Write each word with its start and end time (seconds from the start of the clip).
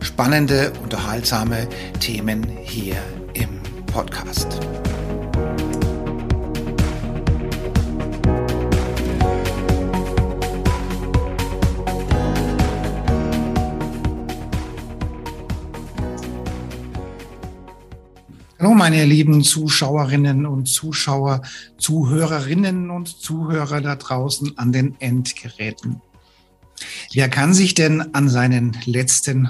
spannende, 0.00 0.72
unterhaltsame 0.82 1.68
Themen 2.00 2.46
hier 2.62 2.96
im 3.34 3.60
Podcast. 3.86 4.60
Hallo 18.60 18.74
meine 18.74 19.04
lieben 19.04 19.44
Zuschauerinnen 19.44 20.44
und 20.44 20.66
Zuschauer, 20.66 21.42
Zuhörerinnen 21.78 22.90
und 22.90 23.06
Zuhörer 23.06 23.80
da 23.80 23.94
draußen 23.94 24.58
an 24.58 24.72
den 24.72 25.00
Endgeräten. 25.00 26.02
Wer 27.12 27.28
kann 27.28 27.54
sich 27.54 27.74
denn 27.74 28.14
an 28.14 28.28
seinen 28.28 28.76
letzten 28.84 29.48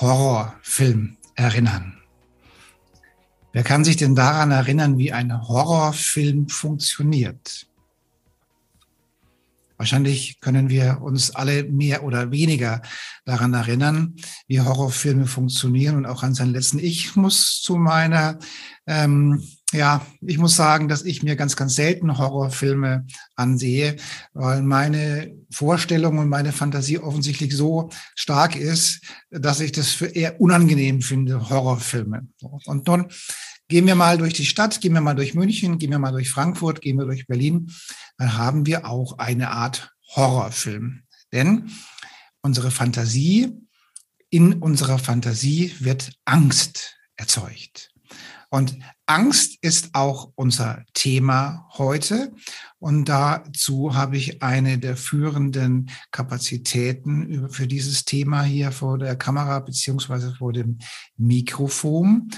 Horrorfilm 0.00 1.16
erinnern? 1.34 1.98
Wer 3.52 3.64
kann 3.64 3.84
sich 3.84 3.96
denn 3.96 4.14
daran 4.14 4.50
erinnern, 4.50 4.96
wie 4.98 5.12
ein 5.12 5.46
Horrorfilm 5.48 6.48
funktioniert? 6.48 7.66
Wahrscheinlich 9.76 10.40
können 10.40 10.68
wir 10.68 11.00
uns 11.00 11.34
alle 11.34 11.64
mehr 11.64 12.04
oder 12.04 12.30
weniger 12.30 12.82
daran 13.24 13.54
erinnern, 13.54 14.14
wie 14.46 14.60
Horrorfilme 14.60 15.26
funktionieren 15.26 15.96
und 15.96 16.06
auch 16.06 16.22
an 16.22 16.34
seinen 16.34 16.52
letzten. 16.52 16.78
Ich 16.78 17.16
muss 17.16 17.62
zu 17.62 17.76
meiner 17.76 18.38
ähm, 18.86 19.42
ja, 19.72 20.04
ich 20.20 20.38
muss 20.38 20.56
sagen, 20.56 20.88
dass 20.88 21.04
ich 21.04 21.22
mir 21.22 21.36
ganz, 21.36 21.54
ganz 21.54 21.74
selten 21.74 22.18
Horrorfilme 22.18 23.06
ansehe, 23.36 23.96
weil 24.32 24.62
meine 24.62 25.34
Vorstellung 25.50 26.18
und 26.18 26.28
meine 26.28 26.52
Fantasie 26.52 26.98
offensichtlich 26.98 27.56
so 27.56 27.90
stark 28.16 28.56
ist, 28.56 29.02
dass 29.30 29.60
ich 29.60 29.72
das 29.72 29.90
für 29.90 30.06
eher 30.06 30.40
unangenehm 30.40 31.02
finde, 31.02 31.50
Horrorfilme. 31.50 32.26
Und 32.66 32.86
nun 32.86 33.06
gehen 33.68 33.86
wir 33.86 33.94
mal 33.94 34.18
durch 34.18 34.34
die 34.34 34.46
Stadt, 34.46 34.80
gehen 34.80 34.94
wir 34.94 35.00
mal 35.00 35.14
durch 35.14 35.34
München, 35.34 35.78
gehen 35.78 35.90
wir 35.90 36.00
mal 36.00 36.12
durch 36.12 36.30
Frankfurt, 36.30 36.80
gehen 36.80 36.98
wir 36.98 37.06
durch 37.06 37.26
Berlin, 37.26 37.70
dann 38.18 38.36
haben 38.36 38.66
wir 38.66 38.86
auch 38.86 39.18
eine 39.18 39.50
Art 39.50 39.94
Horrorfilm. 40.16 41.04
Denn 41.32 41.70
unsere 42.42 42.72
Fantasie, 42.72 43.56
in 44.30 44.54
unserer 44.54 44.98
Fantasie 44.98 45.72
wird 45.78 46.12
Angst 46.24 46.96
erzeugt. 47.16 47.92
Und 48.50 48.76
Angst 49.10 49.58
ist 49.60 49.96
auch 49.96 50.30
unser 50.36 50.84
Thema 50.94 51.68
heute. 51.72 52.32
Und 52.78 53.06
dazu 53.06 53.96
habe 53.96 54.16
ich 54.16 54.40
eine 54.40 54.78
der 54.78 54.96
führenden 54.96 55.90
Kapazitäten 56.12 57.50
für 57.50 57.66
dieses 57.66 58.04
Thema 58.04 58.44
hier 58.44 58.70
vor 58.70 58.98
der 58.98 59.16
Kamera 59.16 59.58
beziehungsweise 59.58 60.32
vor 60.36 60.52
dem 60.52 60.78
Mikrofon. 61.16 62.30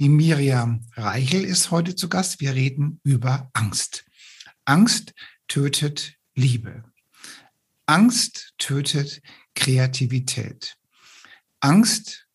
Die 0.00 0.08
Miriam 0.08 0.84
Reichel 0.96 1.44
ist 1.44 1.70
heute 1.70 1.94
zu 1.94 2.08
Gast. 2.08 2.40
Wir 2.40 2.56
reden 2.56 2.98
über 3.04 3.48
Angst. 3.52 4.04
Angst 4.64 5.14
tötet 5.46 6.16
Liebe. 6.34 6.82
Angst 7.86 8.54
tötet 8.58 9.22
Kreativität. 9.54 10.74
Angst 11.60 12.26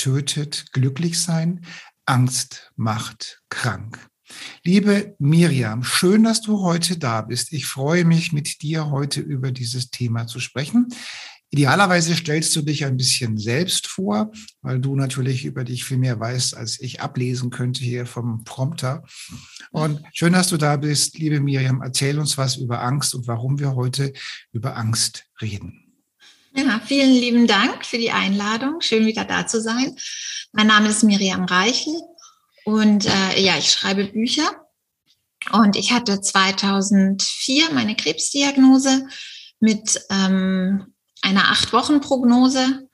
tötet 0.00 0.72
Glücklichsein. 0.72 1.66
Angst 2.10 2.72
macht 2.74 3.40
krank. 3.50 3.96
Liebe 4.64 5.14
Miriam, 5.20 5.84
schön, 5.84 6.24
dass 6.24 6.40
du 6.40 6.60
heute 6.60 6.98
da 6.98 7.22
bist. 7.22 7.52
Ich 7.52 7.66
freue 7.66 8.04
mich, 8.04 8.32
mit 8.32 8.62
dir 8.62 8.90
heute 8.90 9.20
über 9.20 9.52
dieses 9.52 9.90
Thema 9.92 10.26
zu 10.26 10.40
sprechen. 10.40 10.88
Idealerweise 11.50 12.16
stellst 12.16 12.56
du 12.56 12.62
dich 12.62 12.84
ein 12.84 12.96
bisschen 12.96 13.38
selbst 13.38 13.86
vor, 13.86 14.32
weil 14.60 14.80
du 14.80 14.96
natürlich 14.96 15.44
über 15.44 15.62
dich 15.62 15.84
viel 15.84 15.98
mehr 15.98 16.18
weißt, 16.18 16.56
als 16.56 16.80
ich 16.80 17.00
ablesen 17.00 17.50
könnte 17.50 17.84
hier 17.84 18.06
vom 18.06 18.42
Prompter. 18.42 19.04
Und 19.70 20.02
schön, 20.12 20.32
dass 20.32 20.48
du 20.48 20.56
da 20.56 20.78
bist, 20.78 21.16
liebe 21.16 21.38
Miriam. 21.38 21.80
Erzähl 21.80 22.18
uns 22.18 22.36
was 22.36 22.56
über 22.56 22.82
Angst 22.82 23.14
und 23.14 23.28
warum 23.28 23.60
wir 23.60 23.76
heute 23.76 24.12
über 24.50 24.76
Angst 24.76 25.26
reden. 25.40 25.89
Ja, 26.52 26.80
vielen 26.84 27.12
lieben 27.12 27.46
Dank 27.46 27.86
für 27.86 27.98
die 27.98 28.10
Einladung. 28.10 28.80
Schön 28.80 29.06
wieder 29.06 29.24
da 29.24 29.46
zu 29.46 29.60
sein. 29.60 29.96
Mein 30.52 30.66
Name 30.66 30.88
ist 30.88 31.04
Miriam 31.04 31.44
Reichel 31.44 31.94
und 32.64 33.06
äh, 33.06 33.40
ja, 33.40 33.56
ich 33.56 33.70
schreibe 33.70 34.04
Bücher. 34.04 34.50
Und 35.52 35.76
ich 35.76 35.92
hatte 35.92 36.20
2004 36.20 37.72
meine 37.72 37.94
Krebsdiagnose 37.94 39.06
mit 39.60 40.00
ähm, 40.10 40.92
einer 41.22 41.50
acht 41.50 41.72
Wochen 41.72 42.00
Prognose 42.00 42.88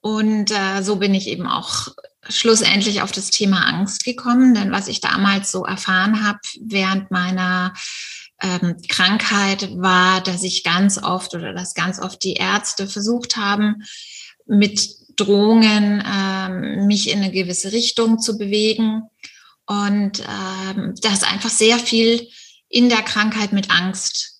und 0.00 0.50
äh, 0.50 0.82
so 0.82 0.96
bin 0.96 1.12
ich 1.14 1.28
eben 1.28 1.46
auch 1.46 1.88
schlussendlich 2.28 3.02
auf 3.02 3.12
das 3.12 3.28
Thema 3.28 3.66
Angst 3.66 4.04
gekommen, 4.04 4.54
denn 4.54 4.72
was 4.72 4.88
ich 4.88 5.00
damals 5.00 5.50
so 5.50 5.64
erfahren 5.64 6.26
habe 6.26 6.38
während 6.58 7.10
meiner 7.10 7.74
ähm, 8.44 8.76
Krankheit 8.88 9.70
war, 9.76 10.20
dass 10.20 10.42
ich 10.42 10.62
ganz 10.62 11.02
oft 11.02 11.34
oder 11.34 11.52
dass 11.54 11.74
ganz 11.74 11.98
oft 11.98 12.22
die 12.22 12.34
Ärzte 12.34 12.86
versucht 12.86 13.36
haben, 13.36 13.82
mit 14.46 14.88
Drohungen 15.16 16.02
ähm, 16.06 16.86
mich 16.86 17.10
in 17.10 17.22
eine 17.22 17.32
gewisse 17.32 17.72
Richtung 17.72 18.18
zu 18.18 18.36
bewegen 18.36 19.02
und 19.66 20.20
ähm, 20.20 20.94
dass 21.00 21.22
einfach 21.22 21.50
sehr 21.50 21.78
viel 21.78 22.28
in 22.68 22.88
der 22.88 23.02
Krankheit 23.02 23.52
mit 23.52 23.70
Angst 23.70 24.34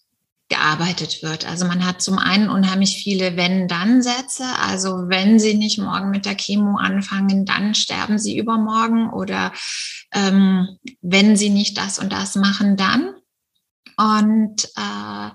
gearbeitet 0.49 1.23
wird. 1.23 1.47
Also 1.49 1.65
man 1.65 1.87
hat 1.87 2.03
zum 2.03 2.19
einen 2.19 2.51
unheimlich 2.51 3.03
viele 3.03 3.37
Wenn-Dann-Sätze. 3.37 4.45
Also 4.61 5.09
wenn 5.09 5.39
Sie 5.39 5.55
nicht 5.55 5.79
morgen 5.79 6.11
mit 6.11 6.27
der 6.27 6.37
Chemo 6.37 6.77
anfangen, 6.77 7.47
dann 7.47 7.75
sterben 7.75 8.19
Sie 8.19 8.37
übermorgen. 8.37 9.11
Oder 9.11 9.53
ähm, 10.13 10.79
wenn 11.01 11.37
Sie 11.37 11.49
nicht 11.49 11.79
das 11.79 11.99
und 11.99 12.13
das 12.13 12.35
machen, 12.35 12.77
dann. 12.77 13.15
Und 13.97 14.65
äh, 14.77 15.31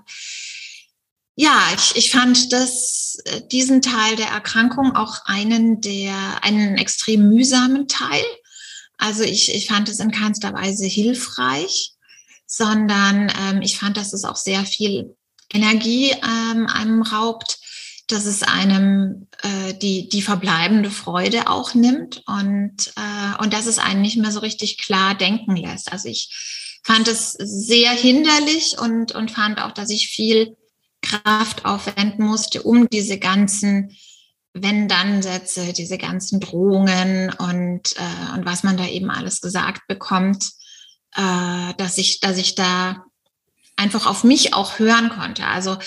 ja, 1.36 1.58
ich, 1.74 1.96
ich 1.96 2.10
fand 2.10 2.52
das, 2.52 3.18
äh, 3.24 3.40
diesen 3.50 3.80
Teil 3.82 4.16
der 4.16 4.28
Erkrankung 4.28 4.94
auch 4.94 5.24
einen 5.24 5.80
der, 5.80 6.44
einen 6.44 6.76
extrem 6.76 7.28
mühsamen 7.28 7.88
Teil. 7.88 8.24
Also 8.98 9.22
ich, 9.22 9.54
ich 9.54 9.66
fand 9.66 9.88
es 9.88 10.00
in 10.00 10.10
keinster 10.10 10.52
Weise 10.52 10.86
hilfreich, 10.86 11.92
sondern 12.46 13.32
ähm, 13.40 13.62
ich 13.62 13.78
fand, 13.78 13.96
dass 13.96 14.12
es 14.12 14.24
auch 14.24 14.36
sehr 14.36 14.64
viel 14.66 15.16
Energie 15.52 16.10
ähm, 16.10 16.66
einem 16.66 17.02
raubt, 17.02 17.58
dass 18.08 18.26
es 18.26 18.42
einem 18.42 19.28
äh, 19.42 19.74
die, 19.74 20.08
die 20.08 20.22
verbleibende 20.22 20.90
Freude 20.90 21.48
auch 21.48 21.74
nimmt 21.74 22.22
und, 22.26 22.92
äh, 22.96 23.42
und 23.42 23.52
dass 23.52 23.66
es 23.66 23.78
einen 23.78 24.02
nicht 24.02 24.18
mehr 24.18 24.32
so 24.32 24.40
richtig 24.40 24.78
klar 24.78 25.14
denken 25.14 25.56
lässt. 25.56 25.92
Also 25.92 26.08
ich 26.08 26.28
fand 26.82 27.08
es 27.08 27.32
sehr 27.32 27.90
hinderlich 27.90 28.76
und, 28.78 29.12
und 29.12 29.30
fand 29.30 29.60
auch, 29.60 29.72
dass 29.72 29.90
ich 29.90 30.08
viel 30.08 30.56
Kraft 31.02 31.64
aufwenden 31.64 32.24
musste, 32.24 32.62
um 32.62 32.88
diese 32.88 33.18
ganzen 33.18 33.96
Wenn-Dann-Sätze, 34.52 35.72
diese 35.72 35.98
ganzen 35.98 36.40
Drohungen 36.40 37.32
und, 37.32 37.94
äh, 37.96 38.34
und 38.34 38.44
was 38.44 38.62
man 38.62 38.76
da 38.76 38.86
eben 38.86 39.10
alles 39.10 39.40
gesagt 39.40 39.86
bekommt, 39.86 40.50
äh, 41.14 41.74
dass 41.76 41.98
ich, 41.98 42.20
dass 42.20 42.38
ich 42.38 42.54
da 42.54 43.04
einfach 43.76 44.06
auf 44.06 44.24
mich 44.24 44.52
auch 44.54 44.78
hören 44.78 45.08
konnte. 45.08 45.46
Also 45.46 45.78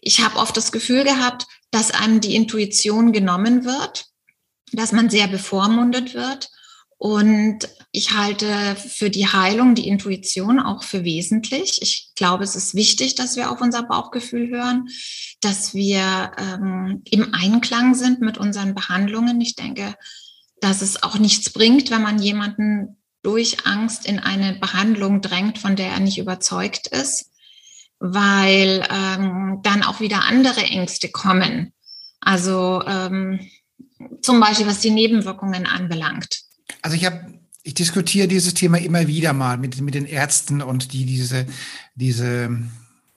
ich 0.00 0.20
habe 0.20 0.36
oft 0.36 0.56
das 0.56 0.72
Gefühl 0.72 1.04
gehabt, 1.04 1.46
dass 1.70 1.90
einem 1.90 2.20
die 2.20 2.36
Intuition 2.36 3.12
genommen 3.12 3.64
wird, 3.64 4.06
dass 4.72 4.92
man 4.92 5.10
sehr 5.10 5.26
bevormundet 5.26 6.14
wird 6.14 6.51
und 7.02 7.68
ich 7.90 8.12
halte 8.12 8.76
für 8.76 9.10
die 9.10 9.26
Heilung 9.26 9.74
die 9.74 9.88
Intuition 9.88 10.60
auch 10.60 10.84
für 10.84 11.02
wesentlich. 11.02 11.82
Ich 11.82 12.12
glaube, 12.14 12.44
es 12.44 12.54
ist 12.54 12.76
wichtig, 12.76 13.16
dass 13.16 13.34
wir 13.34 13.50
auf 13.50 13.60
unser 13.60 13.82
Bauchgefühl 13.82 14.50
hören, 14.50 14.86
dass 15.40 15.74
wir 15.74 16.30
ähm, 16.38 17.02
im 17.10 17.34
Einklang 17.34 17.96
sind 17.96 18.20
mit 18.20 18.38
unseren 18.38 18.76
Behandlungen. 18.76 19.40
Ich 19.40 19.56
denke, 19.56 19.96
dass 20.60 20.80
es 20.80 21.02
auch 21.02 21.18
nichts 21.18 21.50
bringt, 21.50 21.90
wenn 21.90 22.02
man 22.02 22.22
jemanden 22.22 22.98
durch 23.24 23.66
Angst 23.66 24.06
in 24.06 24.20
eine 24.20 24.54
Behandlung 24.60 25.22
drängt, 25.22 25.58
von 25.58 25.74
der 25.74 25.88
er 25.88 25.98
nicht 25.98 26.18
überzeugt 26.18 26.86
ist, 26.86 27.32
weil 27.98 28.86
ähm, 28.88 29.58
dann 29.64 29.82
auch 29.82 29.98
wieder 29.98 30.22
andere 30.22 30.60
Ängste 30.60 31.08
kommen. 31.08 31.72
Also 32.20 32.80
ähm, 32.86 33.40
zum 34.20 34.38
Beispiel, 34.38 34.68
was 34.68 34.78
die 34.78 34.90
Nebenwirkungen 34.90 35.66
anbelangt. 35.66 36.51
Also 36.80 36.96
ich 36.96 37.04
habe 37.04 37.34
ich 37.64 37.74
diskutiere 37.74 38.26
dieses 38.26 38.54
Thema 38.54 38.78
immer 38.78 39.06
wieder 39.06 39.32
mal 39.32 39.56
mit, 39.56 39.80
mit 39.80 39.94
den 39.94 40.06
Ärzten 40.06 40.62
und 40.62 40.92
die 40.92 41.06
diese, 41.06 41.46
diese, 41.94 42.50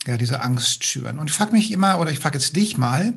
ja, 0.05 0.17
diese 0.17 0.41
Angst 0.41 0.83
schüren. 0.83 1.17
Und 1.17 1.31
ich 1.31 1.35
frage 1.35 1.51
mich 1.51 1.71
immer, 1.71 1.99
oder 1.99 2.11
ich 2.11 2.19
frage 2.19 2.37
jetzt 2.37 2.55
dich 2.55 2.77
mal, 2.77 3.13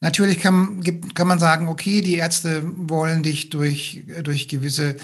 Natürlich 0.00 0.40
kann, 0.40 0.82
kann 1.14 1.26
man 1.26 1.38
sagen, 1.38 1.68
okay, 1.68 2.02
die 2.02 2.16
Ärzte 2.16 2.62
wollen 2.76 3.22
dich 3.22 3.48
durch, 3.48 4.04
durch 4.22 4.46
gewisse 4.46 4.96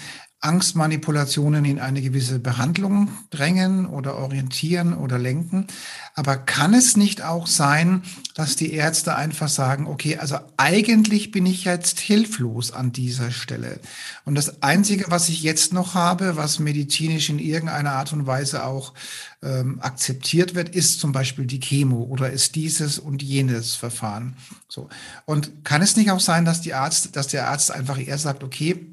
Angstmanipulationen 0.43 1.63
in 1.63 1.79
eine 1.79 2.01
gewisse 2.01 2.37
Behandlung 2.37 3.09
drängen 3.29 3.85
oder 3.85 4.17
orientieren 4.17 4.93
oder 4.93 5.17
lenken. 5.17 5.67
Aber 6.15 6.37
kann 6.37 6.73
es 6.73 6.97
nicht 6.97 7.23
auch 7.23 7.47
sein, 7.47 8.03
dass 8.35 8.55
die 8.55 8.73
Ärzte 8.73 9.15
einfach 9.15 9.47
sagen, 9.47 9.87
okay, 9.87 10.17
also 10.17 10.37
eigentlich 10.57 11.31
bin 11.31 11.45
ich 11.45 11.63
jetzt 11.63 11.99
hilflos 11.99 12.71
an 12.73 12.91
dieser 12.91 13.31
Stelle. 13.31 13.79
Und 14.25 14.35
das 14.35 14.61
Einzige, 14.61 15.05
was 15.09 15.29
ich 15.29 15.43
jetzt 15.43 15.71
noch 15.71 15.95
habe, 15.95 16.35
was 16.35 16.59
medizinisch 16.59 17.29
in 17.29 17.39
irgendeiner 17.39 17.93
Art 17.93 18.11
und 18.11 18.27
Weise 18.27 18.65
auch 18.65 18.93
ähm, 19.41 19.79
akzeptiert 19.81 20.55
wird, 20.55 20.69
ist 20.69 20.99
zum 20.99 21.13
Beispiel 21.13 21.45
die 21.45 21.59
Chemo 21.61 22.03
oder 22.03 22.31
ist 22.31 22.55
dieses 22.55 22.99
und 22.99 23.23
jenes 23.23 23.75
Verfahren. 23.75 24.35
So. 24.67 24.89
Und 25.25 25.63
kann 25.63 25.81
es 25.81 25.95
nicht 25.95 26.11
auch 26.11 26.19
sein, 26.19 26.43
dass 26.43 26.61
die 26.61 26.73
Arzt, 26.73 27.15
dass 27.15 27.27
der 27.27 27.49
Arzt 27.49 27.71
einfach 27.71 27.99
eher 27.99 28.17
sagt, 28.17 28.43
okay, 28.43 28.92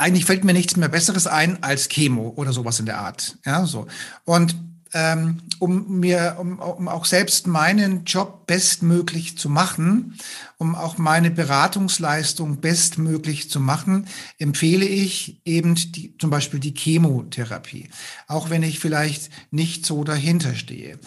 eigentlich 0.00 0.24
fällt 0.24 0.44
mir 0.44 0.52
nichts 0.52 0.76
mehr 0.76 0.88
Besseres 0.88 1.26
ein 1.26 1.62
als 1.62 1.88
Chemo 1.88 2.32
oder 2.36 2.52
sowas 2.52 2.80
in 2.80 2.86
der 2.86 2.98
Art. 2.98 3.36
Ja, 3.44 3.66
so. 3.66 3.86
Und 4.24 4.56
ähm, 4.92 5.38
um 5.60 6.00
mir, 6.00 6.36
um, 6.40 6.58
um 6.58 6.88
auch 6.88 7.04
selbst 7.04 7.46
meinen 7.46 8.04
Job 8.04 8.46
bestmöglich 8.46 9.38
zu 9.38 9.48
machen, 9.48 10.18
um 10.58 10.74
auch 10.74 10.98
meine 10.98 11.30
Beratungsleistung 11.30 12.60
bestmöglich 12.60 13.50
zu 13.50 13.60
machen, 13.60 14.08
empfehle 14.38 14.86
ich 14.86 15.40
eben 15.44 15.76
die, 15.76 16.16
zum 16.18 16.30
Beispiel 16.30 16.58
die 16.58 16.74
Chemotherapie, 16.74 17.88
auch 18.26 18.50
wenn 18.50 18.64
ich 18.64 18.80
vielleicht 18.80 19.30
nicht 19.52 19.86
so 19.86 20.02
dahinter 20.02 20.54
stehe. 20.56 20.98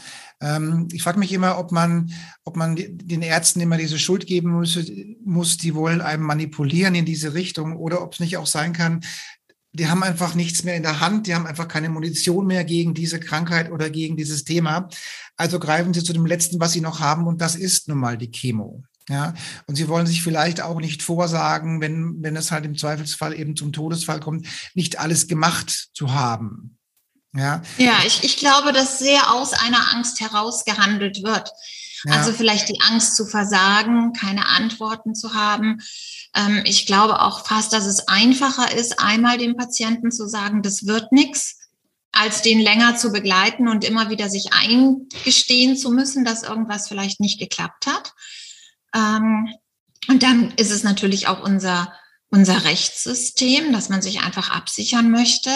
Ähm, 0.43 0.89
ich 0.91 1.01
frage 1.01 1.19
mich 1.19 1.31
immer, 1.31 1.57
ob 1.57 1.71
man, 1.71 2.11
ob 2.43 2.57
man 2.57 2.75
den 2.75 3.21
Ärzten 3.21 3.61
immer 3.61 3.77
diese 3.77 3.97
Schuld 3.97 4.27
geben 4.27 4.51
muss, 4.51 4.77
muss, 5.23 5.57
die 5.57 5.73
wollen 5.73 6.01
einem 6.01 6.23
manipulieren 6.23 6.95
in 6.95 7.05
diese 7.05 7.33
Richtung 7.33 7.77
oder 7.77 8.01
ob 8.03 8.13
es 8.13 8.19
nicht 8.19 8.37
auch 8.37 8.45
sein 8.45 8.73
kann, 8.73 9.01
die 9.71 9.87
haben 9.87 10.03
einfach 10.03 10.35
nichts 10.35 10.63
mehr 10.63 10.75
in 10.75 10.83
der 10.83 10.99
Hand, 10.99 11.25
die 11.25 11.33
haben 11.33 11.47
einfach 11.47 11.67
keine 11.67 11.89
Munition 11.89 12.45
mehr 12.45 12.63
gegen 12.63 12.93
diese 12.93 13.19
Krankheit 13.19 13.71
oder 13.71 13.89
gegen 13.89 14.17
dieses 14.17 14.43
Thema. 14.43 14.89
Also 15.35 15.59
greifen 15.59 15.93
sie 15.93 16.03
zu 16.03 16.13
dem 16.13 16.27
letzten, 16.27 16.59
was 16.59 16.73
sie 16.73 16.81
noch 16.81 16.99
haben, 16.99 17.25
und 17.25 17.41
das 17.41 17.55
ist 17.55 17.87
nun 17.87 17.97
mal 17.97 18.17
die 18.17 18.29
Chemo. 18.29 18.83
Ja, 19.09 19.33
und 19.65 19.75
sie 19.75 19.89
wollen 19.89 20.07
sich 20.07 20.21
vielleicht 20.23 20.61
auch 20.61 20.79
nicht 20.79 21.01
vorsagen, 21.01 21.81
wenn, 21.81 22.21
wenn 22.21 22.37
es 22.37 22.51
halt 22.51 22.65
im 22.65 22.77
Zweifelsfall 22.77 23.37
eben 23.37 23.55
zum 23.55 23.73
Todesfall 23.73 24.21
kommt, 24.21 24.47
nicht 24.75 24.99
alles 24.99 25.27
gemacht 25.27 25.89
zu 25.93 26.13
haben. 26.13 26.77
Ja, 27.35 27.61
ja 27.77 27.97
ich, 28.05 28.23
ich 28.23 28.37
glaube, 28.37 28.73
dass 28.73 28.99
sehr 28.99 29.31
aus 29.31 29.53
einer 29.53 29.93
Angst 29.93 30.19
heraus 30.19 30.65
gehandelt 30.65 31.23
wird. 31.23 31.51
Ja. 32.05 32.13
Also 32.15 32.33
vielleicht 32.33 32.69
die 32.69 32.81
Angst 32.81 33.15
zu 33.15 33.25
versagen, 33.25 34.13
keine 34.13 34.47
Antworten 34.47 35.15
zu 35.15 35.33
haben. 35.33 35.81
Ähm, 36.35 36.61
ich 36.65 36.85
glaube 36.85 37.21
auch 37.21 37.45
fast, 37.45 37.73
dass 37.73 37.85
es 37.85 38.07
einfacher 38.07 38.75
ist, 38.75 38.99
einmal 38.99 39.37
dem 39.37 39.55
Patienten 39.55 40.11
zu 40.11 40.27
sagen, 40.27 40.61
das 40.61 40.85
wird 40.85 41.11
nichts, 41.11 41.59
als 42.11 42.41
den 42.41 42.59
länger 42.59 42.97
zu 42.97 43.11
begleiten 43.11 43.67
und 43.67 43.83
immer 43.83 44.09
wieder 44.09 44.29
sich 44.29 44.53
eingestehen 44.53 45.75
zu 45.77 45.91
müssen, 45.91 46.25
dass 46.25 46.43
irgendwas 46.43 46.87
vielleicht 46.87 47.19
nicht 47.19 47.39
geklappt 47.39 47.87
hat. 47.87 48.13
Ähm, 48.93 49.47
und 50.09 50.21
dann 50.21 50.51
ist 50.57 50.71
es 50.71 50.83
natürlich 50.83 51.27
auch 51.27 51.41
unser, 51.41 51.93
unser 52.29 52.65
Rechtssystem, 52.65 53.71
dass 53.71 53.89
man 53.89 54.01
sich 54.01 54.21
einfach 54.21 54.51
absichern 54.51 55.09
möchte, 55.09 55.51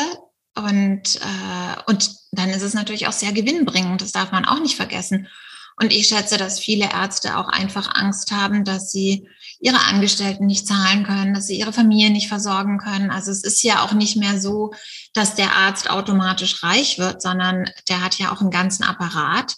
und, 0.57 1.15
äh, 1.15 1.81
und 1.88 2.12
dann 2.31 2.50
ist 2.50 2.63
es 2.63 2.74
natürlich 2.74 3.07
auch 3.07 3.13
sehr 3.13 3.31
gewinnbringend, 3.31 4.01
das 4.01 4.12
darf 4.12 4.31
man 4.31 4.45
auch 4.45 4.59
nicht 4.59 4.75
vergessen. 4.75 5.27
Und 5.80 5.94
ich 5.94 6.07
schätze, 6.07 6.38
dass 6.38 6.59
viele 6.59 6.92
Ärzte 6.92 7.38
auch 7.38 7.50
einfach 7.50 7.94
Angst 7.94 8.31
haben, 8.31 8.63
dass 8.63 8.92
sie 8.92 9.27
ihre 9.59 9.80
Angestellten 9.86 10.48
nicht 10.48 10.68
zahlen 10.68 11.04
können, 11.04 11.36
dass 11.36 11.48
sie 11.48 11.59
ihre 11.59 11.74
Familie 11.74 12.09
nicht 12.09 12.27
versorgen 12.27 12.80
können. 12.80 13.12
Also 13.12 13.30
es 13.30 13.44
ist 13.44 13.62
ja 13.62 13.83
auch 13.83 13.94
nicht 13.94 14.18
mehr 14.18 14.42
so, 14.42 14.74
dass 15.13 15.36
der 15.36 15.56
Arzt 15.56 15.89
automatisch 15.89 16.63
reich 16.63 16.98
wird, 16.98 17.21
sondern 17.21 17.69
der 17.89 18.04
hat 18.04 18.18
ja 18.18 18.31
auch 18.31 18.42
einen 18.42 18.50
ganzen 18.50 18.83
Apparat, 18.83 19.56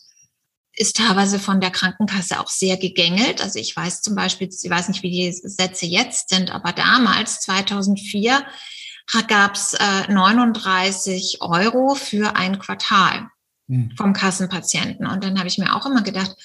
ist 0.74 0.98
teilweise 0.98 1.40
von 1.40 1.62
der 1.62 1.72
Krankenkasse 1.72 2.40
auch 2.40 2.50
sehr 2.50 2.78
gegängelt. 2.78 3.42
Also 3.42 3.60
ich 3.60 3.76
weiß 3.76 4.02
zum 4.02 4.16
Beispiel, 4.16 4.50
ich 4.50 4.70
weiß 4.70 4.90
nicht, 4.90 5.04
wie 5.04 5.12
die 5.12 5.32
Sätze 5.32 5.86
jetzt 5.86 6.30
sind, 6.30 6.52
aber 6.52 6.74
damals, 6.74 7.42
2004, 7.42 8.46
gab 9.28 9.56
es 9.56 9.74
äh, 9.74 10.12
39 10.12 11.40
Euro 11.42 11.96
für 11.96 12.36
ein 12.36 12.60
Quartal 12.60 13.28
hm. 13.68 13.92
vom 13.98 14.14
Kassenpatienten. 14.14 15.08
Und 15.08 15.24
dann 15.24 15.38
habe 15.38 15.48
ich 15.48 15.58
mir 15.58 15.76
auch 15.76 15.86
immer 15.86 16.02
gedacht, 16.02 16.36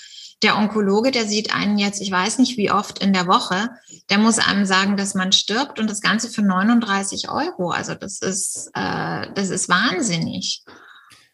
der 0.43 0.59
Onkologe, 0.59 1.11
der 1.11 1.27
sieht 1.27 1.55
einen 1.55 1.79
jetzt, 1.79 2.01
ich 2.03 2.11
weiß 2.11 2.39
nicht 2.39 2.57
wie 2.57 2.71
oft 2.71 2.99
in 2.99 3.13
der 3.13 3.27
Woche, 3.27 3.71
der 4.11 4.19
muss 4.19 4.39
einem 4.39 4.67
sagen, 4.67 4.97
dass 4.97 5.15
man 5.15 5.33
stirbt 5.33 5.79
und 5.79 5.89
das 5.89 6.01
Ganze 6.01 6.29
für 6.29 6.43
39 6.43 7.31
Euro. 7.31 7.71
Also 7.71 7.95
das 7.95 8.21
ist, 8.21 8.71
äh, 8.75 9.27
das 9.35 9.51
ist 9.51 9.69
wahnsinnig. 9.69 10.63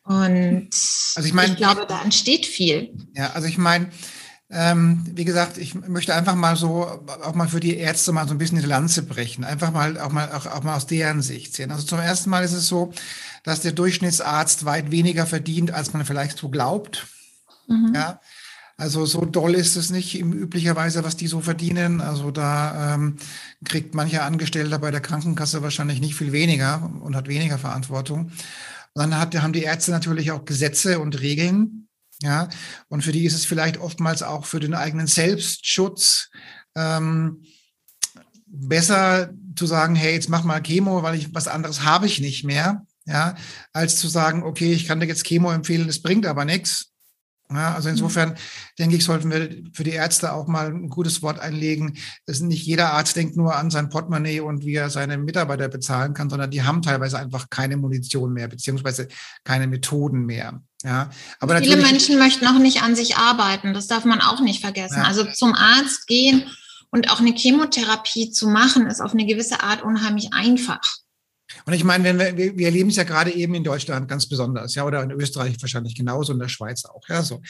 Und 0.04 0.70
also 1.16 1.26
ich, 1.26 1.34
mein, 1.34 1.50
ich 1.50 1.56
glaube, 1.56 1.86
da 1.88 2.02
entsteht 2.02 2.46
viel. 2.46 2.94
Ja, 3.14 3.30
also 3.32 3.48
ich 3.48 3.58
meine, 3.58 3.90
ähm, 4.52 5.04
wie 5.14 5.24
gesagt, 5.24 5.58
ich 5.58 5.74
möchte 5.74 6.14
einfach 6.14 6.34
mal 6.34 6.56
so, 6.56 6.84
auch 7.22 7.34
mal 7.34 7.48
für 7.48 7.60
die 7.60 7.76
Ärzte 7.76 8.10
mal 8.10 8.26
so 8.26 8.34
ein 8.34 8.38
bisschen 8.38 8.58
die 8.58 8.66
Lanze 8.66 9.02
brechen. 9.02 9.44
Einfach 9.44 9.72
mal, 9.72 9.98
auch 10.00 10.10
mal, 10.10 10.32
auch, 10.32 10.46
auch 10.46 10.64
mal 10.64 10.74
aus 10.74 10.88
deren 10.88 11.22
Sicht 11.22 11.54
sehen. 11.54 11.70
Also 11.70 11.84
zum 11.84 12.00
ersten 12.00 12.30
Mal 12.30 12.42
ist 12.42 12.52
es 12.52 12.66
so, 12.66 12.92
dass 13.44 13.60
der 13.60 13.72
Durchschnittsarzt 13.72 14.64
weit 14.64 14.90
weniger 14.90 15.24
verdient, 15.26 15.70
als 15.70 15.92
man 15.92 16.04
vielleicht 16.04 16.36
so 16.36 16.48
glaubt. 16.48 17.06
Mhm. 17.68 17.92
Ja. 17.94 18.20
Also 18.76 19.06
so 19.06 19.24
doll 19.24 19.54
ist 19.54 19.76
es 19.76 19.90
nicht 19.90 20.18
im 20.18 20.32
üblicherweise, 20.32 21.04
was 21.04 21.16
die 21.16 21.28
so 21.28 21.40
verdienen. 21.40 22.00
Also 22.00 22.32
da 22.32 22.94
ähm, 22.94 23.18
kriegt 23.64 23.94
mancher 23.94 24.24
Angestellter 24.24 24.80
bei 24.80 24.90
der 24.90 25.02
Krankenkasse 25.02 25.62
wahrscheinlich 25.62 26.00
nicht 26.00 26.16
viel 26.16 26.32
weniger 26.32 26.90
und 27.02 27.14
hat 27.14 27.28
weniger 27.28 27.58
Verantwortung. 27.58 28.32
Und 28.94 29.02
dann 29.02 29.18
hat, 29.18 29.40
haben 29.40 29.52
die 29.52 29.62
Ärzte 29.62 29.92
natürlich 29.92 30.32
auch 30.32 30.44
Gesetze 30.44 30.98
und 30.98 31.20
Regeln, 31.20 31.86
ja, 32.22 32.48
und 32.88 33.02
für 33.02 33.12
die 33.12 33.24
ist 33.24 33.34
es 33.34 33.44
vielleicht 33.44 33.78
oftmals 33.78 34.22
auch 34.22 34.44
für 34.44 34.60
den 34.60 34.74
eigenen 34.74 35.06
Selbstschutz 35.06 36.30
ähm, 36.76 37.44
besser 38.46 39.30
zu 39.56 39.66
sagen, 39.66 39.94
hey, 39.94 40.12
jetzt 40.12 40.28
mach 40.28 40.44
mal 40.44 40.60
Chemo, 40.60 41.02
weil 41.02 41.14
ich 41.16 41.34
was 41.34 41.48
anderes 41.48 41.84
habe 41.84 42.06
ich 42.06 42.20
nicht 42.20 42.44
mehr, 42.44 42.86
ja, 43.06 43.36
als 43.72 43.96
zu 43.96 44.08
sagen, 44.08 44.42
okay, 44.42 44.72
ich 44.72 44.86
kann 44.86 45.00
dir 45.00 45.06
jetzt 45.06 45.24
Chemo 45.24 45.50
empfehlen, 45.50 45.86
das 45.86 46.02
bringt 46.02 46.26
aber 46.26 46.44
nichts. 46.44 46.89
Ja, 47.52 47.74
also 47.74 47.88
mhm. 47.88 47.94
insofern 47.94 48.36
denke 48.78 48.96
ich, 48.96 49.04
sollten 49.04 49.30
wir 49.30 49.50
für 49.72 49.84
die 49.84 49.90
Ärzte 49.90 50.32
auch 50.32 50.46
mal 50.46 50.68
ein 50.68 50.88
gutes 50.88 51.22
Wort 51.22 51.40
einlegen. 51.40 51.98
Das 52.26 52.40
nicht 52.40 52.64
jeder 52.64 52.92
Arzt 52.92 53.16
denkt 53.16 53.36
nur 53.36 53.56
an 53.56 53.70
sein 53.70 53.88
Portemonnaie 53.88 54.40
und 54.40 54.64
wie 54.64 54.74
er 54.74 54.90
seine 54.90 55.18
Mitarbeiter 55.18 55.68
bezahlen 55.68 56.14
kann, 56.14 56.30
sondern 56.30 56.50
die 56.50 56.62
haben 56.62 56.82
teilweise 56.82 57.18
einfach 57.18 57.50
keine 57.50 57.76
Munition 57.76 58.32
mehr, 58.32 58.48
beziehungsweise 58.48 59.08
keine 59.44 59.66
Methoden 59.66 60.24
mehr. 60.26 60.62
Ja, 60.82 61.10
aber 61.40 61.58
viele 61.58 61.76
Menschen 61.76 62.18
möchten 62.18 62.46
auch 62.46 62.58
nicht 62.58 62.82
an 62.82 62.96
sich 62.96 63.16
arbeiten. 63.16 63.74
Das 63.74 63.86
darf 63.86 64.04
man 64.04 64.20
auch 64.20 64.40
nicht 64.40 64.62
vergessen. 64.62 64.98
Ja. 64.98 65.04
Also 65.04 65.24
zum 65.24 65.54
Arzt 65.54 66.06
gehen 66.06 66.44
und 66.90 67.10
auch 67.10 67.20
eine 67.20 67.32
Chemotherapie 67.32 68.30
zu 68.30 68.48
machen, 68.48 68.86
ist 68.86 69.00
auf 69.00 69.12
eine 69.12 69.26
gewisse 69.26 69.62
Art 69.62 69.82
unheimlich 69.82 70.32
einfach. 70.32 70.80
Und 71.64 71.72
ich 71.72 71.84
meine, 71.84 72.04
wenn 72.04 72.18
wir, 72.18 72.56
wir 72.56 72.66
erleben 72.66 72.90
es 72.90 72.96
ja 72.96 73.04
gerade 73.04 73.32
eben 73.32 73.54
in 73.54 73.64
Deutschland 73.64 74.08
ganz 74.08 74.28
besonders, 74.28 74.74
ja, 74.74 74.84
oder 74.84 75.02
in 75.02 75.10
Österreich 75.10 75.56
wahrscheinlich 75.60 75.94
genauso, 75.94 76.32
in 76.32 76.38
der 76.38 76.48
Schweiz 76.48 76.84
auch, 76.84 77.08
ja, 77.08 77.22
so. 77.22 77.42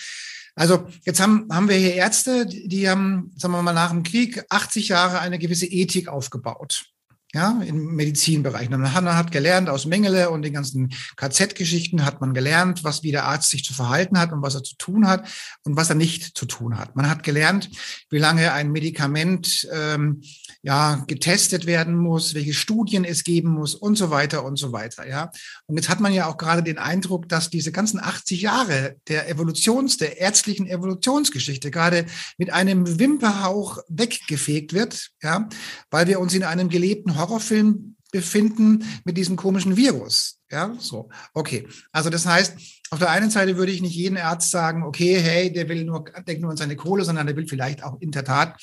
Also 0.55 0.89
jetzt 1.05 1.21
haben, 1.21 1.47
haben 1.51 1.69
wir 1.69 1.77
hier 1.77 1.95
Ärzte, 1.95 2.45
die 2.45 2.89
haben, 2.89 3.33
sagen 3.37 3.55
wir 3.55 3.63
mal, 3.63 3.73
nach 3.73 3.91
dem 3.91 4.03
Krieg 4.03 4.45
80 4.49 4.89
Jahre 4.89 5.21
eine 5.21 5.39
gewisse 5.39 5.67
Ethik 5.67 6.09
aufgebaut 6.09 6.90
ja, 7.33 7.61
im 7.65 7.95
Medizinbereich. 7.95 8.71
Man 8.71 8.93
hat 8.93 9.31
gelernt 9.31 9.69
aus 9.69 9.87
Mengele 9.87 10.31
und 10.31 10.43
den 10.43 10.53
ganzen 10.53 10.93
KZ-Geschichten 11.17 12.05
hat 12.05 12.21
man 12.21 12.35
gelernt, 12.35 12.83
was 12.83 13.05
wie 13.05 13.13
der 13.13 13.27
Arzt 13.27 13.51
sich 13.51 13.65
zu 13.65 13.73
verhalten 13.73 14.19
hat 14.19 14.33
und 14.33 14.43
was 14.43 14.57
er 14.57 14.65
zu 14.65 14.75
tun 14.77 15.07
hat 15.07 15.29
und 15.63 15.77
was 15.77 15.91
er 15.91 15.95
nicht 15.95 16.37
zu 16.37 16.47
tun 16.47 16.77
hat. 16.77 16.97
Man 16.97 17.09
hat 17.09 17.23
gelernt, 17.23 17.71
wie 18.11 18.19
lange 18.19 18.53
ein 18.53 18.73
Medikament 18.73 19.69
ähm, 19.73 20.23
ja 20.63 21.05
getestet 21.07 21.67
werden 21.67 21.97
muss, 21.97 22.35
welche 22.35 22.53
Studien 22.53 23.05
es 23.05 23.23
geben 23.23 23.51
muss 23.51 23.77
und 23.77 23.97
so 23.97 24.11
weiter 24.11 24.45
und 24.45 24.57
so 24.57 24.73
weiter. 24.73 25.07
Ja, 25.07 25.31
und 25.67 25.77
jetzt 25.77 25.89
hat 25.89 26.01
man 26.01 26.13
ja 26.13 26.27
auch 26.27 26.37
gerade 26.37 26.65
den 26.65 26.79
Eindruck, 26.79 27.29
dass 27.29 27.49
diese 27.49 27.71
ganzen 27.71 28.01
80 28.01 28.43
Jahre 28.43 28.97
der 29.07 29.29
Evolutions, 29.29 29.99
der 29.99 30.19
ärztlichen 30.19 30.67
Evolutionsgeschichte 30.67 31.71
gerade 31.71 32.07
mit 32.39 32.53
einem 32.53 32.99
Wimperhauch 32.99 33.79
weggefegt 33.89 34.73
wird, 34.73 35.11
ja, 35.23 35.49
weil 35.93 36.09
wir 36.09 36.19
uns 36.19 36.35
in 36.35 36.43
einem 36.43 36.69
gelebten 36.69 37.20
Horrorfilm 37.21 37.97
befinden 38.13 38.85
mit 39.05 39.17
diesem 39.17 39.37
komischen 39.37 39.77
Virus. 39.77 40.41
Ja, 40.51 40.75
so. 40.79 41.09
Okay. 41.33 41.69
Also 41.93 42.11
das 42.11 42.27
heißt, 42.27 42.57
auf 42.91 42.99
der 42.99 43.11
einen 43.11 43.31
Seite 43.31 43.57
würde 43.57 43.71
ich 43.71 43.83
nicht 43.83 43.95
jeden 43.95 44.19
Arzt 44.19 44.51
sagen, 44.51 44.83
okay, 44.83 45.21
hey, 45.21 45.53
der 45.53 45.69
will 45.69 45.85
nur, 45.85 46.05
denkt 46.27 46.43
nur 46.43 46.51
an 46.51 46.57
seine 46.57 46.77
Kohle, 46.77 47.05
sondern 47.05 47.27
der 47.27 47.37
will 47.37 47.47
vielleicht 47.47 47.85
auch 47.85 48.01
in 48.01 48.11
der 48.11 48.25
Tat, 48.25 48.61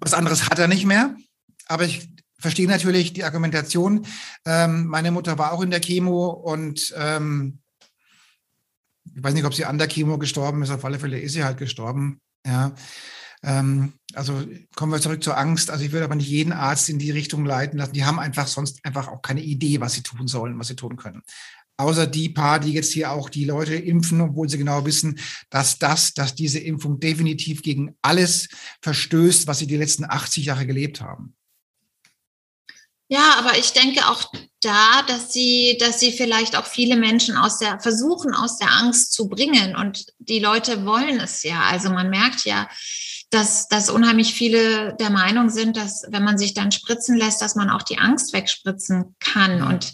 was 0.00 0.14
anderes 0.14 0.50
hat 0.50 0.58
er 0.58 0.68
nicht 0.68 0.84
mehr. 0.84 1.14
Aber 1.66 1.84
ich 1.84 2.08
verstehe 2.40 2.68
natürlich 2.68 3.12
die 3.12 3.24
Argumentation. 3.24 4.06
Ähm, 4.44 4.86
meine 4.86 5.10
Mutter 5.10 5.38
war 5.38 5.52
auch 5.52 5.62
in 5.62 5.70
der 5.70 5.80
Chemo 5.80 6.28
und 6.28 6.92
ähm, 6.96 7.60
ich 9.14 9.22
weiß 9.22 9.34
nicht, 9.34 9.44
ob 9.44 9.54
sie 9.54 9.64
an 9.64 9.78
der 9.78 9.88
Chemo 9.88 10.18
gestorben 10.18 10.62
ist. 10.62 10.70
Auf 10.70 10.84
alle 10.84 10.98
Fälle 10.98 11.18
ist 11.20 11.32
sie 11.32 11.44
halt 11.44 11.58
gestorben. 11.58 12.20
Ja. 12.46 12.72
Ähm, 13.42 13.94
also 14.14 14.44
kommen 14.74 14.92
wir 14.92 15.00
zurück 15.00 15.22
zur 15.22 15.36
Angst. 15.36 15.70
Also 15.70 15.84
ich 15.84 15.92
würde 15.92 16.04
aber 16.04 16.14
nicht 16.14 16.28
jeden 16.28 16.52
Arzt 16.52 16.88
in 16.88 16.98
die 16.98 17.10
Richtung 17.10 17.44
leiten 17.44 17.78
lassen. 17.78 17.92
Die 17.92 18.04
haben 18.04 18.18
einfach 18.18 18.46
sonst 18.46 18.84
einfach 18.84 19.08
auch 19.08 19.22
keine 19.22 19.42
Idee, 19.42 19.80
was 19.80 19.94
sie 19.94 20.02
tun 20.02 20.26
sollen, 20.26 20.58
was 20.58 20.68
sie 20.68 20.76
tun 20.76 20.96
können. 20.96 21.22
Außer 21.80 22.08
die 22.08 22.28
paar, 22.28 22.58
die 22.58 22.72
jetzt 22.72 22.92
hier 22.92 23.12
auch 23.12 23.30
die 23.30 23.44
Leute 23.44 23.76
impfen, 23.76 24.20
obwohl 24.20 24.48
sie 24.48 24.58
genau 24.58 24.84
wissen, 24.84 25.20
dass 25.48 25.78
das, 25.78 26.12
dass 26.12 26.34
diese 26.34 26.58
Impfung 26.58 26.98
definitiv 26.98 27.62
gegen 27.62 27.96
alles 28.02 28.48
verstößt, 28.82 29.46
was 29.46 29.60
sie 29.60 29.68
die 29.68 29.76
letzten 29.76 30.04
80 30.04 30.46
Jahre 30.46 30.66
gelebt 30.66 31.00
haben. 31.00 31.36
Ja, 33.10 33.36
aber 33.38 33.56
ich 33.56 33.72
denke 33.72 34.06
auch 34.08 34.30
da, 34.60 35.02
dass 35.06 35.32
sie, 35.32 35.78
dass 35.80 36.00
sie 36.00 36.12
vielleicht 36.12 36.56
auch 36.56 36.66
viele 36.66 36.96
Menschen 36.96 37.36
aus 37.36 37.58
der, 37.58 37.80
versuchen, 37.80 38.34
aus 38.34 38.58
der 38.58 38.70
Angst 38.70 39.12
zu 39.12 39.28
bringen. 39.28 39.76
Und 39.76 40.06
die 40.18 40.40
Leute 40.40 40.84
wollen 40.84 41.20
es 41.20 41.42
ja. 41.42 41.62
Also 41.62 41.90
man 41.90 42.10
merkt 42.10 42.44
ja, 42.44 42.68
dass, 43.30 43.68
dass 43.68 43.90
unheimlich 43.90 44.32
viele 44.32 44.94
der 44.94 45.10
Meinung 45.10 45.50
sind, 45.50 45.76
dass 45.76 46.04
wenn 46.08 46.24
man 46.24 46.38
sich 46.38 46.54
dann 46.54 46.72
spritzen 46.72 47.16
lässt, 47.16 47.42
dass 47.42 47.54
man 47.54 47.70
auch 47.70 47.82
die 47.82 47.98
Angst 47.98 48.32
wegspritzen 48.32 49.16
kann. 49.20 49.62
Und 49.62 49.92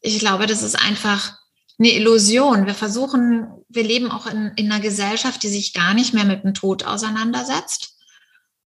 ich 0.00 0.18
glaube, 0.20 0.46
das 0.46 0.62
ist 0.62 0.76
einfach 0.76 1.36
eine 1.78 1.92
Illusion. 1.92 2.66
Wir 2.66 2.74
versuchen, 2.74 3.48
wir 3.68 3.82
leben 3.82 4.10
auch 4.10 4.26
in, 4.26 4.52
in 4.56 4.70
einer 4.70 4.80
Gesellschaft, 4.80 5.42
die 5.42 5.48
sich 5.48 5.74
gar 5.74 5.94
nicht 5.94 6.14
mehr 6.14 6.24
mit 6.24 6.44
dem 6.44 6.54
Tod 6.54 6.84
auseinandersetzt. 6.84 7.96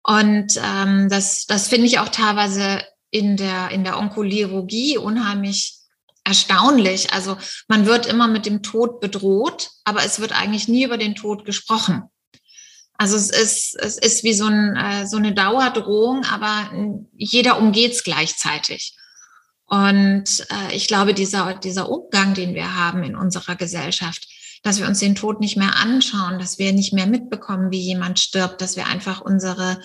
Und 0.03 0.59
ähm, 0.63 1.09
das, 1.09 1.45
das 1.45 1.67
finde 1.67 1.87
ich 1.87 1.99
auch 1.99 2.09
teilweise 2.09 2.81
in 3.11 3.37
der, 3.37 3.69
in 3.71 3.83
der 3.83 3.99
Onkologie 3.99 4.97
unheimlich 4.97 5.77
erstaunlich. 6.23 7.13
Also 7.13 7.37
man 7.67 7.85
wird 7.85 8.05
immer 8.05 8.27
mit 8.27 8.45
dem 8.45 8.63
Tod 8.63 8.99
bedroht, 8.99 9.69
aber 9.85 10.03
es 10.03 10.19
wird 10.19 10.33
eigentlich 10.33 10.67
nie 10.67 10.83
über 10.83 10.97
den 10.97 11.15
Tod 11.15 11.45
gesprochen. 11.45 12.03
Also 12.97 13.15
es 13.15 13.29
ist, 13.29 13.75
es 13.79 13.97
ist 13.97 14.23
wie 14.23 14.33
so, 14.33 14.45
ein, 14.45 14.75
äh, 14.75 15.07
so 15.07 15.17
eine 15.17 15.33
Dauerdrohung, 15.33 16.25
aber 16.25 16.71
jeder 17.15 17.59
umgeht 17.59 17.91
es 17.91 18.03
gleichzeitig. 18.03 18.95
Und 19.65 20.45
äh, 20.49 20.75
ich 20.75 20.87
glaube, 20.87 21.13
dieser, 21.13 21.53
dieser 21.53 21.89
Umgang, 21.89 22.33
den 22.33 22.55
wir 22.55 22.75
haben 22.75 23.03
in 23.03 23.15
unserer 23.15 23.55
Gesellschaft, 23.55 24.27
dass 24.63 24.79
wir 24.79 24.87
uns 24.87 24.99
den 24.99 25.13
Tod 25.13 25.39
nicht 25.39 25.57
mehr 25.57 25.75
anschauen, 25.75 26.39
dass 26.39 26.57
wir 26.57 26.73
nicht 26.73 26.91
mehr 26.91 27.05
mitbekommen, 27.05 27.69
wie 27.69 27.81
jemand 27.81 28.19
stirbt, 28.19 28.61
dass 28.61 28.75
wir 28.75 28.87
einfach 28.87 29.21
unsere, 29.21 29.79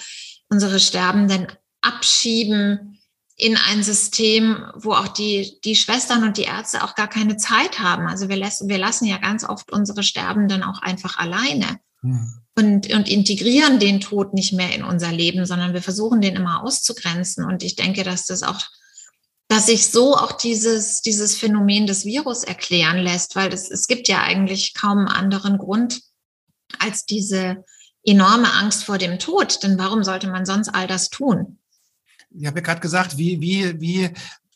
unsere 0.48 0.80
Sterbenden 0.80 1.48
abschieben 1.82 2.98
in 3.36 3.58
ein 3.68 3.82
System, 3.82 4.64
wo 4.74 4.92
auch 4.92 5.08
die, 5.08 5.58
die 5.64 5.74
Schwestern 5.74 6.24
und 6.24 6.38
die 6.38 6.44
Ärzte 6.44 6.84
auch 6.84 6.94
gar 6.94 7.08
keine 7.08 7.36
Zeit 7.36 7.80
haben. 7.80 8.06
Also 8.06 8.28
wir 8.28 8.36
lassen, 8.36 8.68
wir 8.68 8.78
lassen 8.78 9.04
ja 9.04 9.18
ganz 9.18 9.44
oft 9.44 9.70
unsere 9.70 10.02
Sterbenden 10.02 10.62
auch 10.62 10.80
einfach 10.80 11.18
alleine. 11.18 11.78
Hm 12.00 12.41
und, 12.54 12.92
und 12.92 13.08
integrieren 13.08 13.78
den 13.78 14.00
Tod 14.00 14.34
nicht 14.34 14.52
mehr 14.52 14.74
in 14.74 14.84
unser 14.84 15.10
Leben, 15.10 15.46
sondern 15.46 15.72
wir 15.72 15.82
versuchen 15.82 16.20
den 16.20 16.36
immer 16.36 16.62
auszugrenzen. 16.62 17.44
Und 17.44 17.62
ich 17.62 17.76
denke, 17.76 18.02
dass 18.02 18.26
das 18.26 18.42
auch, 18.42 18.60
dass 19.48 19.66
sich 19.66 19.90
so 19.90 20.16
auch 20.16 20.32
dieses, 20.32 21.00
dieses 21.00 21.36
Phänomen 21.36 21.86
des 21.86 22.04
Virus 22.04 22.44
erklären 22.44 22.98
lässt, 22.98 23.36
weil 23.36 23.52
es, 23.52 23.70
es 23.70 23.86
gibt 23.86 24.08
ja 24.08 24.22
eigentlich 24.22 24.74
kaum 24.74 24.98
einen 24.98 25.08
anderen 25.08 25.58
Grund 25.58 26.02
als 26.78 27.06
diese 27.06 27.64
enorme 28.04 28.52
Angst 28.52 28.84
vor 28.84 28.98
dem 28.98 29.18
Tod. 29.18 29.62
Denn 29.62 29.78
warum 29.78 30.04
sollte 30.04 30.28
man 30.28 30.44
sonst 30.44 30.68
all 30.68 30.86
das 30.86 31.08
tun? 31.08 31.58
Ich 32.30 32.46
habe 32.46 32.60
ja 32.60 32.64
gerade 32.64 32.80
gesagt, 32.80 33.18
wie, 33.18 33.40
wie, 33.40 33.80
wie 33.80 34.10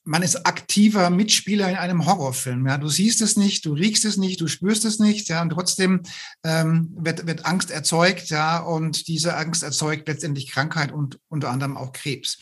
man 0.07 0.23
ist 0.23 0.47
aktiver 0.47 1.11
Mitspieler 1.11 1.69
in 1.69 1.75
einem 1.75 2.07
Horrorfilm. 2.07 2.67
Ja, 2.67 2.79
du 2.79 2.89
siehst 2.89 3.21
es 3.21 3.37
nicht, 3.37 3.67
du 3.67 3.73
riechst 3.73 4.05
es 4.05 4.17
nicht, 4.17 4.41
du 4.41 4.47
spürst 4.47 4.85
es 4.85 5.01
nicht, 5.01 5.29
ja, 5.29 5.43
und 5.43 5.51
trotzdem 5.51 6.03
ähm, 6.45 6.95
wird, 6.97 7.27
wird 7.27 7.45
Angst 7.45 7.73
erzeugt, 7.73 8.31
ja, 8.31 8.59
und 8.59 9.09
diese 9.09 9.37
Angst 9.37 9.65
erzeugt 9.65 10.07
letztendlich 10.07 10.51
Krankheit 10.51 10.93
und 10.93 11.19
unter 11.29 11.51
anderem 11.51 11.77
auch 11.77 11.93
Krebs. 11.93 12.39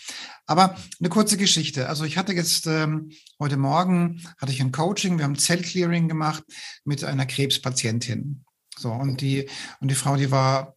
Aber 0.47 0.77
eine 1.01 1.09
kurze 1.09 1.39
Geschichte. 1.39 1.89
Also 1.89 2.05
ich 2.05 2.19
hatte 2.19 2.35
jetzt 2.35 2.67
ähm, 2.67 3.11
heute 3.41 3.57
Morgen 3.57 4.23
hatte 4.39 4.53
ich 4.53 4.61
ein 4.61 4.73
Coaching, 4.73 5.17
wir 5.17 5.25
haben 5.25 5.39
Zellclearing 5.39 6.07
gemacht 6.07 6.45
mit 6.85 7.03
einer 7.03 7.25
Krebspatientin. 7.25 8.45
So 8.77 8.93
und 8.93 9.23
die 9.23 9.49
und 9.81 9.91
die 9.91 9.95
Frau, 9.95 10.17
die 10.17 10.31
war 10.31 10.75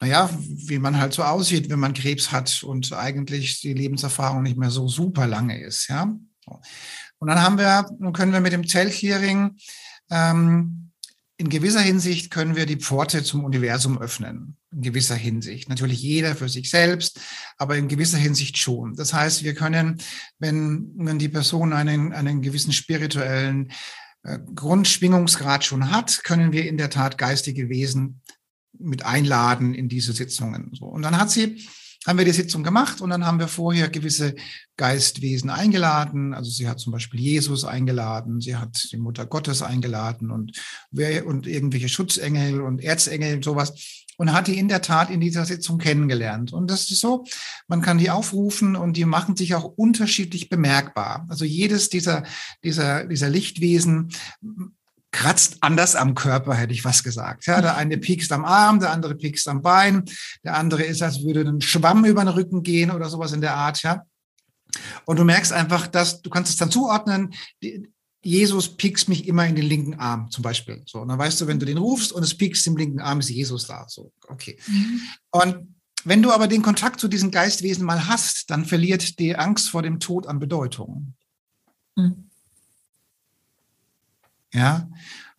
naja, 0.00 0.30
wie 0.66 0.78
man 0.78 0.98
halt 0.98 1.12
so 1.12 1.22
aussieht, 1.22 1.68
wenn 1.68 1.78
man 1.78 1.94
Krebs 1.94 2.32
hat 2.32 2.62
und 2.62 2.92
eigentlich 2.92 3.60
die 3.60 3.74
Lebenserfahrung 3.74 4.42
nicht 4.42 4.56
mehr 4.56 4.70
so 4.70 4.88
super 4.88 5.26
lange 5.26 5.60
ist, 5.60 5.88
ja. 5.88 6.14
Und 7.18 7.28
dann 7.28 7.42
haben 7.42 7.58
wir, 7.58 7.86
nun 7.98 8.14
können 8.14 8.32
wir 8.32 8.40
mit 8.40 8.52
dem 8.52 8.66
Zellclearing 8.66 9.56
ähm, 10.10 10.90
in 11.40 11.48
gewisser 11.48 11.80
Hinsicht 11.80 12.30
können 12.30 12.54
wir 12.54 12.66
die 12.66 12.76
Pforte 12.76 13.22
zum 13.22 13.44
Universum 13.44 13.98
öffnen. 13.98 14.58
In 14.72 14.82
gewisser 14.82 15.14
Hinsicht. 15.14 15.70
Natürlich 15.70 16.02
jeder 16.02 16.36
für 16.36 16.50
sich 16.50 16.68
selbst, 16.68 17.18
aber 17.56 17.78
in 17.78 17.88
gewisser 17.88 18.18
Hinsicht 18.18 18.58
schon. 18.58 18.94
Das 18.94 19.14
heißt, 19.14 19.42
wir 19.42 19.54
können, 19.54 20.02
wenn, 20.38 20.92
wenn 20.96 21.18
die 21.18 21.30
Person 21.30 21.72
einen, 21.72 22.12
einen 22.12 22.42
gewissen 22.42 22.72
spirituellen 22.72 23.72
äh, 24.22 24.38
Grundschwingungsgrad 24.54 25.64
schon 25.64 25.90
hat, 25.90 26.24
können 26.24 26.52
wir 26.52 26.68
in 26.68 26.76
der 26.76 26.90
Tat 26.90 27.16
geistige 27.16 27.70
Wesen 27.70 28.20
mit 28.78 29.04
einladen 29.04 29.74
in 29.74 29.88
diese 29.88 30.12
Sitzungen. 30.12 30.70
So. 30.74 30.86
Und 30.86 31.02
dann 31.02 31.18
hat 31.18 31.30
sie, 31.30 31.66
haben 32.06 32.18
wir 32.18 32.24
die 32.24 32.30
Sitzung 32.30 32.62
gemacht 32.62 33.00
und 33.00 33.10
dann 33.10 33.26
haben 33.26 33.38
wir 33.38 33.48
vorher 33.48 33.88
gewisse 33.88 34.34
Geistwesen 34.76 35.50
eingeladen. 35.50 36.32
Also 36.32 36.50
sie 36.50 36.68
hat 36.68 36.80
zum 36.80 36.92
Beispiel 36.92 37.20
Jesus 37.20 37.64
eingeladen, 37.64 38.40
sie 38.40 38.56
hat 38.56 38.88
die 38.92 38.96
Mutter 38.96 39.26
Gottes 39.26 39.62
eingeladen 39.62 40.30
und, 40.30 40.58
und 41.24 41.46
irgendwelche 41.46 41.88
Schutzengel 41.88 42.60
und 42.62 42.82
Erzengel 42.82 43.36
und 43.36 43.44
sowas 43.44 44.06
und 44.20 44.34
hat 44.34 44.48
die 44.48 44.58
in 44.58 44.68
der 44.68 44.82
Tat 44.82 45.08
in 45.08 45.18
dieser 45.18 45.46
Sitzung 45.46 45.78
kennengelernt. 45.78 46.52
Und 46.52 46.70
das 46.70 46.90
ist 46.90 47.00
so, 47.00 47.24
man 47.68 47.80
kann 47.80 47.96
die 47.96 48.10
aufrufen 48.10 48.76
und 48.76 48.98
die 48.98 49.06
machen 49.06 49.34
sich 49.34 49.54
auch 49.54 49.64
unterschiedlich 49.64 50.50
bemerkbar. 50.50 51.24
Also 51.30 51.46
jedes 51.46 51.88
dieser, 51.88 52.24
dieser, 52.62 53.06
dieser 53.06 53.30
Lichtwesen 53.30 54.12
kratzt 55.12 55.58
anders 55.60 55.96
am 55.96 56.14
Körper, 56.14 56.54
hätte 56.54 56.72
ich 56.72 56.84
was 56.84 57.02
gesagt. 57.02 57.46
Ja, 57.46 57.60
der 57.60 57.76
eine 57.76 57.98
piekst 57.98 58.30
am 58.32 58.44
Arm, 58.44 58.80
der 58.80 58.92
andere 58.92 59.16
piekst 59.16 59.48
am 59.48 59.62
Bein, 59.62 60.04
der 60.44 60.56
andere 60.56 60.84
ist, 60.84 61.02
als 61.02 61.22
würde 61.22 61.40
ein 61.40 61.60
Schwamm 61.60 62.04
über 62.04 62.24
den 62.24 62.28
Rücken 62.28 62.62
gehen 62.62 62.90
oder 62.90 63.08
sowas 63.08 63.32
in 63.32 63.40
der 63.40 63.54
Art, 63.54 63.82
ja. 63.82 64.04
Und 65.04 65.18
du 65.18 65.24
merkst 65.24 65.52
einfach, 65.52 65.88
dass 65.88 66.22
du 66.22 66.30
kannst 66.30 66.52
es 66.52 66.56
dann 66.56 66.70
zuordnen. 66.70 67.34
Jesus 68.22 68.76
piekst 68.76 69.08
mich 69.08 69.26
immer 69.26 69.46
in 69.46 69.56
den 69.56 69.64
linken 69.64 69.94
Arm, 69.94 70.30
zum 70.30 70.42
Beispiel. 70.42 70.82
So, 70.86 71.00
und 71.00 71.08
dann 71.08 71.18
weißt 71.18 71.40
du, 71.40 71.46
wenn 71.46 71.58
du 71.58 71.66
den 71.66 71.78
rufst 71.78 72.12
und 72.12 72.22
es 72.22 72.36
piekst 72.36 72.66
im 72.66 72.76
linken 72.76 73.00
Arm, 73.00 73.20
ist 73.20 73.30
Jesus 73.30 73.66
da. 73.66 73.86
So, 73.88 74.12
okay. 74.28 74.58
Mhm. 74.66 75.00
Und 75.30 75.74
wenn 76.04 76.22
du 76.22 76.30
aber 76.30 76.46
den 76.46 76.62
Kontakt 76.62 77.00
zu 77.00 77.08
diesen 77.08 77.30
Geistwesen 77.30 77.84
mal 77.84 78.06
hast, 78.06 78.50
dann 78.50 78.64
verliert 78.64 79.18
die 79.18 79.36
Angst 79.36 79.70
vor 79.70 79.82
dem 79.82 80.00
Tod 80.00 80.26
an 80.26 80.38
Bedeutung. 80.38 81.14
Mhm. 81.96 82.29
Ja, 84.52 84.88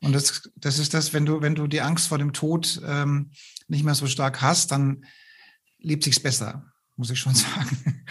und 0.01 0.13
das, 0.13 0.49
das 0.55 0.79
ist 0.79 0.93
das, 0.93 1.13
wenn 1.13 1.25
du, 1.25 1.41
wenn 1.41 1.55
du 1.55 1.67
die 1.67 1.81
Angst 1.81 2.07
vor 2.07 2.17
dem 2.17 2.33
Tod 2.33 2.81
ähm, 2.85 3.31
nicht 3.67 3.83
mehr 3.83 3.95
so 3.95 4.07
stark 4.07 4.41
hast, 4.41 4.71
dann 4.71 5.05
lebt 5.79 6.03
sich's 6.03 6.19
besser, 6.19 6.65
muss 6.95 7.09
ich 7.09 7.19
schon 7.19 7.35
sagen. 7.35 8.05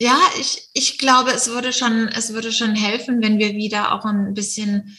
Ja, 0.00 0.18
ich, 0.38 0.68
ich 0.72 0.98
glaube, 0.98 1.30
es 1.30 1.48
würde 1.48 1.72
schon, 1.72 2.08
es 2.08 2.32
würde 2.32 2.52
schon 2.52 2.74
helfen, 2.74 3.22
wenn 3.22 3.38
wir 3.38 3.54
wieder 3.54 3.92
auch 3.92 4.04
ein 4.04 4.34
bisschen 4.34 4.96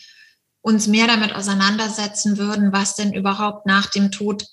uns 0.62 0.88
mehr 0.88 1.08
damit 1.08 1.34
auseinandersetzen 1.34 2.38
würden, 2.38 2.72
was 2.72 2.96
denn 2.96 3.14
überhaupt 3.14 3.66
nach 3.66 3.88
dem 3.88 4.12
Tod 4.12 4.48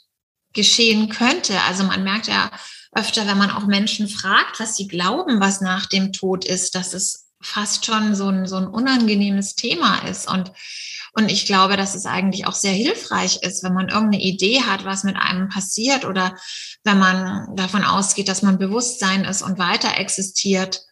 geschehen 0.52 1.08
könnte. 1.08 1.60
Also 1.68 1.84
man 1.84 2.02
merkt 2.02 2.26
ja 2.26 2.50
öfter, 2.92 3.26
wenn 3.28 3.38
man 3.38 3.50
auch 3.50 3.66
Menschen 3.66 4.08
fragt, 4.08 4.58
was 4.58 4.76
sie 4.76 4.88
glauben, 4.88 5.40
was 5.40 5.60
nach 5.60 5.86
dem 5.86 6.12
Tod 6.12 6.44
ist, 6.44 6.74
dass 6.74 6.94
es 6.94 7.29
fast 7.40 7.86
schon 7.86 8.14
so 8.14 8.28
ein, 8.28 8.46
so 8.46 8.56
ein 8.56 8.66
unangenehmes 8.66 9.54
Thema 9.54 9.98
ist. 10.08 10.30
Und, 10.30 10.52
und 11.12 11.30
ich 11.30 11.46
glaube, 11.46 11.76
dass 11.76 11.94
es 11.94 12.06
eigentlich 12.06 12.46
auch 12.46 12.54
sehr 12.54 12.72
hilfreich 12.72 13.42
ist, 13.42 13.62
wenn 13.62 13.74
man 13.74 13.88
irgendeine 13.88 14.22
Idee 14.22 14.62
hat, 14.62 14.84
was 14.84 15.04
mit 15.04 15.16
einem 15.16 15.48
passiert 15.48 16.04
oder 16.04 16.36
wenn 16.84 16.98
man 16.98 17.56
davon 17.56 17.84
ausgeht, 17.84 18.28
dass 18.28 18.42
man 18.42 18.58
Bewusstsein 18.58 19.24
ist 19.24 19.42
und 19.42 19.58
weiter 19.58 19.98
existiert. 19.98 20.82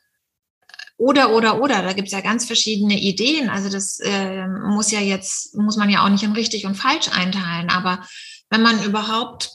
Oder, 0.97 1.31
oder, 1.33 1.61
oder, 1.61 1.83
da 1.83 1.93
gibt 1.93 2.09
es 2.09 2.13
ja 2.13 2.21
ganz 2.21 2.45
verschiedene 2.47 2.99
Ideen. 2.99 3.51
Also 3.51 3.69
das 3.69 4.01
äh, 4.01 4.49
muss 4.49 4.91
ja 4.91 5.01
jetzt, 5.01 5.55
muss 5.57 5.77
man 5.77 5.91
ja 5.91 6.05
auch 6.05 6.09
nicht 6.09 6.25
in 6.25 6.33
richtig 6.33 6.67
und 6.67 6.75
falsch 6.75 7.09
einteilen. 7.13 7.71
Aber 7.71 8.05
wenn 8.51 8.63
man 8.63 8.83
überhaupt 8.83 9.53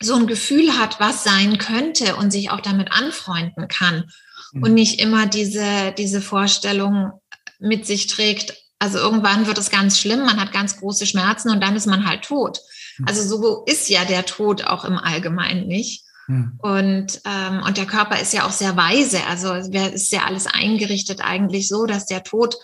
so 0.00 0.14
ein 0.14 0.28
Gefühl 0.28 0.78
hat, 0.78 1.00
was 1.00 1.24
sein 1.24 1.58
könnte 1.58 2.14
und 2.14 2.30
sich 2.30 2.50
auch 2.50 2.60
damit 2.60 2.92
anfreunden 2.92 3.66
kann 3.66 4.04
mhm. 4.52 4.62
und 4.62 4.74
nicht 4.74 5.00
immer 5.00 5.26
diese, 5.26 5.92
diese 5.96 6.20
Vorstellung 6.20 7.12
mit 7.58 7.86
sich 7.86 8.06
trägt. 8.06 8.54
Also 8.78 8.98
irgendwann 8.98 9.46
wird 9.46 9.58
es 9.58 9.70
ganz 9.70 9.98
schlimm, 9.98 10.20
man 10.20 10.40
hat 10.40 10.52
ganz 10.52 10.78
große 10.78 11.06
Schmerzen 11.06 11.50
und 11.50 11.62
dann 11.62 11.76
ist 11.76 11.86
man 11.86 12.06
halt 12.06 12.22
tot. 12.22 12.60
Mhm. 12.98 13.08
Also 13.08 13.22
so 13.22 13.64
ist 13.66 13.88
ja 13.88 14.04
der 14.04 14.24
Tod 14.26 14.64
auch 14.64 14.84
im 14.84 14.98
Allgemeinen 14.98 15.66
nicht. 15.66 16.04
Hm. 16.28 16.58
Und, 16.58 17.22
ähm, 17.24 17.62
und 17.66 17.78
der 17.78 17.86
Körper 17.86 18.20
ist 18.20 18.34
ja 18.34 18.46
auch 18.46 18.52
sehr 18.52 18.76
weise. 18.76 19.24
Also 19.24 19.54
es 19.54 19.68
ist 19.68 20.12
ja 20.12 20.24
alles 20.26 20.46
eingerichtet 20.46 21.22
eigentlich 21.22 21.68
so, 21.68 21.86
dass 21.86 22.06
der 22.06 22.22
Tod 22.22 22.56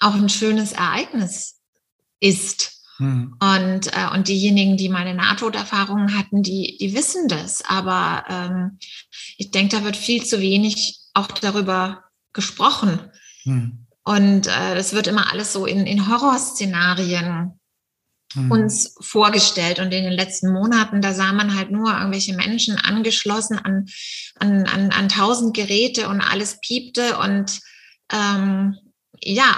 auch 0.00 0.14
ein 0.14 0.28
schönes 0.28 0.72
Ereignis 0.72 1.56
ist. 2.20 2.72
Hm. 2.98 3.36
Und, 3.40 3.86
äh, 3.88 4.14
und 4.14 4.28
diejenigen, 4.28 4.76
die 4.76 4.90
meine 4.90 5.14
Nahtoderfahrungen 5.14 6.16
hatten, 6.16 6.42
die, 6.42 6.76
die 6.78 6.94
wissen 6.94 7.26
das. 7.28 7.62
Aber 7.66 8.24
ähm, 8.28 8.78
ich 9.38 9.50
denke, 9.50 9.76
da 9.76 9.84
wird 9.84 9.96
viel 9.96 10.24
zu 10.24 10.40
wenig 10.40 10.98
auch 11.16 11.28
darüber 11.28 12.04
gesprochen. 12.32 13.00
Hm. 13.42 13.86
Und 14.04 14.46
äh, 14.46 14.74
das 14.74 14.92
wird 14.92 15.06
immer 15.06 15.32
alles 15.32 15.52
so 15.52 15.66
in, 15.66 15.86
in 15.86 16.08
Horrorszenarien 16.08 17.58
hm. 18.34 18.50
uns 18.50 18.94
vorgestellt. 19.00 19.80
Und 19.80 19.92
in 19.92 20.04
den 20.04 20.12
letzten 20.12 20.52
Monaten, 20.52 21.00
da 21.00 21.12
sah 21.12 21.32
man 21.32 21.56
halt 21.56 21.70
nur 21.70 21.92
irgendwelche 21.92 22.34
Menschen 22.34 22.76
angeschlossen 22.78 23.58
an, 23.58 23.86
an, 24.38 24.64
an, 24.66 24.90
an 24.90 25.08
tausend 25.08 25.56
Geräte 25.56 26.08
und 26.08 26.20
alles 26.20 26.60
piepte. 26.60 27.18
Und 27.18 27.60
ähm, 28.12 28.76
ja, 29.20 29.56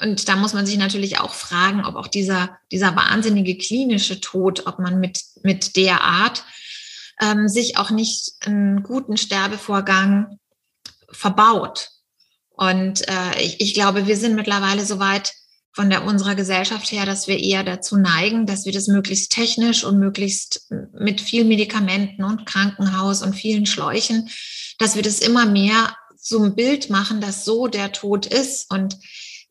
und 0.00 0.28
da 0.28 0.36
muss 0.36 0.52
man 0.52 0.66
sich 0.66 0.76
natürlich 0.76 1.18
auch 1.20 1.32
fragen, 1.32 1.84
ob 1.84 1.96
auch 1.96 2.06
dieser, 2.06 2.58
dieser 2.70 2.94
wahnsinnige 2.96 3.56
klinische 3.56 4.20
Tod, 4.20 4.66
ob 4.66 4.78
man 4.78 5.00
mit, 5.00 5.20
mit 5.42 5.76
der 5.76 6.02
Art 6.02 6.44
ähm, 7.20 7.48
sich 7.48 7.78
auch 7.78 7.90
nicht 7.90 8.32
einen 8.44 8.82
guten 8.82 9.16
Sterbevorgang 9.16 10.38
verbaut. 11.10 11.90
Und 12.50 13.06
äh, 13.08 13.42
ich, 13.42 13.60
ich 13.60 13.74
glaube, 13.74 14.06
wir 14.06 14.16
sind 14.16 14.34
mittlerweile 14.34 14.84
so 14.84 14.98
weit 14.98 15.32
von 15.72 15.90
der 15.90 16.04
unserer 16.04 16.34
Gesellschaft 16.34 16.90
her, 16.90 17.04
dass 17.04 17.28
wir 17.28 17.38
eher 17.38 17.62
dazu 17.62 17.98
neigen, 17.98 18.46
dass 18.46 18.64
wir 18.64 18.72
das 18.72 18.86
möglichst 18.88 19.30
technisch 19.30 19.84
und 19.84 19.98
möglichst 19.98 20.72
mit 20.98 21.20
viel 21.20 21.44
Medikamenten 21.44 22.24
und 22.24 22.46
Krankenhaus 22.46 23.22
und 23.22 23.34
vielen 23.34 23.66
Schläuchen, 23.66 24.30
dass 24.78 24.96
wir 24.96 25.02
das 25.02 25.18
immer 25.18 25.44
mehr 25.44 25.94
zum 26.16 26.54
Bild 26.54 26.88
machen, 26.88 27.20
dass 27.20 27.44
so 27.44 27.66
der 27.66 27.92
Tod 27.92 28.24
ist 28.24 28.70
und 28.70 28.96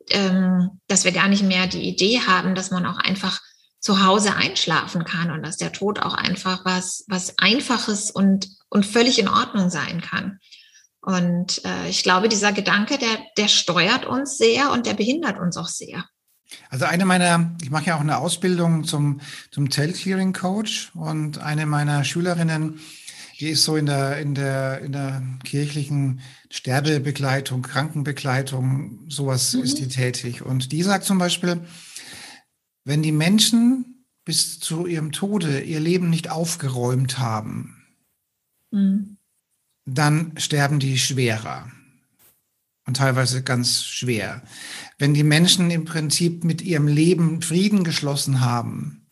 ähm, 0.10 0.82
dass 0.88 1.06
wir 1.06 1.12
gar 1.12 1.28
nicht 1.28 1.44
mehr 1.44 1.68
die 1.68 1.88
Idee 1.88 2.22
haben, 2.22 2.56
dass 2.56 2.72
man 2.72 2.88
auch 2.88 2.98
einfach 2.98 3.40
zu 3.80 4.04
Hause 4.04 4.36
einschlafen 4.36 5.06
kann 5.06 5.30
und 5.30 5.44
dass 5.44 5.58
der 5.58 5.72
Tod 5.72 6.00
auch 6.00 6.16
einfach 6.16 6.66
was, 6.66 7.06
was 7.08 7.38
Einfaches 7.38 8.10
und, 8.10 8.50
und 8.70 8.84
völlig 8.84 9.20
in 9.20 9.28
Ordnung 9.28 9.70
sein 9.70 10.02
kann. 10.02 10.40
Und 11.06 11.64
äh, 11.64 11.88
ich 11.88 12.02
glaube, 12.02 12.30
dieser 12.30 12.52
Gedanke, 12.52 12.98
der, 12.98 13.20
der 13.38 13.48
steuert 13.48 14.06
uns 14.06 14.40
sehr 14.40 14.72
und 14.72 14.88
der 14.88 14.96
behindert 14.96 15.40
uns 15.40 15.56
auch 15.56 15.68
sehr. 15.68 16.04
Also 16.72 16.86
eine 16.86 17.06
meiner, 17.06 17.56
ich 17.62 17.70
mache 17.70 17.86
ja 17.86 17.96
auch 17.96 18.02
eine 18.02 18.18
Ausbildung 18.18 18.86
zum, 18.86 19.22
zum 19.52 19.70
Tell-Clearing 19.70 20.34
Coach 20.34 20.92
und 20.96 21.38
eine 21.38 21.68
meiner 21.68 22.04
Schülerinnen, 22.04 22.80
die 23.40 23.50
ist 23.50 23.66
so 23.66 23.76
in 23.76 23.86
der, 23.86 24.18
in 24.18 24.34
der, 24.34 24.80
in 24.80 24.94
der 24.94 25.22
kirchlichen 25.44 26.22
Sterbebegleitung, 26.50 27.62
Krankenbegleitung, 27.62 29.06
sowas 29.08 29.54
mhm. 29.54 29.62
ist 29.62 29.78
die 29.78 29.88
tätig. 29.88 30.42
Und 30.42 30.72
die 30.72 30.82
sagt 30.82 31.04
zum 31.04 31.20
Beispiel, 31.20 31.62
wenn 32.84 33.04
die 33.04 33.12
Menschen 33.12 34.08
bis 34.24 34.60
zu 34.60 34.88
ihrem 34.88 35.12
Tode 35.12 35.60
ihr 35.62 35.80
Leben 35.80 36.10
nicht 36.10 36.32
aufgeräumt 36.32 37.20
haben, 37.20 37.86
mhm. 38.72 39.15
Dann 39.86 40.34
sterben 40.38 40.80
die 40.80 40.98
schwerer 40.98 41.72
und 42.88 42.98
teilweise 42.98 43.44
ganz 43.44 43.84
schwer. 43.84 44.44
Wenn 44.98 45.14
die 45.14 45.24
Menschen 45.24 45.72
im 45.72 45.86
Prinzip 45.86 46.44
mit 46.44 46.62
ihrem 46.62 46.88
Leben 46.88 47.42
Frieden 47.42 47.84
geschlossen 47.84 48.42
haben 48.42 49.08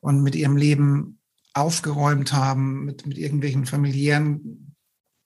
und 0.00 0.22
mit 0.22 0.34
ihrem 0.34 0.56
Leben 0.56 1.18
aufgeräumt 1.52 2.32
haben, 2.32 2.84
mit, 2.84 3.06
mit 3.06 3.18
irgendwelchen 3.18 3.66
familiären 3.66 4.74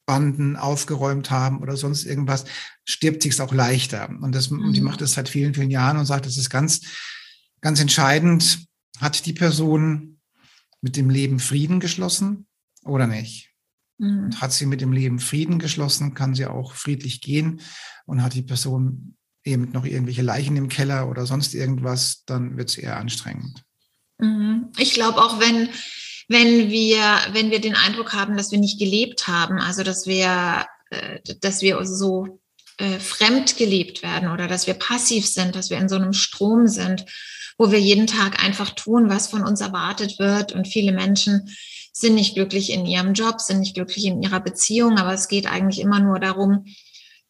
Banden 0.07 0.57
aufgeräumt 0.57 1.31
haben 1.31 1.61
oder 1.61 1.77
sonst 1.77 2.05
irgendwas, 2.05 2.45
stirbt 2.85 3.23
sich 3.23 3.41
auch 3.41 3.55
leichter. 3.55 4.09
Und, 4.09 4.35
das, 4.35 4.51
mhm. 4.51 4.73
die 4.73 4.81
macht 4.81 5.01
das 5.01 5.13
seit 5.13 5.29
vielen, 5.29 5.55
vielen 5.55 5.71
Jahren 5.71 5.97
und 5.97 6.07
sagt, 6.07 6.27
das 6.27 6.37
ist 6.37 6.51
ganz, 6.51 6.83
ganz 7.61 7.81
entscheidend. 7.81 8.67
Hat 9.01 9.27
die 9.27 9.33
Person 9.33 10.21
mit 10.81 10.97
dem 10.97 11.11
Leben 11.11 11.41
Frieden 11.41 11.81
geschlossen 11.81 12.47
oder 12.85 13.07
nicht? 13.07 13.54
Mhm. 13.99 14.25
Und 14.25 14.41
hat 14.41 14.53
sie 14.53 14.67
mit 14.67 14.81
dem 14.81 14.93
Leben 14.93 15.19
Frieden 15.19 15.59
geschlossen, 15.59 16.15
kann 16.15 16.35
sie 16.35 16.47
auch 16.47 16.75
friedlich 16.75 17.21
gehen. 17.21 17.61
Und 18.07 18.23
hat 18.23 18.35
die 18.35 18.43
Person 18.43 19.17
eben 19.45 19.71
noch 19.73 19.85
irgendwelche 19.85 20.23
Leichen 20.23 20.57
im 20.57 20.69
Keller 20.69 21.09
oder 21.09 21.27
sonst 21.27 21.55
irgendwas, 21.55 22.25
dann 22.27 22.57
wird 22.57 22.71
es 22.71 22.79
eher 22.79 22.97
anstrengend. 22.97 23.63
Mhm. 24.19 24.73
Ich 24.79 24.95
glaube 24.95 25.23
auch, 25.23 25.41
wenn 25.41 25.69
wenn 26.29 26.71
wir, 26.71 27.19
wenn 27.33 27.51
wir 27.51 27.61
den 27.61 27.75
Eindruck 27.75 28.13
haben, 28.13 28.37
dass 28.37 28.51
wir 28.51 28.59
nicht 28.59 28.79
gelebt 28.79 29.29
haben, 29.29 29.59
also 29.59 29.83
dass 29.83 30.07
wir, 30.07 30.67
äh, 30.91 31.21
dass 31.41 31.63
wir 31.63 31.85
so 31.85 32.41
äh, 32.79 32.99
fremd 32.99 33.57
gelebt 33.57 34.03
werden 34.03 34.31
oder 34.31 34.49
dass 34.49 34.67
wir 34.67 34.75
passiv 34.75 35.27
sind, 35.27 35.55
dass 35.55 35.71
wir 35.71 35.79
in 35.79 35.89
so 35.89 35.97
einem 35.97 36.13
Strom 36.13 36.67
sind, 36.67 37.05
wo 37.59 37.71
wir 37.71 37.81
jeden 37.81 38.07
Tag 38.07 38.43
einfach 38.43 38.71
tun, 38.71 39.09
was 39.09 39.29
von 39.29 39.43
uns 39.43 39.61
erwartet 39.61 40.19
wird. 40.19 40.53
Und 40.53 40.67
viele 40.67 40.93
Menschen 40.93 41.55
sind 41.97 42.17
nicht 42.17 42.35
glücklich 42.35 42.71
in 42.71 42.87
ihrem 42.87 43.15
Job, 43.15 43.41
sind 43.41 43.61
nicht 43.61 43.75
glücklich 43.75 44.05
in 44.07 44.21
ihrer 44.21 44.41
Beziehung, 44.41 44.99
aber 44.99 45.15
es 45.15 45.29
geht 45.29 45.47
eigentlich 45.47 45.81
immer 45.81 46.01
nur 46.01 46.19
darum, 46.19 46.67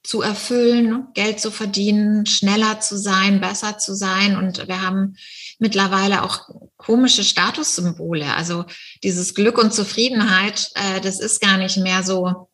zu 0.03 0.23
erfüllen, 0.23 1.07
Geld 1.15 1.39
zu 1.41 1.51
verdienen, 1.51 2.27
schneller 2.27 2.81
zu 2.81 2.99
sein, 2.99 3.41
besser 3.41 3.79
zu 3.79 3.95
sein. 3.95 4.37
Und 4.37 4.67
wir 4.69 4.83
haben 4.83 5.17
mittlerweile 5.59 6.23
auch 6.23 6.49
komische 6.77 7.25
Statussymbole. 7.25 8.35
Also 8.35 8.65
dieses 9.03 9.35
Glück 9.35 9.59
und 9.59 9.73
Zufriedenheit, 9.73 10.71
äh, 10.75 11.01
das 11.01 11.21
ist 11.21 11.41
gar 11.41 11.57
nicht 11.57 11.79
mehr 11.79 12.03
so, 12.03 12.49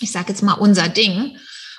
ich 0.00 0.10
sage 0.10 0.30
jetzt 0.30 0.42
mal, 0.42 0.54
unser 0.54 0.88
Ding. 0.88 1.36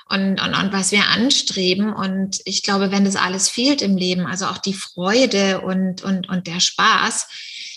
Und, 0.08 0.42
und, 0.42 0.54
und 0.54 0.72
was 0.72 0.90
wir 0.90 1.06
anstreben. 1.08 1.92
Und 1.92 2.40
ich 2.44 2.62
glaube, 2.62 2.90
wenn 2.90 3.04
das 3.04 3.16
alles 3.16 3.48
fehlt 3.48 3.80
im 3.80 3.96
Leben, 3.96 4.26
also 4.26 4.46
auch 4.46 4.58
die 4.58 4.74
Freude 4.74 5.60
und, 5.60 6.02
und, 6.02 6.28
und 6.28 6.46
der 6.46 6.60
Spaß, 6.60 7.28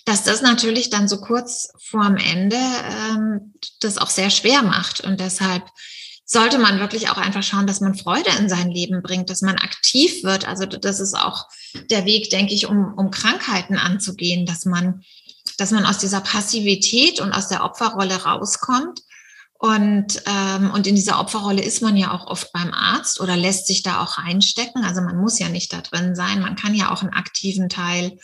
dass 0.05 0.23
das 0.23 0.41
natürlich 0.41 0.89
dann 0.89 1.07
so 1.07 1.21
kurz 1.21 1.69
vorm 1.79 2.17
Ende 2.17 2.57
ähm, 2.57 3.53
das 3.79 3.97
auch 3.97 4.09
sehr 4.09 4.29
schwer 4.29 4.61
macht. 4.61 5.01
Und 5.01 5.19
deshalb 5.19 5.63
sollte 6.25 6.57
man 6.57 6.79
wirklich 6.79 7.09
auch 7.09 7.17
einfach 7.17 7.43
schauen, 7.43 7.67
dass 7.67 7.81
man 7.81 7.95
Freude 7.95 8.29
in 8.39 8.49
sein 8.49 8.69
Leben 8.69 9.01
bringt, 9.01 9.29
dass 9.29 9.41
man 9.41 9.57
aktiv 9.57 10.23
wird. 10.23 10.47
Also 10.47 10.65
das 10.65 10.99
ist 10.99 11.13
auch 11.13 11.45
der 11.89 12.05
Weg, 12.05 12.29
denke 12.29 12.53
ich, 12.53 12.67
um, 12.67 12.93
um 12.97 13.11
Krankheiten 13.11 13.77
anzugehen, 13.77 14.45
dass 14.45 14.65
man, 14.65 15.03
dass 15.57 15.71
man 15.71 15.85
aus 15.85 15.99
dieser 15.99 16.21
Passivität 16.21 17.21
und 17.21 17.31
aus 17.31 17.47
der 17.47 17.63
Opferrolle 17.63 18.23
rauskommt. 18.23 19.01
Und, 19.57 20.21
ähm, 20.25 20.71
und 20.71 20.87
in 20.87 20.95
dieser 20.95 21.21
Opferrolle 21.21 21.61
ist 21.61 21.81
man 21.81 21.95
ja 21.95 22.11
auch 22.11 22.27
oft 22.27 22.51
beim 22.51 22.73
Arzt 22.73 23.21
oder 23.21 23.37
lässt 23.37 23.67
sich 23.67 23.81
da 23.81 24.03
auch 24.03 24.17
reinstecken. 24.17 24.83
Also 24.83 24.99
man 24.99 25.15
muss 25.15 25.39
ja 25.39 25.47
nicht 25.47 25.71
da 25.71 25.79
drin 25.79 26.15
sein. 26.15 26.41
Man 26.41 26.57
kann 26.57 26.75
ja 26.75 26.91
auch 26.91 27.01
einen 27.01 27.13
aktiven 27.13 27.69
Teil 27.69 28.17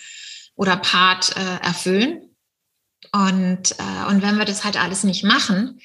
oder 0.60 0.76
Part 0.76 1.38
äh, 1.38 1.66
erfüllen. 1.66 2.36
Und, 3.14 3.76
äh, 3.80 4.10
und 4.10 4.22
wenn 4.22 4.38
wir 4.38 4.44
das 4.44 4.66
halt 4.66 4.76
alles 4.76 5.06
nicht 5.06 5.24
machen, 5.24 5.80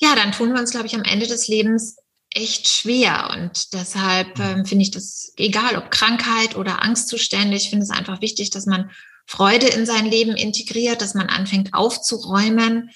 ja, 0.00 0.16
dann 0.16 0.32
tun 0.32 0.54
wir 0.54 0.60
uns, 0.60 0.70
glaube 0.70 0.86
ich, 0.86 0.94
am 0.94 1.04
Ende 1.04 1.26
des 1.26 1.48
Lebens 1.48 1.98
echt 2.30 2.66
schwer. 2.66 3.28
Und 3.30 3.74
deshalb 3.74 4.40
ähm, 4.40 4.64
finde 4.64 4.84
ich 4.84 4.90
das, 4.90 5.34
egal 5.36 5.76
ob 5.76 5.90
Krankheit 5.90 6.56
oder 6.56 6.82
Angstzustände, 6.82 7.58
ich 7.58 7.68
finde 7.68 7.84
es 7.84 7.90
einfach 7.90 8.22
wichtig, 8.22 8.48
dass 8.48 8.64
man 8.64 8.90
Freude 9.26 9.66
in 9.66 9.84
sein 9.84 10.06
Leben 10.06 10.34
integriert, 10.34 11.02
dass 11.02 11.12
man 11.12 11.28
anfängt 11.28 11.74
aufzuräumen, 11.74 12.88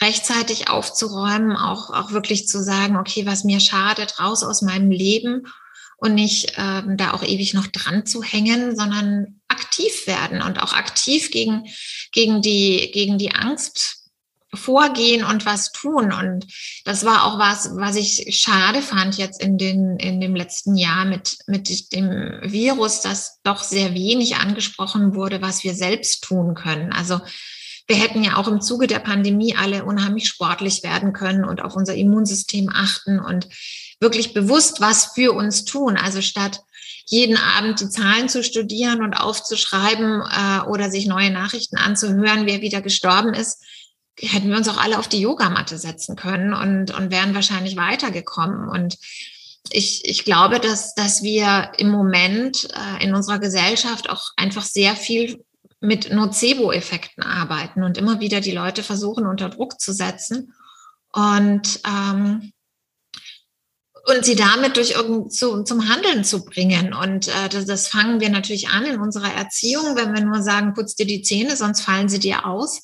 rechtzeitig 0.00 0.70
aufzuräumen, 0.70 1.56
auch, 1.56 1.90
auch 1.90 2.12
wirklich 2.12 2.46
zu 2.46 2.62
sagen, 2.62 2.96
okay, 2.96 3.26
was 3.26 3.42
mir 3.42 3.58
schadet, 3.58 4.20
raus 4.20 4.44
aus 4.44 4.62
meinem 4.62 4.92
Leben 4.92 5.48
und 5.96 6.14
nicht 6.14 6.52
ähm, 6.56 6.96
da 6.96 7.14
auch 7.14 7.24
ewig 7.24 7.52
noch 7.54 7.66
dran 7.66 8.06
zu 8.06 8.22
hängen, 8.22 8.76
sondern 8.76 9.40
aktiv 9.76 10.06
werden 10.06 10.42
und 10.42 10.62
auch 10.62 10.72
aktiv 10.72 11.30
gegen, 11.30 11.64
gegen, 12.12 12.42
die, 12.42 12.90
gegen 12.92 13.18
die 13.18 13.34
Angst 13.34 14.04
vorgehen 14.54 15.22
und 15.22 15.44
was 15.44 15.72
tun. 15.72 16.12
Und 16.12 16.46
das 16.84 17.04
war 17.04 17.24
auch 17.24 17.38
was, 17.38 17.70
was 17.74 17.96
ich 17.96 18.38
schade 18.40 18.80
fand 18.80 19.18
jetzt 19.18 19.42
in, 19.42 19.58
den, 19.58 19.98
in 19.98 20.20
dem 20.20 20.34
letzten 20.34 20.76
Jahr 20.76 21.04
mit, 21.04 21.36
mit 21.46 21.92
dem 21.92 22.40
Virus, 22.42 23.02
dass 23.02 23.40
doch 23.42 23.62
sehr 23.62 23.92
wenig 23.92 24.36
angesprochen 24.36 25.14
wurde, 25.14 25.42
was 25.42 25.62
wir 25.62 25.74
selbst 25.74 26.24
tun 26.24 26.54
können. 26.54 26.92
Also 26.92 27.20
wir 27.86 27.96
hätten 27.96 28.24
ja 28.24 28.36
auch 28.36 28.48
im 28.48 28.60
Zuge 28.60 28.86
der 28.86 28.98
Pandemie 28.98 29.54
alle 29.54 29.84
unheimlich 29.84 30.26
sportlich 30.26 30.82
werden 30.82 31.12
können 31.12 31.44
und 31.44 31.62
auf 31.62 31.76
unser 31.76 31.94
Immunsystem 31.94 32.70
achten 32.72 33.20
und 33.20 33.48
wirklich 34.00 34.32
bewusst 34.32 34.80
was 34.80 35.12
für 35.14 35.32
uns 35.32 35.64
tun. 35.64 35.96
Also 35.96 36.20
statt 36.20 36.62
jeden 37.06 37.36
Abend 37.36 37.80
die 37.80 37.88
Zahlen 37.88 38.28
zu 38.28 38.42
studieren 38.42 39.02
und 39.02 39.14
aufzuschreiben 39.14 40.22
äh, 40.22 40.68
oder 40.68 40.90
sich 40.90 41.06
neue 41.06 41.30
Nachrichten 41.30 41.76
anzuhören, 41.76 42.46
wer 42.46 42.60
wieder 42.60 42.82
gestorben 42.82 43.32
ist, 43.32 43.62
hätten 44.18 44.50
wir 44.50 44.56
uns 44.56 44.68
auch 44.68 44.82
alle 44.82 44.98
auf 44.98 45.08
die 45.08 45.20
Yogamatte 45.20 45.78
setzen 45.78 46.16
können 46.16 46.52
und, 46.52 46.92
und 46.92 47.12
wären 47.12 47.34
wahrscheinlich 47.34 47.76
weitergekommen. 47.76 48.68
Und 48.68 48.98
ich, 49.70 50.04
ich 50.04 50.24
glaube, 50.24 50.58
dass, 50.58 50.94
dass 50.94 51.22
wir 51.22 51.70
im 51.78 51.90
Moment 51.90 52.68
äh, 52.74 53.04
in 53.04 53.14
unserer 53.14 53.38
Gesellschaft 53.38 54.10
auch 54.10 54.30
einfach 54.36 54.64
sehr 54.64 54.96
viel 54.96 55.44
mit 55.80 56.12
Nocebo-Effekten 56.12 57.22
arbeiten 57.22 57.84
und 57.84 57.98
immer 57.98 58.18
wieder 58.18 58.40
die 58.40 58.52
Leute 58.52 58.82
versuchen, 58.82 59.26
unter 59.26 59.48
Druck 59.48 59.80
zu 59.80 59.92
setzen 59.92 60.54
und, 61.12 61.80
ähm, 61.86 62.52
und 64.06 64.24
sie 64.24 64.36
damit 64.36 64.76
durch 64.76 64.92
irgend 64.92 65.32
zu, 65.32 65.62
zum 65.64 65.88
Handeln 65.88 66.24
zu 66.24 66.44
bringen. 66.44 66.94
Und 66.94 67.28
äh, 67.28 67.48
das, 67.50 67.66
das 67.66 67.88
fangen 67.88 68.20
wir 68.20 68.30
natürlich 68.30 68.68
an 68.68 68.84
in 68.84 69.00
unserer 69.00 69.32
Erziehung, 69.32 69.96
wenn 69.96 70.14
wir 70.14 70.24
nur 70.24 70.42
sagen, 70.42 70.74
putz 70.74 70.94
dir 70.94 71.06
die 71.06 71.22
Zähne, 71.22 71.56
sonst 71.56 71.80
fallen 71.80 72.08
sie 72.08 72.20
dir 72.20 72.46
aus. 72.46 72.82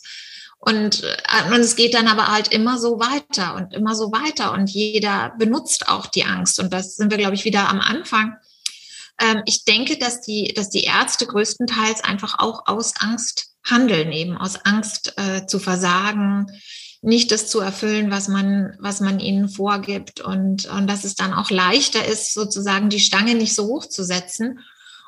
Und, 0.59 1.03
äh, 1.03 1.55
und 1.55 1.61
es 1.61 1.77
geht 1.77 1.95
dann 1.95 2.09
aber 2.09 2.29
halt 2.29 2.49
immer 2.49 2.79
so 2.79 2.99
weiter 2.99 3.55
und 3.55 3.73
immer 3.73 3.95
so 3.95 4.11
weiter. 4.13 4.53
Und 4.53 4.71
jeder 4.71 5.33
benutzt 5.39 5.89
auch 5.89 6.07
die 6.07 6.25
Angst. 6.25 6.59
Und 6.59 6.73
das 6.73 6.97
sind 6.97 7.11
wir, 7.11 7.19
glaube 7.19 7.35
ich, 7.35 7.45
wieder 7.45 7.69
am 7.69 7.81
Anfang 7.81 8.37
ähm, 9.21 9.43
ich 9.47 9.65
denke, 9.65 9.99
dass 9.99 10.21
die, 10.21 10.53
dass 10.55 10.71
die 10.71 10.85
Ärzte 10.85 11.27
größtenteils 11.27 12.03
einfach 12.03 12.39
auch 12.39 12.67
aus 12.67 12.95
Angst 12.99 13.55
handeln, 13.65 14.11
eben 14.11 14.37
aus 14.37 14.65
Angst 14.65 15.15
äh, 15.17 15.47
zu 15.47 15.59
versagen, 15.59 16.47
nicht 17.03 17.33
das 17.33 17.49
zu 17.49 17.59
erfüllen, 17.61 18.11
was 18.11 18.29
man, 18.29 18.77
was 18.79 19.01
man 19.01 19.19
ihnen 19.19 19.49
vorgibt 19.49 20.21
und, 20.21 20.67
und 20.67 20.87
dass 20.87 21.05
es 21.05 21.17
dann 21.17 21.35
auch 21.35 21.51
leichter 21.51 22.07
ist, 22.07 22.33
sozusagen 22.33 22.89
die 22.89 23.01
Stange 23.01 23.35
nicht 23.35 23.55
so 23.55 23.67
hoch 23.67 23.87
zu 23.87 24.05
setzen 24.05 24.61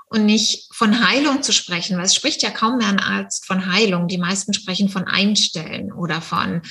und 0.07 0.27
nicht 0.27 0.69
von 0.73 1.09
Heilung 1.09 1.43
zu 1.43 1.53
sprechen, 1.53 1.97
weil 1.97 2.05
es 2.05 2.15
spricht 2.15 2.43
ja 2.43 2.51
kaum 2.51 2.79
mehr 2.79 2.89
ein 2.89 2.99
Arzt 2.99 3.47
von 3.47 3.73
Heilung. 3.73 4.09
Die 4.09 4.19
meisten 4.19 4.53
sprechen 4.55 4.89
von 4.89 5.05
Einstellen 5.05 5.93
oder 5.93 6.21
von, 6.21 6.63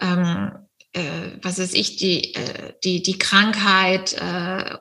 ähm, 0.00 0.52
äh, 0.92 1.32
was 1.42 1.58
weiß 1.58 1.74
ich, 1.74 1.96
die, 1.96 2.34
äh, 2.34 2.72
die, 2.82 3.02
die 3.02 3.18
Krankheit 3.18 4.14
äh, 4.14 4.76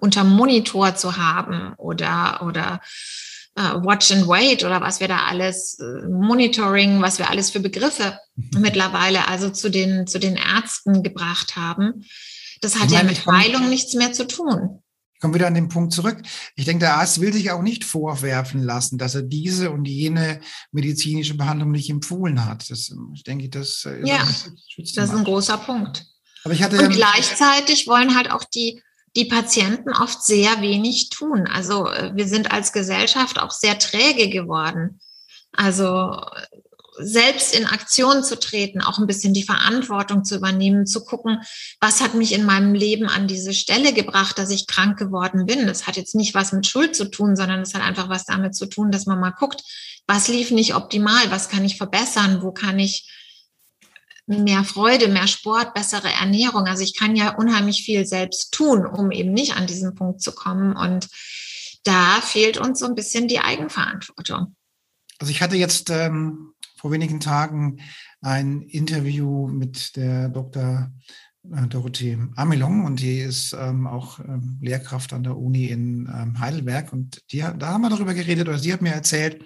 unter 0.00 0.22
Monitor 0.22 0.94
zu 0.94 1.16
haben 1.16 1.74
oder, 1.78 2.42
oder 2.46 2.80
Watch 3.56 4.10
and 4.10 4.26
Wait 4.26 4.64
oder 4.64 4.80
was 4.80 5.00
wir 5.00 5.08
da 5.08 5.24
alles, 5.26 5.78
uh, 5.80 6.08
Monitoring, 6.08 7.00
was 7.00 7.18
wir 7.18 7.30
alles 7.30 7.50
für 7.50 7.60
Begriffe 7.60 8.18
mhm. 8.34 8.60
mittlerweile 8.60 9.28
also 9.28 9.50
zu 9.50 9.70
den, 9.70 10.06
zu 10.06 10.18
den 10.18 10.36
Ärzten 10.36 11.02
gebracht 11.02 11.56
haben. 11.56 12.04
Das 12.60 12.74
hat 12.74 12.90
meine, 12.90 12.94
ja 12.94 13.02
mit 13.04 13.26
Heilung 13.26 13.68
nichts 13.68 13.94
mehr 13.94 14.12
zu 14.12 14.26
tun. 14.26 14.80
Ich 15.14 15.20
komme 15.20 15.34
wieder 15.34 15.46
an 15.46 15.54
den 15.54 15.68
Punkt 15.68 15.92
zurück. 15.92 16.20
Ich 16.56 16.64
denke, 16.64 16.80
der 16.80 16.96
Arzt 16.96 17.20
will 17.20 17.32
sich 17.32 17.50
auch 17.50 17.62
nicht 17.62 17.84
vorwerfen 17.84 18.62
lassen, 18.62 18.98
dass 18.98 19.14
er 19.14 19.22
diese 19.22 19.70
und 19.70 19.86
jene 19.86 20.40
medizinische 20.72 21.34
Behandlung 21.34 21.70
nicht 21.70 21.88
empfohlen 21.88 22.44
hat. 22.44 22.68
Das, 22.70 22.94
ich 23.14 23.22
denke, 23.22 23.48
das 23.48 23.84
ist, 23.84 24.06
ja, 24.06 24.18
das 24.18 24.88
ist 24.88 24.98
ein 24.98 25.24
großer 25.24 25.58
Punkt. 25.58 26.04
Aber 26.44 26.52
ich 26.52 26.62
hatte 26.62 26.78
und 26.78 26.92
gleichzeitig 26.92 27.86
wollen 27.86 28.16
halt 28.16 28.30
auch 28.30 28.44
die, 28.44 28.82
die 29.16 29.26
Patienten 29.26 29.90
oft 29.90 30.22
sehr 30.22 30.60
wenig 30.60 31.10
tun. 31.10 31.46
Also 31.46 31.88
äh, 31.88 32.12
wir 32.14 32.26
sind 32.26 32.52
als 32.52 32.72
Gesellschaft 32.72 33.38
auch 33.38 33.50
sehr 33.50 33.78
träge 33.78 34.28
geworden. 34.28 35.00
Also 35.52 36.20
selbst 36.96 37.54
in 37.54 37.66
Aktion 37.66 38.22
zu 38.22 38.38
treten, 38.38 38.80
auch 38.80 38.98
ein 38.98 39.06
bisschen 39.06 39.34
die 39.34 39.42
Verantwortung 39.42 40.24
zu 40.24 40.36
übernehmen, 40.36 40.86
zu 40.86 41.04
gucken, 41.04 41.40
was 41.80 42.00
hat 42.00 42.14
mich 42.14 42.32
in 42.32 42.44
meinem 42.44 42.74
Leben 42.74 43.08
an 43.08 43.26
diese 43.26 43.52
Stelle 43.52 43.92
gebracht, 43.92 44.38
dass 44.38 44.50
ich 44.50 44.66
krank 44.66 44.98
geworden 44.98 45.46
bin. 45.46 45.66
Das 45.66 45.86
hat 45.86 45.96
jetzt 45.96 46.14
nicht 46.14 46.34
was 46.34 46.52
mit 46.52 46.66
Schuld 46.66 46.94
zu 46.94 47.10
tun, 47.10 47.36
sondern 47.36 47.60
es 47.60 47.74
hat 47.74 47.82
einfach 47.82 48.08
was 48.08 48.24
damit 48.24 48.54
zu 48.54 48.66
tun, 48.66 48.92
dass 48.92 49.06
man 49.06 49.18
mal 49.18 49.30
guckt, 49.30 49.62
was 50.06 50.28
lief 50.28 50.50
nicht 50.50 50.74
optimal, 50.74 51.30
was 51.30 51.48
kann 51.48 51.64
ich 51.64 51.76
verbessern, 51.76 52.42
wo 52.42 52.52
kann 52.52 52.78
ich 52.78 53.10
mehr 54.26 54.64
Freude, 54.64 55.08
mehr 55.08 55.26
Sport, 55.26 55.74
bessere 55.74 56.08
Ernährung. 56.08 56.66
Also 56.66 56.82
ich 56.82 56.96
kann 56.96 57.16
ja 57.16 57.36
unheimlich 57.36 57.82
viel 57.84 58.06
selbst 58.06 58.52
tun, 58.52 58.86
um 58.86 59.10
eben 59.10 59.32
nicht 59.32 59.56
an 59.56 59.66
diesen 59.66 59.94
Punkt 59.94 60.22
zu 60.22 60.32
kommen. 60.32 60.76
Und 60.76 61.08
da 61.84 62.20
fehlt 62.22 62.58
uns 62.58 62.78
so 62.78 62.86
ein 62.86 62.94
bisschen 62.94 63.28
die 63.28 63.40
Eigenverantwortung. 63.40 64.56
Also 65.18 65.30
ich 65.30 65.42
hatte 65.42 65.56
jetzt 65.56 65.90
ähm, 65.90 66.52
vor 66.76 66.90
wenigen 66.90 67.20
Tagen 67.20 67.80
ein 68.20 68.62
Interview 68.62 69.48
mit 69.48 69.96
der 69.96 70.28
Dr. 70.30 70.90
Äh, 71.52 71.66
Dorothee 71.68 72.18
Amelong 72.36 72.84
und 72.84 73.00
die 73.00 73.20
ist 73.20 73.52
ähm, 73.52 73.86
auch 73.86 74.18
ähm, 74.20 74.58
Lehrkraft 74.62 75.12
an 75.12 75.22
der 75.22 75.36
Uni 75.36 75.66
in 75.66 76.10
ähm, 76.12 76.40
Heidelberg 76.40 76.92
und 76.92 77.22
die, 77.30 77.38
da 77.40 77.68
haben 77.68 77.82
wir 77.82 77.90
darüber 77.90 78.14
geredet 78.14 78.48
oder 78.48 78.58
sie 78.58 78.72
hat 78.72 78.82
mir 78.82 78.92
erzählt, 78.92 79.44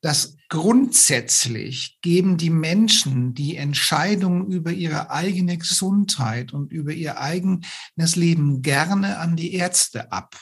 dass 0.00 0.36
grundsätzlich 0.48 1.98
geben 2.00 2.36
die 2.36 2.50
Menschen 2.50 3.34
die 3.34 3.56
Entscheidung 3.56 4.50
über 4.50 4.72
ihre 4.72 5.10
eigene 5.10 5.58
Gesundheit 5.58 6.52
und 6.52 6.72
über 6.72 6.92
ihr 6.92 7.20
eigenes 7.20 8.16
Leben 8.16 8.62
gerne 8.62 9.18
an 9.18 9.36
die 9.36 9.54
Ärzte 9.54 10.10
ab. 10.10 10.36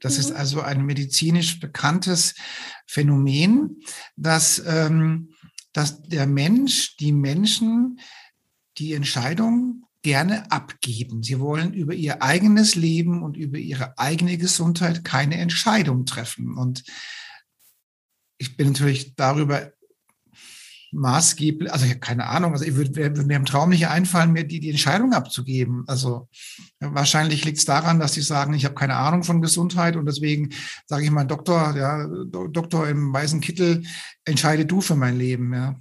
Das 0.00 0.14
mhm. 0.14 0.20
ist 0.20 0.32
also 0.32 0.60
ein 0.60 0.84
medizinisch 0.84 1.60
bekanntes 1.60 2.34
Phänomen, 2.86 3.80
dass, 4.16 4.62
ähm, 4.66 5.30
dass 5.72 6.02
der 6.02 6.26
Mensch, 6.26 6.96
die 6.96 7.12
Menschen 7.12 8.00
die 8.76 8.92
Entscheidung 8.92 9.84
gerne 10.02 10.50
abgeben. 10.50 11.22
Sie 11.22 11.40
wollen 11.40 11.72
über 11.72 11.94
ihr 11.94 12.22
eigenes 12.22 12.74
Leben 12.74 13.22
und 13.22 13.38
über 13.38 13.56
ihre 13.56 13.98
eigene 13.98 14.36
Gesundheit 14.36 15.04
keine 15.04 15.38
Entscheidung 15.38 16.04
treffen. 16.04 16.58
Und 16.58 16.84
ich 18.44 18.56
bin 18.58 18.68
natürlich 18.68 19.14
darüber 19.16 19.72
maßgeblich, 20.92 21.72
also 21.72 21.86
ich 21.86 21.92
habe 21.92 22.00
keine 22.00 22.26
Ahnung, 22.26 22.52
also 22.52 22.64
ich 22.64 22.76
würde, 22.76 22.94
würde 22.94 23.24
mir 23.24 23.36
im 23.36 23.46
Traum 23.46 23.70
nicht 23.70 23.88
einfallen, 23.88 24.32
mir 24.32 24.44
die, 24.44 24.60
die 24.60 24.70
Entscheidung 24.70 25.12
abzugeben. 25.12 25.84
Also 25.86 26.28
wahrscheinlich 26.78 27.44
liegt 27.44 27.58
es 27.58 27.64
daran, 27.64 27.98
dass 27.98 28.12
sie 28.12 28.20
sagen, 28.20 28.52
ich 28.52 28.64
habe 28.64 28.74
keine 28.74 28.96
Ahnung 28.96 29.24
von 29.24 29.42
Gesundheit 29.42 29.96
und 29.96 30.06
deswegen 30.06 30.50
sage 30.86 31.04
ich 31.04 31.10
mal, 31.10 31.24
Doktor, 31.24 31.74
ja, 31.76 32.06
Doktor 32.26 32.86
im 32.86 33.12
weißen 33.12 33.40
Kittel, 33.40 33.82
entscheide 34.24 34.66
du 34.66 34.80
für 34.80 34.94
mein 34.94 35.18
Leben, 35.18 35.52
ja. 35.54 35.76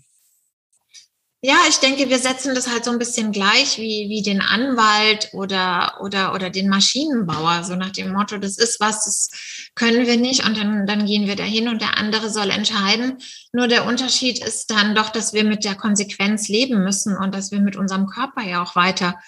Ja, 1.45 1.57
ich 1.67 1.79
denke, 1.79 2.09
wir 2.09 2.19
setzen 2.19 2.55
das 2.55 2.69
halt 2.69 2.85
so 2.85 2.91
ein 2.91 2.99
bisschen 2.99 3.33
gleich 3.33 3.77
wie, 3.77 4.07
wie 4.07 4.21
den 4.21 4.39
Anwalt 4.39 5.27
oder, 5.33 5.97
oder, 5.99 6.33
oder 6.33 6.49
den 6.49 6.69
Maschinenbauer, 6.69 7.65
so 7.65 7.75
nach 7.75 7.89
dem 7.89 8.13
Motto, 8.13 8.37
das 8.37 8.57
ist 8.57 8.79
was, 8.79 9.03
das 9.03 9.69
können 9.75 10.07
wir 10.07 10.15
nicht 10.15 10.47
und 10.47 10.55
dann, 10.55 10.87
dann 10.87 11.05
gehen 11.05 11.27
wir 11.27 11.35
dahin 11.35 11.67
und 11.67 11.81
der 11.81 11.97
andere 11.97 12.29
soll 12.29 12.49
entscheiden. 12.49 13.17
Nur 13.51 13.67
der 13.67 13.85
Unterschied 13.85 14.41
ist 14.41 14.71
dann 14.71 14.95
doch, 14.95 15.09
dass 15.09 15.33
wir 15.33 15.43
mit 15.43 15.65
der 15.65 15.75
Konsequenz 15.75 16.47
leben 16.47 16.81
müssen 16.81 17.17
und 17.17 17.35
dass 17.35 17.51
wir 17.51 17.59
mit 17.59 17.75
unserem 17.75 18.07
Körper 18.07 18.43
ja 18.43 18.63
auch 18.63 18.77
weiter 18.77 19.19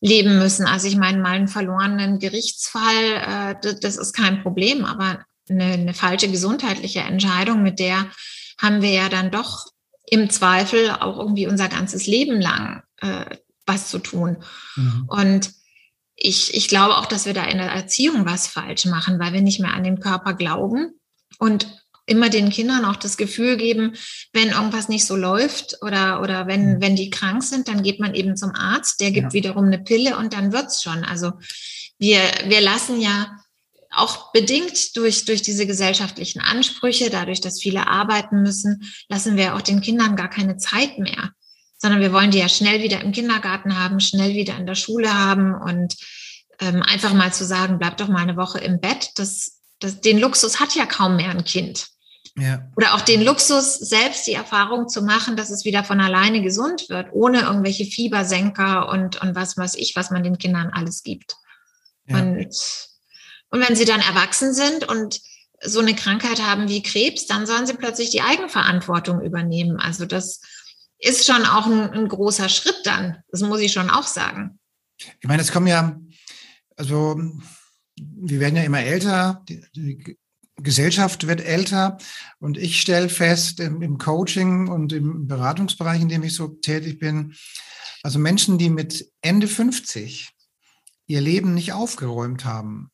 leben 0.00 0.38
müssen. 0.38 0.66
Also 0.66 0.86
ich 0.86 0.96
meine, 0.96 1.18
mal 1.18 1.32
einen 1.32 1.48
verlorenen 1.48 2.20
Gerichtsfall, 2.20 3.56
äh, 3.64 3.74
das 3.80 3.96
ist 3.96 4.12
kein 4.12 4.44
Problem, 4.44 4.84
aber 4.84 5.24
eine, 5.50 5.64
eine 5.64 5.94
falsche 5.94 6.28
gesundheitliche 6.28 7.00
Entscheidung, 7.00 7.64
mit 7.64 7.80
der 7.80 8.06
haben 8.62 8.80
wir 8.80 8.92
ja 8.92 9.08
dann 9.08 9.32
doch 9.32 9.73
im 10.14 10.30
Zweifel 10.30 10.90
auch 10.90 11.18
irgendwie 11.18 11.46
unser 11.46 11.68
ganzes 11.68 12.06
Leben 12.06 12.40
lang 12.40 12.82
äh, 12.98 13.36
was 13.66 13.88
zu 13.88 13.98
tun. 13.98 14.38
Mhm. 14.76 15.04
Und 15.08 15.50
ich, 16.16 16.54
ich 16.54 16.68
glaube 16.68 16.96
auch, 16.96 17.06
dass 17.06 17.26
wir 17.26 17.34
da 17.34 17.44
in 17.44 17.58
der 17.58 17.70
Erziehung 17.70 18.24
was 18.24 18.46
falsch 18.46 18.86
machen, 18.86 19.18
weil 19.18 19.32
wir 19.32 19.42
nicht 19.42 19.60
mehr 19.60 19.74
an 19.74 19.84
den 19.84 20.00
Körper 20.00 20.34
glauben 20.34 20.92
und 21.38 21.66
immer 22.06 22.28
den 22.28 22.50
Kindern 22.50 22.84
auch 22.84 22.96
das 22.96 23.16
Gefühl 23.16 23.56
geben, 23.56 23.94
wenn 24.32 24.50
irgendwas 24.50 24.88
nicht 24.88 25.06
so 25.06 25.16
läuft 25.16 25.78
oder, 25.80 26.20
oder 26.20 26.46
wenn, 26.46 26.74
mhm. 26.74 26.80
wenn 26.80 26.96
die 26.96 27.10
krank 27.10 27.42
sind, 27.42 27.66
dann 27.66 27.82
geht 27.82 27.98
man 27.98 28.14
eben 28.14 28.36
zum 28.36 28.54
Arzt, 28.54 29.00
der 29.00 29.10
gibt 29.10 29.28
ja. 29.28 29.32
wiederum 29.32 29.64
eine 29.64 29.78
Pille 29.78 30.16
und 30.16 30.34
dann 30.34 30.52
wird's 30.52 30.82
schon. 30.82 31.02
Also 31.04 31.32
wir, 31.98 32.20
wir 32.46 32.60
lassen 32.60 33.00
ja 33.00 33.38
auch 33.96 34.32
bedingt 34.32 34.96
durch, 34.96 35.24
durch 35.24 35.42
diese 35.42 35.66
gesellschaftlichen 35.66 36.40
Ansprüche, 36.40 37.10
dadurch, 37.10 37.40
dass 37.40 37.60
viele 37.60 37.86
arbeiten 37.86 38.42
müssen, 38.42 38.90
lassen 39.08 39.36
wir 39.36 39.54
auch 39.54 39.62
den 39.62 39.80
Kindern 39.80 40.16
gar 40.16 40.30
keine 40.30 40.56
Zeit 40.56 40.98
mehr, 40.98 41.30
sondern 41.78 42.00
wir 42.00 42.12
wollen 42.12 42.30
die 42.30 42.38
ja 42.38 42.48
schnell 42.48 42.82
wieder 42.82 43.00
im 43.00 43.12
Kindergarten 43.12 43.78
haben, 43.78 44.00
schnell 44.00 44.34
wieder 44.34 44.56
in 44.56 44.66
der 44.66 44.74
Schule 44.74 45.12
haben 45.12 45.54
und 45.54 45.96
ähm, 46.60 46.82
einfach 46.82 47.12
mal 47.12 47.32
zu 47.32 47.44
sagen, 47.44 47.78
bleib 47.78 47.96
doch 47.96 48.08
mal 48.08 48.22
eine 48.22 48.36
Woche 48.36 48.58
im 48.58 48.80
Bett, 48.80 49.10
das, 49.16 49.60
das, 49.80 50.00
den 50.00 50.18
Luxus 50.18 50.60
hat 50.60 50.74
ja 50.74 50.86
kaum 50.86 51.16
mehr 51.16 51.30
ein 51.30 51.44
Kind. 51.44 51.88
Ja. 52.36 52.68
Oder 52.76 52.94
auch 52.94 53.00
den 53.00 53.22
Luxus, 53.22 53.76
selbst 53.76 54.26
die 54.26 54.32
Erfahrung 54.32 54.88
zu 54.88 55.02
machen, 55.02 55.36
dass 55.36 55.50
es 55.50 55.64
wieder 55.64 55.84
von 55.84 56.00
alleine 56.00 56.42
gesund 56.42 56.88
wird, 56.88 57.08
ohne 57.12 57.42
irgendwelche 57.42 57.84
Fiebersenker 57.84 58.88
und, 58.88 59.22
und 59.22 59.36
was 59.36 59.56
weiß 59.56 59.76
ich, 59.76 59.94
was 59.94 60.10
man 60.10 60.24
den 60.24 60.38
Kindern 60.38 60.70
alles 60.72 61.04
gibt. 61.04 61.36
Ja. 62.06 62.18
Und 62.18 62.56
und 63.54 63.60
wenn 63.60 63.76
sie 63.76 63.84
dann 63.84 64.00
erwachsen 64.00 64.52
sind 64.52 64.88
und 64.88 65.20
so 65.62 65.78
eine 65.78 65.94
Krankheit 65.94 66.42
haben 66.42 66.68
wie 66.68 66.82
Krebs, 66.82 67.26
dann 67.26 67.46
sollen 67.46 67.68
sie 67.68 67.74
plötzlich 67.74 68.10
die 68.10 68.20
Eigenverantwortung 68.20 69.20
übernehmen. 69.20 69.78
Also 69.78 70.06
das 70.06 70.40
ist 70.98 71.24
schon 71.24 71.46
auch 71.46 71.66
ein, 71.66 71.88
ein 71.90 72.08
großer 72.08 72.48
Schritt 72.48 72.80
dann. 72.82 73.18
Das 73.30 73.42
muss 73.42 73.60
ich 73.60 73.70
schon 73.70 73.90
auch 73.90 74.08
sagen. 74.08 74.58
Ich 75.20 75.28
meine, 75.28 75.40
es 75.40 75.52
kommen 75.52 75.68
ja, 75.68 75.96
also 76.74 77.16
wir 77.96 78.40
werden 78.40 78.56
ja 78.56 78.64
immer 78.64 78.80
älter, 78.80 79.44
die, 79.48 79.64
die 79.76 80.18
Gesellschaft 80.56 81.28
wird 81.28 81.40
älter 81.40 81.98
und 82.40 82.58
ich 82.58 82.80
stelle 82.80 83.08
fest 83.08 83.60
im, 83.60 83.82
im, 83.82 83.98
Coaching 83.98 84.66
und 84.66 84.92
im 84.92 85.28
Beratungsbereich, 85.28 86.02
in 86.02 86.08
dem 86.08 86.24
ich 86.24 86.34
so 86.34 86.48
tätig 86.48 86.98
bin, 86.98 87.36
also 88.02 88.18
Menschen, 88.18 88.58
die 88.58 88.68
mit 88.68 89.12
Ende 89.22 89.46
50 89.46 90.30
ihr 91.06 91.20
Leben 91.20 91.54
nicht 91.54 91.72
aufgeräumt 91.72 92.44
haben, 92.44 92.90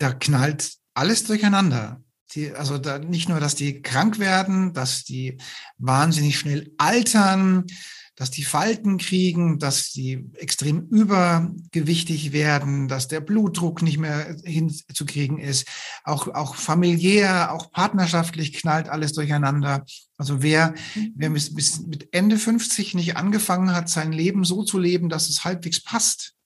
da 0.00 0.12
knallt 0.12 0.74
alles 0.94 1.24
durcheinander. 1.24 2.02
Die, 2.34 2.52
also 2.52 2.78
da, 2.78 2.98
nicht 2.98 3.28
nur, 3.28 3.40
dass 3.40 3.54
die 3.54 3.82
krank 3.82 4.18
werden, 4.18 4.72
dass 4.72 5.04
die 5.04 5.38
wahnsinnig 5.78 6.38
schnell 6.38 6.72
altern, 6.78 7.66
dass 8.14 8.30
die 8.30 8.44
Falten 8.44 8.98
kriegen, 8.98 9.58
dass 9.58 9.92
die 9.92 10.30
extrem 10.34 10.86
übergewichtig 10.88 12.32
werden, 12.32 12.86
dass 12.86 13.08
der 13.08 13.20
Blutdruck 13.20 13.82
nicht 13.82 13.98
mehr 13.98 14.36
hinzukriegen 14.44 15.38
ist, 15.38 15.66
auch, 16.04 16.28
auch 16.28 16.54
familiär, 16.54 17.52
auch 17.52 17.70
partnerschaftlich 17.72 18.52
knallt 18.52 18.88
alles 18.88 19.12
durcheinander. 19.12 19.84
Also 20.18 20.42
wer, 20.42 20.74
wer 21.16 21.30
bis, 21.30 21.54
bis 21.54 21.80
mit 21.80 22.12
Ende 22.12 22.36
50 22.36 22.94
nicht 22.94 23.16
angefangen 23.16 23.74
hat, 23.74 23.88
sein 23.88 24.12
Leben 24.12 24.44
so 24.44 24.64
zu 24.64 24.78
leben, 24.78 25.08
dass 25.08 25.30
es 25.30 25.44
halbwegs 25.44 25.82
passt, 25.82 26.34
mhm. 26.34 26.39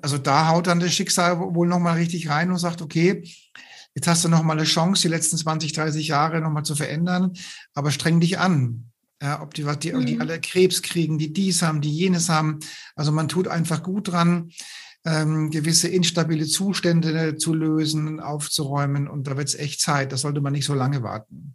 Also 0.00 0.18
da 0.18 0.48
haut 0.48 0.66
dann 0.66 0.80
das 0.80 0.94
Schicksal 0.94 1.38
wohl 1.38 1.66
nochmal 1.66 1.98
richtig 1.98 2.28
rein 2.28 2.50
und 2.50 2.58
sagt, 2.58 2.80
okay, 2.80 3.22
jetzt 3.94 4.06
hast 4.06 4.24
du 4.24 4.28
nochmal 4.28 4.58
eine 4.58 4.66
Chance, 4.66 5.02
die 5.02 5.08
letzten 5.08 5.36
20, 5.36 5.72
30 5.72 6.08
Jahre 6.08 6.40
nochmal 6.40 6.64
zu 6.64 6.74
verändern, 6.74 7.32
aber 7.74 7.90
streng 7.90 8.20
dich 8.20 8.38
an. 8.38 8.92
Ja, 9.22 9.40
ob 9.40 9.54
die, 9.54 9.62
die, 9.62 10.04
die 10.04 10.14
mhm. 10.14 10.20
alle 10.20 10.40
Krebs 10.40 10.82
kriegen, 10.82 11.16
die 11.16 11.32
dies 11.32 11.62
haben, 11.62 11.80
die 11.80 11.94
jenes 11.94 12.28
haben. 12.28 12.58
Also 12.96 13.12
man 13.12 13.28
tut 13.28 13.46
einfach 13.46 13.84
gut 13.84 14.08
dran, 14.08 14.50
ähm, 15.04 15.50
gewisse 15.50 15.86
instabile 15.86 16.44
Zustände 16.44 17.36
zu 17.36 17.54
lösen, 17.54 18.18
aufzuräumen. 18.18 19.06
Und 19.06 19.28
da 19.28 19.36
wird 19.36 19.46
es 19.46 19.54
echt 19.54 19.80
Zeit. 19.80 20.10
Da 20.10 20.16
sollte 20.16 20.40
man 20.40 20.52
nicht 20.52 20.64
so 20.64 20.74
lange 20.74 21.04
warten. 21.04 21.54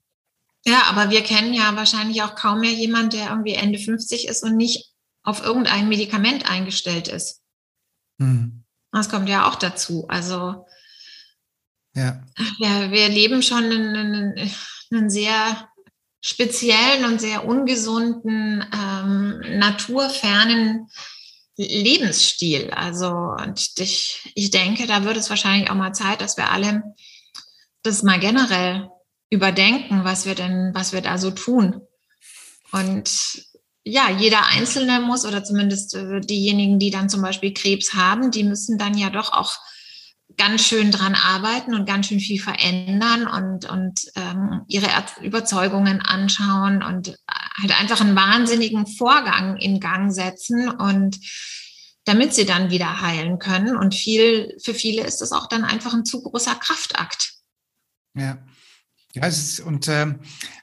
Ja, 0.66 0.84
aber 0.90 1.10
wir 1.10 1.22
kennen 1.24 1.54
ja 1.54 1.76
wahrscheinlich 1.76 2.22
auch 2.24 2.36
kaum 2.36 2.62
mehr 2.62 2.72
jemand, 2.72 3.12
der 3.12 3.30
irgendwie 3.30 3.54
Ende 3.54 3.80
50 3.80 4.30
ist 4.30 4.44
und 4.44 4.56
nicht 4.56 4.94
auf 5.24 5.44
irgendein 5.44 5.90
Medikament 5.90 6.50
eingestellt 6.50 7.10
ist. 7.10 7.42
Mhm. 8.18 8.64
Das 8.92 9.10
kommt 9.10 9.30
ja 9.30 9.48
auch 9.48 9.56
dazu. 9.56 10.06
Also 10.08 10.66
ja. 11.94 12.22
ja 12.60 12.92
wir 12.92 13.10
leben 13.10 13.42
schon 13.42 13.66
einen, 13.66 14.52
einen 14.92 15.10
sehr 15.10 15.68
speziellen 16.22 17.06
und 17.06 17.22
sehr 17.22 17.46
ungesunden, 17.46 18.66
ähm, 18.74 19.40
naturfernen 19.60 20.90
Lebensstil. 21.58 22.70
Also, 22.72 23.08
und 23.08 23.80
ich, 23.80 24.32
ich 24.36 24.52
denke, 24.52 24.86
da 24.88 25.04
wird 25.04 25.18
es 25.18 25.30
wahrscheinlich 25.30 25.70
auch 25.70 25.76
mal 25.76 25.94
Zeit, 25.94 26.22
dass 26.22 26.38
wir 26.38 26.52
alle 26.52 26.84
das 27.82 28.04
mal 28.04 28.20
generell 28.20 28.90
überdenken, 29.30 30.04
was 30.04 30.26
wir 30.26 30.36
denn, 30.36 30.72
was 30.74 30.94
wir 30.94 31.02
da 31.02 31.18
so 31.18 31.32
tun. 31.32 31.82
Und 32.72 33.47
ja, 33.88 34.10
jeder 34.10 34.46
Einzelne 34.48 35.00
muss, 35.02 35.26
oder 35.26 35.44
zumindest 35.44 35.96
äh, 35.96 36.20
diejenigen, 36.22 36.80
die 36.80 36.92
dann 36.92 37.10
zum 37.10 37.22
Beispiel 37.22 37.54
Krebs 37.54 37.94
haben, 37.94 38.32
die 38.32 38.44
müssen 38.44 38.78
dann 38.78 38.98
ja 38.98 39.10
doch 39.10 39.32
auch 39.34 39.58
ganz 40.36 40.66
schön 40.66 40.92
dran 40.92 41.16
arbeiten 41.16 41.74
und 41.74 41.86
ganz 41.86 42.08
schön 42.08 42.20
viel 42.20 42.40
verändern 42.40 43.28
und, 43.28 43.70
und 43.70 44.02
ähm, 44.16 44.62
ihre 44.68 44.88
Überzeugungen 45.22 46.02
anschauen 46.02 46.84
und 46.84 47.18
halt 47.60 47.80
einfach 47.80 48.02
einen 48.02 48.16
wahnsinnigen 48.16 48.86
Vorgang 48.86 49.58
in 49.58 49.80
Gang 49.80 50.12
setzen 50.14 50.70
und 50.70 51.18
damit 52.06 52.34
sie 52.34 52.46
dann 52.46 52.70
wieder 52.70 53.02
heilen 53.02 53.40
können. 53.40 53.76
Und 53.76 53.96
viel, 53.96 54.56
für 54.64 54.74
viele 54.74 55.04
ist 55.04 55.22
das 55.22 55.32
auch 55.32 55.48
dann 55.48 55.64
einfach 55.64 55.94
ein 55.94 56.06
zu 56.06 56.22
großer 56.22 56.56
Kraftakt. 56.56 57.34
Ja. 58.14 58.38
Ja, 59.14 59.26
ist, 59.26 59.60
und 59.62 59.88
äh, 59.88 60.16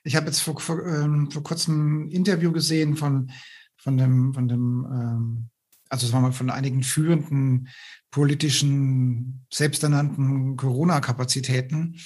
ich 0.04 0.16
habe 0.16 0.26
jetzt 0.26 0.40
vor, 0.40 0.60
vor, 0.60 0.86
ähm, 0.86 1.30
vor 1.30 1.42
kurzem 1.42 2.04
ein 2.04 2.10
Interview 2.10 2.52
gesehen 2.52 2.96
von, 2.96 3.30
von 3.76 3.96
dem, 3.96 4.34
von 4.34 4.48
dem 4.48 4.86
ähm, 4.90 5.50
also 5.88 6.06
sagen 6.06 6.24
wir 6.24 6.28
mal 6.28 6.32
von 6.32 6.50
einigen 6.50 6.82
führenden 6.82 7.68
politischen, 8.10 9.46
selbsternannten 9.52 10.56
Corona-Kapazitäten. 10.56 12.00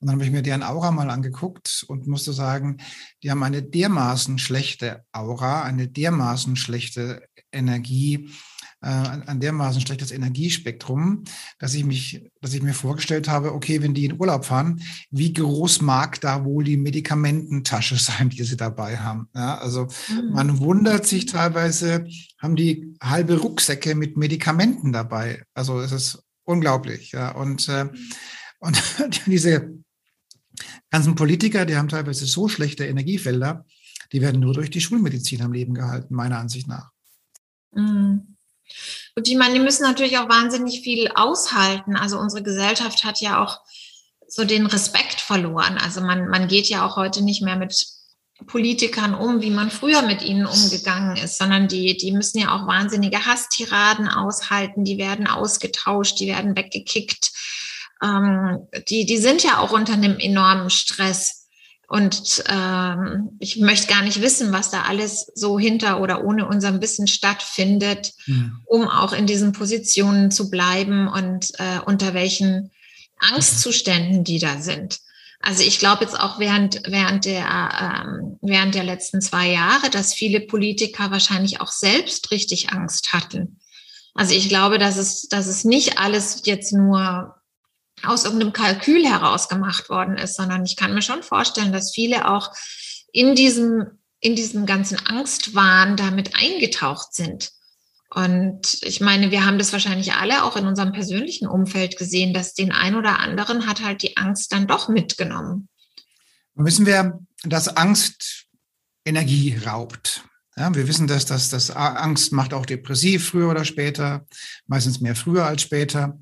Und 0.00 0.06
dann 0.06 0.16
habe 0.16 0.24
ich 0.24 0.30
mir 0.30 0.42
deren 0.42 0.62
Aura 0.62 0.90
mal 0.90 1.10
angeguckt 1.10 1.84
und 1.86 2.06
musste 2.06 2.32
sagen, 2.32 2.78
die 3.22 3.30
haben 3.30 3.42
eine 3.42 3.62
dermaßen 3.62 4.38
schlechte 4.38 5.04
Aura, 5.12 5.62
eine 5.62 5.88
dermaßen 5.88 6.56
schlechte 6.56 7.22
Energie, 7.52 8.30
äh, 8.82 8.88
ein 8.88 9.40
dermaßen 9.40 9.80
schlechtes 9.82 10.10
Energiespektrum, 10.10 11.24
dass 11.58 11.74
ich 11.74 11.84
mich, 11.84 12.30
dass 12.40 12.54
ich 12.54 12.62
mir 12.62 12.72
vorgestellt 12.72 13.28
habe, 13.28 13.52
okay, 13.52 13.82
wenn 13.82 13.92
die 13.92 14.06
in 14.06 14.18
Urlaub 14.18 14.46
fahren, 14.46 14.80
wie 15.10 15.32
groß 15.32 15.82
mag 15.82 16.20
da 16.20 16.44
wohl 16.44 16.64
die 16.64 16.78
Medikamententasche 16.78 17.96
sein, 17.98 18.30
die 18.30 18.42
sie 18.42 18.56
dabei 18.56 18.98
haben? 18.98 19.28
Ja, 19.34 19.58
also 19.58 19.88
mhm. 20.08 20.32
man 20.32 20.58
wundert 20.60 21.06
sich 21.06 21.26
teilweise, 21.26 22.06
haben 22.38 22.56
die 22.56 22.94
halbe 23.02 23.38
Rucksäcke 23.38 23.94
mit 23.94 24.16
Medikamenten 24.16 24.92
dabei. 24.92 25.42
Also 25.52 25.80
es 25.80 25.92
ist 25.92 26.22
unglaublich. 26.44 27.12
Ja, 27.12 27.32
und, 27.32 27.68
äh, 27.68 27.88
und 28.60 28.82
diese 29.26 29.74
ganzen 30.90 31.14
Politiker, 31.14 31.66
die 31.66 31.76
haben 31.76 31.88
teilweise 31.88 32.24
so 32.24 32.48
schlechte 32.48 32.86
Energiefelder, 32.86 33.66
die 34.12 34.22
werden 34.22 34.40
nur 34.40 34.54
durch 34.54 34.70
die 34.70 34.80
Schulmedizin 34.80 35.42
am 35.42 35.52
Leben 35.52 35.74
gehalten, 35.74 36.14
meiner 36.14 36.38
Ansicht 36.38 36.66
nach. 36.66 36.90
Mhm. 37.74 38.36
Und 39.16 39.28
ich 39.28 39.36
meine, 39.36 39.54
die 39.54 39.60
müssen 39.60 39.82
natürlich 39.82 40.18
auch 40.18 40.28
wahnsinnig 40.28 40.80
viel 40.82 41.10
aushalten. 41.14 41.96
Also 41.96 42.18
unsere 42.18 42.42
Gesellschaft 42.42 43.04
hat 43.04 43.20
ja 43.20 43.42
auch 43.42 43.60
so 44.28 44.44
den 44.44 44.66
Respekt 44.66 45.20
verloren. 45.20 45.78
Also 45.78 46.00
man, 46.00 46.28
man 46.28 46.48
geht 46.48 46.68
ja 46.68 46.86
auch 46.86 46.96
heute 46.96 47.22
nicht 47.22 47.42
mehr 47.42 47.56
mit 47.56 47.86
Politikern 48.46 49.14
um, 49.14 49.42
wie 49.42 49.50
man 49.50 49.70
früher 49.70 50.02
mit 50.02 50.22
ihnen 50.22 50.46
umgegangen 50.46 51.16
ist, 51.16 51.36
sondern 51.36 51.68
die, 51.68 51.96
die 51.96 52.12
müssen 52.12 52.38
ja 52.38 52.54
auch 52.54 52.66
wahnsinnige 52.66 53.26
Hasstiraden 53.26 54.08
aushalten, 54.08 54.84
die 54.84 54.98
werden 54.98 55.26
ausgetauscht, 55.26 56.18
die 56.20 56.28
werden 56.28 56.56
weggekickt. 56.56 57.32
Ähm, 58.02 58.66
die, 58.88 59.04
die 59.04 59.18
sind 59.18 59.42
ja 59.42 59.58
auch 59.58 59.72
unter 59.72 59.92
einem 59.92 60.18
enormen 60.18 60.70
Stress. 60.70 61.39
Und 61.90 62.44
ähm, 62.48 63.30
ich 63.40 63.56
möchte 63.56 63.92
gar 63.92 64.02
nicht 64.02 64.22
wissen, 64.22 64.52
was 64.52 64.70
da 64.70 64.82
alles 64.82 65.26
so 65.34 65.58
hinter 65.58 66.00
oder 66.00 66.24
ohne 66.24 66.46
unserem 66.46 66.80
Wissen 66.80 67.08
stattfindet, 67.08 68.12
mhm. 68.26 68.60
um 68.64 68.86
auch 68.86 69.12
in 69.12 69.26
diesen 69.26 69.50
Positionen 69.50 70.30
zu 70.30 70.50
bleiben 70.50 71.08
und 71.08 71.50
äh, 71.58 71.80
unter 71.84 72.14
welchen 72.14 72.70
Angstzuständen 73.18 74.22
die 74.22 74.38
da 74.38 74.60
sind. 74.60 75.00
Also 75.40 75.64
ich 75.64 75.80
glaube 75.80 76.04
jetzt 76.04 76.14
auch 76.14 76.38
während, 76.38 76.80
während, 76.86 77.24
der, 77.24 78.04
ähm, 78.06 78.38
während 78.40 78.76
der 78.76 78.84
letzten 78.84 79.20
zwei 79.20 79.50
Jahre, 79.50 79.90
dass 79.90 80.14
viele 80.14 80.38
Politiker 80.38 81.10
wahrscheinlich 81.10 81.60
auch 81.60 81.72
selbst 81.72 82.30
richtig 82.30 82.70
Angst 82.70 83.12
hatten. 83.12 83.58
Also 84.14 84.32
ich 84.32 84.48
glaube, 84.48 84.78
dass 84.78 84.96
es, 84.96 85.26
dass 85.26 85.48
es 85.48 85.64
nicht 85.64 85.98
alles 85.98 86.42
jetzt 86.44 86.72
nur 86.72 87.34
aus 88.04 88.24
irgendeinem 88.24 88.52
Kalkül 88.52 89.04
heraus 89.04 89.48
gemacht 89.48 89.88
worden 89.88 90.16
ist, 90.16 90.36
sondern 90.36 90.64
ich 90.64 90.76
kann 90.76 90.94
mir 90.94 91.02
schon 91.02 91.22
vorstellen, 91.22 91.72
dass 91.72 91.94
viele 91.94 92.28
auch 92.28 92.52
in 93.12 93.34
diesem, 93.34 93.98
in 94.20 94.36
diesem 94.36 94.66
ganzen 94.66 94.98
Angstwahn 95.06 95.96
damit 95.96 96.34
eingetaucht 96.34 97.14
sind. 97.14 97.50
Und 98.12 98.78
ich 98.82 99.00
meine, 99.00 99.30
wir 99.30 99.46
haben 99.46 99.58
das 99.58 99.72
wahrscheinlich 99.72 100.14
alle 100.14 100.44
auch 100.44 100.56
in 100.56 100.66
unserem 100.66 100.92
persönlichen 100.92 101.46
Umfeld 101.46 101.96
gesehen, 101.96 102.34
dass 102.34 102.54
den 102.54 102.72
ein 102.72 102.96
oder 102.96 103.20
anderen 103.20 103.66
hat 103.66 103.82
halt 103.82 104.02
die 104.02 104.16
Angst 104.16 104.52
dann 104.52 104.66
doch 104.66 104.88
mitgenommen. 104.88 105.68
Wissen 106.54 106.86
wir, 106.86 107.20
dass 107.44 107.68
Angst 107.68 108.46
Energie 109.04 109.56
raubt. 109.64 110.24
Ja, 110.56 110.74
wir 110.74 110.88
wissen, 110.88 111.06
dass 111.06 111.24
das, 111.24 111.48
das 111.48 111.70
Angst 111.70 112.32
macht 112.32 112.52
auch 112.52 112.66
depressiv 112.66 113.28
früher 113.28 113.48
oder 113.48 113.64
später, 113.64 114.26
meistens 114.66 115.00
mehr 115.00 115.14
früher 115.14 115.46
als 115.46 115.62
später. 115.62 116.18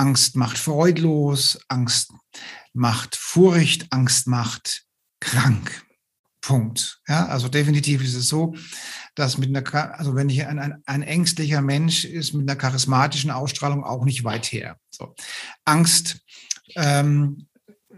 Angst 0.00 0.34
macht 0.34 0.56
freudlos, 0.56 1.58
Angst 1.68 2.14
macht 2.72 3.16
Furcht, 3.16 3.88
Angst 3.90 4.26
macht 4.28 4.84
krank. 5.20 5.84
Punkt. 6.40 7.02
Ja, 7.06 7.26
also 7.26 7.48
definitiv 7.48 8.02
ist 8.02 8.14
es 8.14 8.28
so, 8.28 8.54
dass 9.14 9.36
mit 9.36 9.54
einer, 9.54 9.98
also 9.98 10.14
wenn 10.14 10.30
ich 10.30 10.46
ein, 10.46 10.58
ein, 10.58 10.82
ein 10.86 11.02
ängstlicher 11.02 11.60
Mensch 11.60 12.06
ist 12.06 12.32
mit 12.32 12.48
einer 12.48 12.58
charismatischen 12.58 13.30
Ausstrahlung 13.30 13.84
auch 13.84 14.06
nicht 14.06 14.24
weit 14.24 14.50
her. 14.50 14.78
So. 14.90 15.14
Angst 15.66 16.20
ähm, 16.76 17.46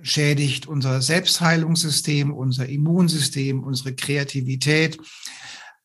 schädigt 0.03 0.67
unser 0.67 1.03
Selbstheilungssystem, 1.03 2.33
unser 2.33 2.69
Immunsystem, 2.69 3.63
unsere 3.63 3.95
Kreativität. 3.95 4.99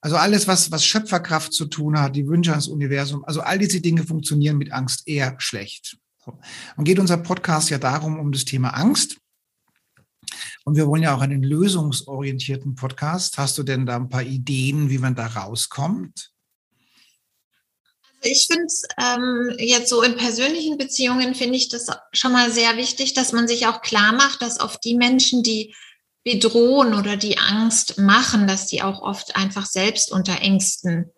Also 0.01 0.15
alles, 0.15 0.47
was, 0.47 0.71
was 0.71 0.83
Schöpferkraft 0.83 1.53
zu 1.53 1.67
tun 1.67 1.99
hat, 1.99 2.15
die 2.15 2.27
Wünsche 2.27 2.51
ans 2.51 2.67
Universum, 2.67 3.23
also 3.23 3.41
all 3.41 3.59
diese 3.59 3.81
Dinge 3.81 4.03
funktionieren 4.03 4.57
mit 4.57 4.71
Angst 4.71 5.07
eher 5.07 5.35
schlecht. 5.37 5.99
Und 6.75 6.83
geht 6.83 6.99
unser 6.99 7.17
Podcast 7.17 7.69
ja 7.69 7.77
darum, 7.77 8.19
um 8.19 8.31
das 8.31 8.45
Thema 8.45 8.69
Angst. 8.69 9.17
Und 10.65 10.75
wir 10.75 10.87
wollen 10.87 11.03
ja 11.03 11.15
auch 11.15 11.21
einen 11.21 11.43
lösungsorientierten 11.43 12.75
Podcast. 12.75 13.37
Hast 13.37 13.57
du 13.57 13.63
denn 13.63 13.85
da 13.85 13.95
ein 13.95 14.09
paar 14.09 14.23
Ideen, 14.23 14.89
wie 14.89 14.97
man 14.97 15.15
da 15.15 15.27
rauskommt? 15.27 16.31
Also 18.19 18.29
ich 18.29 18.47
finde 18.47 18.65
es 18.65 18.83
ähm, 18.97 19.55
jetzt 19.59 19.89
so 19.89 20.01
in 20.01 20.17
persönlichen 20.17 20.77
Beziehungen 20.77 21.35
finde 21.35 21.55
ich 21.55 21.69
das 21.69 21.87
schon 22.13 22.31
mal 22.31 22.51
sehr 22.51 22.75
wichtig, 22.75 23.13
dass 23.13 23.31
man 23.31 23.47
sich 23.47 23.67
auch 23.67 23.81
klar 23.81 24.11
macht, 24.11 24.41
dass 24.41 24.59
auf 24.59 24.79
die 24.79 24.95
Menschen, 24.95 25.43
die 25.43 25.75
bedrohen 26.23 26.93
oder 26.93 27.15
die 27.15 27.37
Angst 27.37 27.97
machen, 27.99 28.47
dass 28.47 28.67
die 28.67 28.81
auch 28.81 29.01
oft 29.01 29.35
einfach 29.35 29.65
selbst 29.65 30.11
unter 30.11 30.41
Ängsten 30.41 31.11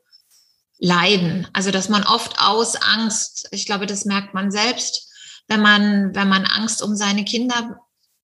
leiden. 0.80 1.48
Also 1.54 1.72
dass 1.72 1.90
man 1.90 2.04
oft 2.04 2.40
aus 2.40 2.76
Angst, 2.76 3.48
ich 3.52 3.66
glaube, 3.66 3.86
das 3.86 4.06
merkt 4.06 4.34
man 4.34 4.52
selbst, 4.52 5.08
wenn 5.48 5.62
man, 5.62 6.16
wenn 6.16 6.30
man 6.30 6.46
Angst 6.46 6.82
um 6.82 6.96
seine 6.96 7.26
Kinder 7.26 7.80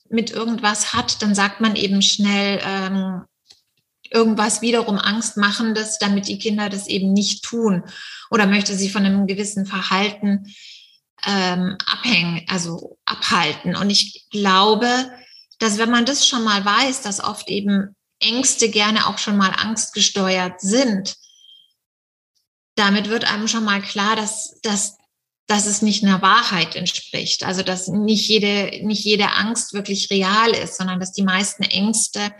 mit 0.09 0.31
irgendwas 0.31 0.93
hat, 0.93 1.21
dann 1.21 1.35
sagt 1.35 1.61
man 1.61 1.75
eben 1.75 2.01
schnell 2.01 2.61
ähm, 2.63 3.23
irgendwas 4.09 4.61
wiederum 4.61 4.97
Angstmachendes, 4.97 5.97
damit 5.99 6.27
die 6.27 6.39
Kinder 6.39 6.69
das 6.69 6.87
eben 6.87 7.11
nicht 7.11 7.43
tun 7.43 7.83
oder 8.29 8.47
möchte 8.47 8.75
sie 8.75 8.89
von 8.89 9.05
einem 9.05 9.27
gewissen 9.27 9.65
Verhalten 9.65 10.45
ähm, 11.25 11.77
abhängen, 11.85 12.45
also 12.47 12.97
abhalten. 13.05 13.75
Und 13.75 13.89
ich 13.89 14.27
glaube, 14.29 14.87
dass 15.59 15.77
wenn 15.77 15.89
man 15.89 16.05
das 16.05 16.27
schon 16.27 16.43
mal 16.43 16.63
weiß, 16.63 17.01
dass 17.01 17.23
oft 17.23 17.49
eben 17.49 17.95
Ängste 18.19 18.69
gerne 18.69 19.07
auch 19.07 19.17
schon 19.17 19.37
mal 19.37 19.49
angstgesteuert 19.49 20.61
sind, 20.61 21.15
damit 22.75 23.09
wird 23.09 23.31
einem 23.31 23.47
schon 23.47 23.63
mal 23.63 23.81
klar, 23.81 24.15
dass, 24.15 24.59
dass, 24.61 24.97
dass 25.47 25.65
es 25.65 25.81
nicht 25.81 26.03
einer 26.03 26.21
Wahrheit 26.21 26.75
entspricht. 26.75 27.43
Also 27.43 27.63
dass 27.63 27.87
nicht 27.87 28.27
jede, 28.27 28.85
nicht 28.85 29.03
jede 29.03 29.31
Angst 29.31 29.73
wirklich 29.73 30.09
real 30.09 30.51
ist, 30.51 30.77
sondern 30.77 30.99
dass 30.99 31.13
die 31.13 31.23
meisten 31.23 31.63
Ängste 31.63 32.31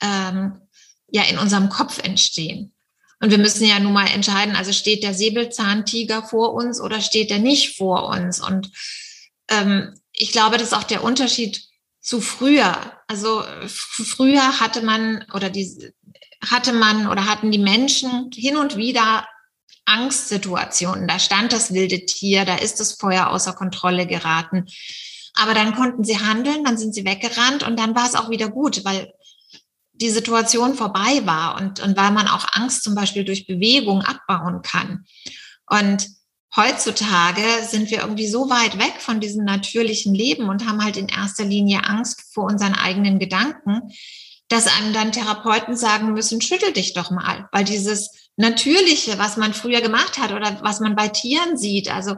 ähm, 0.00 0.60
ja 1.08 1.22
in 1.24 1.38
unserem 1.38 1.68
Kopf 1.68 1.98
entstehen. 2.02 2.72
Und 3.20 3.30
wir 3.30 3.38
müssen 3.38 3.66
ja 3.66 3.78
nun 3.78 3.92
mal 3.92 4.08
entscheiden, 4.08 4.56
also 4.56 4.72
steht 4.72 5.02
der 5.02 5.14
Säbelzahntiger 5.14 6.22
vor 6.24 6.52
uns 6.54 6.80
oder 6.80 7.00
steht 7.00 7.30
er 7.30 7.38
nicht 7.38 7.76
vor 7.76 8.08
uns? 8.08 8.40
Und 8.40 8.70
ähm, 9.48 9.98
ich 10.12 10.32
glaube, 10.32 10.58
das 10.58 10.68
ist 10.68 10.74
auch 10.74 10.84
der 10.84 11.04
Unterschied 11.04 11.62
zu 12.00 12.20
früher. 12.20 12.76
Also 13.06 13.42
früher 13.66 14.60
hatte 14.60 14.82
man 14.82 15.24
oder 15.32 15.50
die 15.50 15.92
hatte 16.50 16.72
man 16.72 17.08
oder 17.08 17.26
hatten 17.26 17.50
die 17.50 17.58
Menschen 17.58 18.30
hin 18.34 18.56
und 18.56 18.76
wieder 18.76 19.26
Angstsituationen. 19.86 21.06
Da 21.08 21.18
stand 21.18 21.52
das 21.52 21.72
wilde 21.72 22.06
Tier, 22.06 22.44
da 22.44 22.56
ist 22.56 22.80
das 22.80 22.92
Feuer 22.92 23.28
außer 23.28 23.52
Kontrolle 23.52 24.06
geraten. 24.06 24.66
Aber 25.34 25.54
dann 25.54 25.74
konnten 25.74 26.04
sie 26.04 26.18
handeln, 26.18 26.64
dann 26.64 26.78
sind 26.78 26.94
sie 26.94 27.04
weggerannt 27.04 27.64
und 27.64 27.78
dann 27.78 27.94
war 27.94 28.06
es 28.06 28.14
auch 28.14 28.30
wieder 28.30 28.48
gut, 28.48 28.84
weil 28.84 29.12
die 29.92 30.10
Situation 30.10 30.74
vorbei 30.74 31.24
war 31.24 31.60
und, 31.60 31.80
und 31.80 31.96
weil 31.96 32.10
man 32.10 32.28
auch 32.28 32.46
Angst 32.52 32.82
zum 32.82 32.94
Beispiel 32.94 33.24
durch 33.24 33.46
Bewegung 33.46 34.02
abbauen 34.02 34.62
kann. 34.62 35.04
Und 35.68 36.08
heutzutage 36.54 37.42
sind 37.68 37.90
wir 37.90 38.00
irgendwie 38.00 38.26
so 38.26 38.50
weit 38.50 38.78
weg 38.78 38.94
von 38.98 39.20
diesem 39.20 39.44
natürlichen 39.44 40.14
Leben 40.14 40.48
und 40.48 40.66
haben 40.66 40.84
halt 40.84 40.96
in 40.96 41.08
erster 41.08 41.44
Linie 41.44 41.84
Angst 41.84 42.32
vor 42.32 42.44
unseren 42.44 42.74
eigenen 42.74 43.18
Gedanken, 43.18 43.92
dass 44.48 44.66
einem 44.66 44.92
dann 44.92 45.12
Therapeuten 45.12 45.76
sagen 45.76 46.12
müssen, 46.12 46.40
schüttel 46.40 46.72
dich 46.72 46.92
doch 46.92 47.10
mal, 47.10 47.48
weil 47.52 47.64
dieses 47.64 48.23
Natürliche, 48.36 49.18
was 49.18 49.36
man 49.36 49.54
früher 49.54 49.80
gemacht 49.80 50.18
hat 50.18 50.32
oder 50.32 50.60
was 50.62 50.80
man 50.80 50.96
bei 50.96 51.08
Tieren 51.08 51.56
sieht, 51.56 51.88
also 51.92 52.16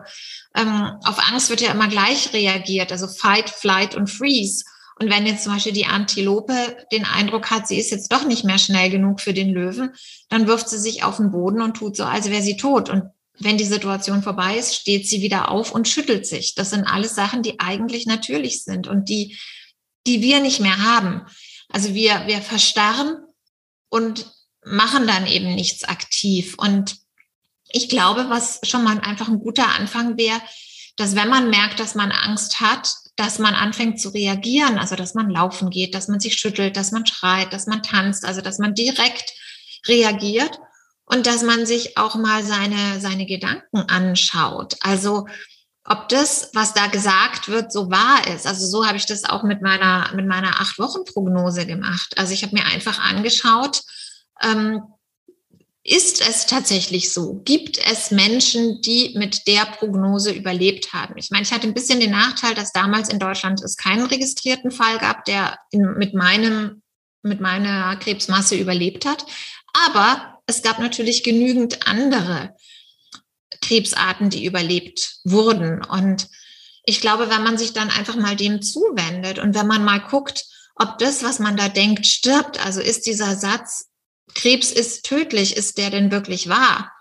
ähm, 0.54 0.92
auf 1.04 1.18
Angst 1.30 1.50
wird 1.50 1.60
ja 1.60 1.72
immer 1.72 1.88
gleich 1.88 2.32
reagiert, 2.32 2.90
also 2.90 3.06
Fight, 3.06 3.50
Flight 3.50 3.94
und 3.94 4.08
Freeze. 4.08 4.64
Und 4.98 5.10
wenn 5.10 5.26
jetzt 5.26 5.44
zum 5.44 5.52
Beispiel 5.52 5.74
die 5.74 5.84
Antilope 5.84 6.86
den 6.90 7.04
Eindruck 7.04 7.50
hat, 7.50 7.68
sie 7.68 7.78
ist 7.78 7.90
jetzt 7.90 8.10
doch 8.12 8.24
nicht 8.24 8.44
mehr 8.44 8.58
schnell 8.58 8.88
genug 8.88 9.20
für 9.20 9.34
den 9.34 9.50
Löwen, 9.50 9.94
dann 10.30 10.46
wirft 10.46 10.70
sie 10.70 10.78
sich 10.78 11.04
auf 11.04 11.18
den 11.18 11.30
Boden 11.30 11.60
und 11.60 11.76
tut 11.76 11.96
so, 11.96 12.04
als 12.04 12.30
wäre 12.30 12.42
sie 12.42 12.56
tot. 12.56 12.88
Und 12.88 13.10
wenn 13.38 13.58
die 13.58 13.64
Situation 13.64 14.22
vorbei 14.22 14.56
ist, 14.56 14.74
steht 14.74 15.06
sie 15.06 15.20
wieder 15.20 15.50
auf 15.50 15.72
und 15.72 15.86
schüttelt 15.86 16.26
sich. 16.26 16.54
Das 16.54 16.70
sind 16.70 16.84
alles 16.84 17.14
Sachen, 17.14 17.42
die 17.42 17.60
eigentlich 17.60 18.06
natürlich 18.06 18.64
sind 18.64 18.88
und 18.88 19.10
die, 19.10 19.38
die 20.06 20.22
wir 20.22 20.40
nicht 20.40 20.60
mehr 20.60 20.82
haben. 20.82 21.26
Also 21.68 21.92
wir, 21.94 22.22
wir 22.26 22.40
verstarren 22.40 23.18
und 23.90 24.32
machen 24.66 25.06
dann 25.06 25.26
eben 25.26 25.54
nichts 25.54 25.84
aktiv. 25.84 26.54
Und 26.58 26.96
ich 27.68 27.88
glaube, 27.88 28.26
was 28.28 28.60
schon 28.64 28.84
mal 28.84 28.98
einfach 29.00 29.28
ein 29.28 29.38
guter 29.38 29.68
Anfang 29.68 30.18
wäre, 30.18 30.40
dass 30.96 31.14
wenn 31.14 31.28
man 31.28 31.50
merkt, 31.50 31.78
dass 31.78 31.94
man 31.94 32.10
Angst 32.10 32.60
hat, 32.60 32.90
dass 33.16 33.38
man 33.38 33.54
anfängt 33.54 34.00
zu 34.00 34.10
reagieren, 34.10 34.78
also 34.78 34.96
dass 34.96 35.14
man 35.14 35.30
laufen 35.30 35.70
geht, 35.70 35.94
dass 35.94 36.08
man 36.08 36.20
sich 36.20 36.34
schüttelt, 36.34 36.76
dass 36.76 36.90
man 36.90 37.06
schreit, 37.06 37.52
dass 37.52 37.66
man 37.66 37.82
tanzt, 37.82 38.24
also 38.24 38.40
dass 38.40 38.58
man 38.58 38.74
direkt 38.74 39.32
reagiert 39.86 40.58
und 41.04 41.26
dass 41.26 41.42
man 41.42 41.64
sich 41.64 41.96
auch 41.96 42.16
mal 42.16 42.42
seine, 42.42 43.00
seine 43.00 43.26
Gedanken 43.26 43.78
anschaut. 43.88 44.74
Also 44.80 45.26
ob 45.84 46.08
das, 46.08 46.50
was 46.52 46.74
da 46.74 46.88
gesagt 46.88 47.48
wird, 47.48 47.72
so 47.72 47.90
wahr 47.90 48.26
ist. 48.34 48.46
Also 48.46 48.66
so 48.66 48.86
habe 48.86 48.96
ich 48.96 49.06
das 49.06 49.24
auch 49.24 49.44
mit 49.44 49.62
meiner, 49.62 50.10
mit 50.14 50.26
meiner 50.26 50.60
Acht-Wochen-Prognose 50.60 51.66
gemacht. 51.66 52.18
Also 52.18 52.32
ich 52.32 52.42
habe 52.42 52.56
mir 52.56 52.66
einfach 52.66 52.98
angeschaut, 52.98 53.82
ähm, 54.42 54.82
ist 55.88 56.20
es 56.20 56.46
tatsächlich 56.46 57.12
so? 57.12 57.40
Gibt 57.44 57.78
es 57.78 58.10
Menschen, 58.10 58.80
die 58.80 59.14
mit 59.16 59.46
der 59.46 59.66
Prognose 59.66 60.32
überlebt 60.32 60.92
haben? 60.92 61.14
Ich 61.16 61.30
meine, 61.30 61.44
ich 61.44 61.52
hatte 61.52 61.68
ein 61.68 61.74
bisschen 61.74 62.00
den 62.00 62.10
Nachteil, 62.10 62.54
dass 62.54 62.72
damals 62.72 63.08
in 63.08 63.20
Deutschland 63.20 63.62
es 63.62 63.76
keinen 63.76 64.06
registrierten 64.06 64.72
Fall 64.72 64.98
gab, 64.98 65.24
der 65.26 65.58
in, 65.70 65.94
mit 65.96 66.12
meinem, 66.12 66.82
mit 67.22 67.40
meiner 67.40 67.94
Krebsmasse 67.96 68.56
überlebt 68.56 69.06
hat. 69.06 69.26
Aber 69.86 70.40
es 70.46 70.62
gab 70.62 70.80
natürlich 70.80 71.22
genügend 71.22 71.86
andere 71.86 72.56
Krebsarten, 73.60 74.28
die 74.28 74.44
überlebt 74.44 75.18
wurden. 75.22 75.84
Und 75.84 76.28
ich 76.82 77.00
glaube, 77.00 77.30
wenn 77.30 77.44
man 77.44 77.58
sich 77.58 77.74
dann 77.74 77.90
einfach 77.90 78.16
mal 78.16 78.34
dem 78.34 78.60
zuwendet 78.60 79.38
und 79.38 79.54
wenn 79.54 79.68
man 79.68 79.84
mal 79.84 80.00
guckt, 80.00 80.46
ob 80.74 80.98
das, 80.98 81.22
was 81.22 81.38
man 81.38 81.56
da 81.56 81.68
denkt, 81.68 82.06
stirbt, 82.06 82.64
also 82.64 82.80
ist 82.80 83.06
dieser 83.06 83.36
Satz, 83.36 83.86
Krebs 84.34 84.70
ist 84.72 85.04
tödlich, 85.04 85.56
ist 85.56 85.78
der 85.78 85.90
denn 85.90 86.10
wirklich 86.10 86.48
wahr? 86.48 86.92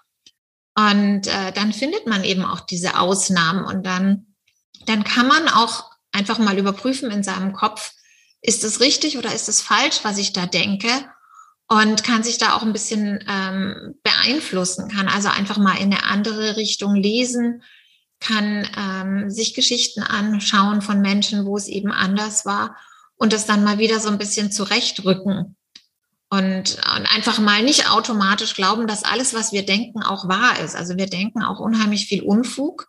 Und 0.77 1.27
äh, 1.27 1.51
dann 1.53 1.73
findet 1.73 2.05
man 2.05 2.23
eben 2.23 2.43
auch 2.43 2.59
diese 2.59 2.99
Ausnahmen 2.99 3.65
und 3.65 3.85
dann, 3.85 4.35
dann 4.85 5.03
kann 5.03 5.27
man 5.27 5.47
auch 5.47 5.89
einfach 6.11 6.37
mal 6.37 6.57
überprüfen 6.57 7.11
in 7.11 7.23
seinem 7.23 7.53
Kopf, 7.53 7.93
ist 8.41 8.63
es 8.63 8.79
richtig 8.79 9.17
oder 9.17 9.33
ist 9.33 9.49
es 9.49 9.61
falsch, 9.61 9.99
was 10.03 10.17
ich 10.17 10.33
da 10.33 10.45
denke? 10.45 10.89
Und 11.67 12.03
kann 12.03 12.23
sich 12.23 12.37
da 12.37 12.53
auch 12.53 12.61
ein 12.61 12.73
bisschen 12.73 13.23
ähm, 13.27 13.95
beeinflussen, 14.03 14.89
kann 14.89 15.07
also 15.07 15.29
einfach 15.29 15.57
mal 15.57 15.77
in 15.77 15.91
eine 15.91 16.03
andere 16.03 16.57
Richtung 16.57 16.93
lesen, 16.93 17.63
kann 18.19 18.69
ähm, 18.77 19.31
sich 19.31 19.55
Geschichten 19.55 20.03
anschauen 20.03 20.81
von 20.81 21.01
Menschen, 21.01 21.45
wo 21.45 21.57
es 21.57 21.67
eben 21.67 21.91
anders 21.91 22.45
war 22.45 22.75
und 23.15 23.33
das 23.33 23.47
dann 23.47 23.63
mal 23.63 23.79
wieder 23.79 23.99
so 23.99 24.09
ein 24.09 24.19
bisschen 24.19 24.51
zurechtrücken 24.51 25.55
und, 26.35 26.75
und 26.75 27.15
einfach 27.15 27.39
mal 27.39 27.63
nicht 27.63 27.89
automatisch 27.89 28.53
glauben, 28.55 28.87
dass 28.87 29.03
alles, 29.03 29.33
was 29.33 29.53
wir 29.53 29.65
denken, 29.65 30.03
auch 30.03 30.27
wahr 30.27 30.59
ist. 30.59 30.75
Also 30.75 30.97
wir 30.97 31.07
denken 31.07 31.43
auch 31.43 31.59
unheimlich 31.59 32.07
viel 32.07 32.23
Unfug, 32.23 32.87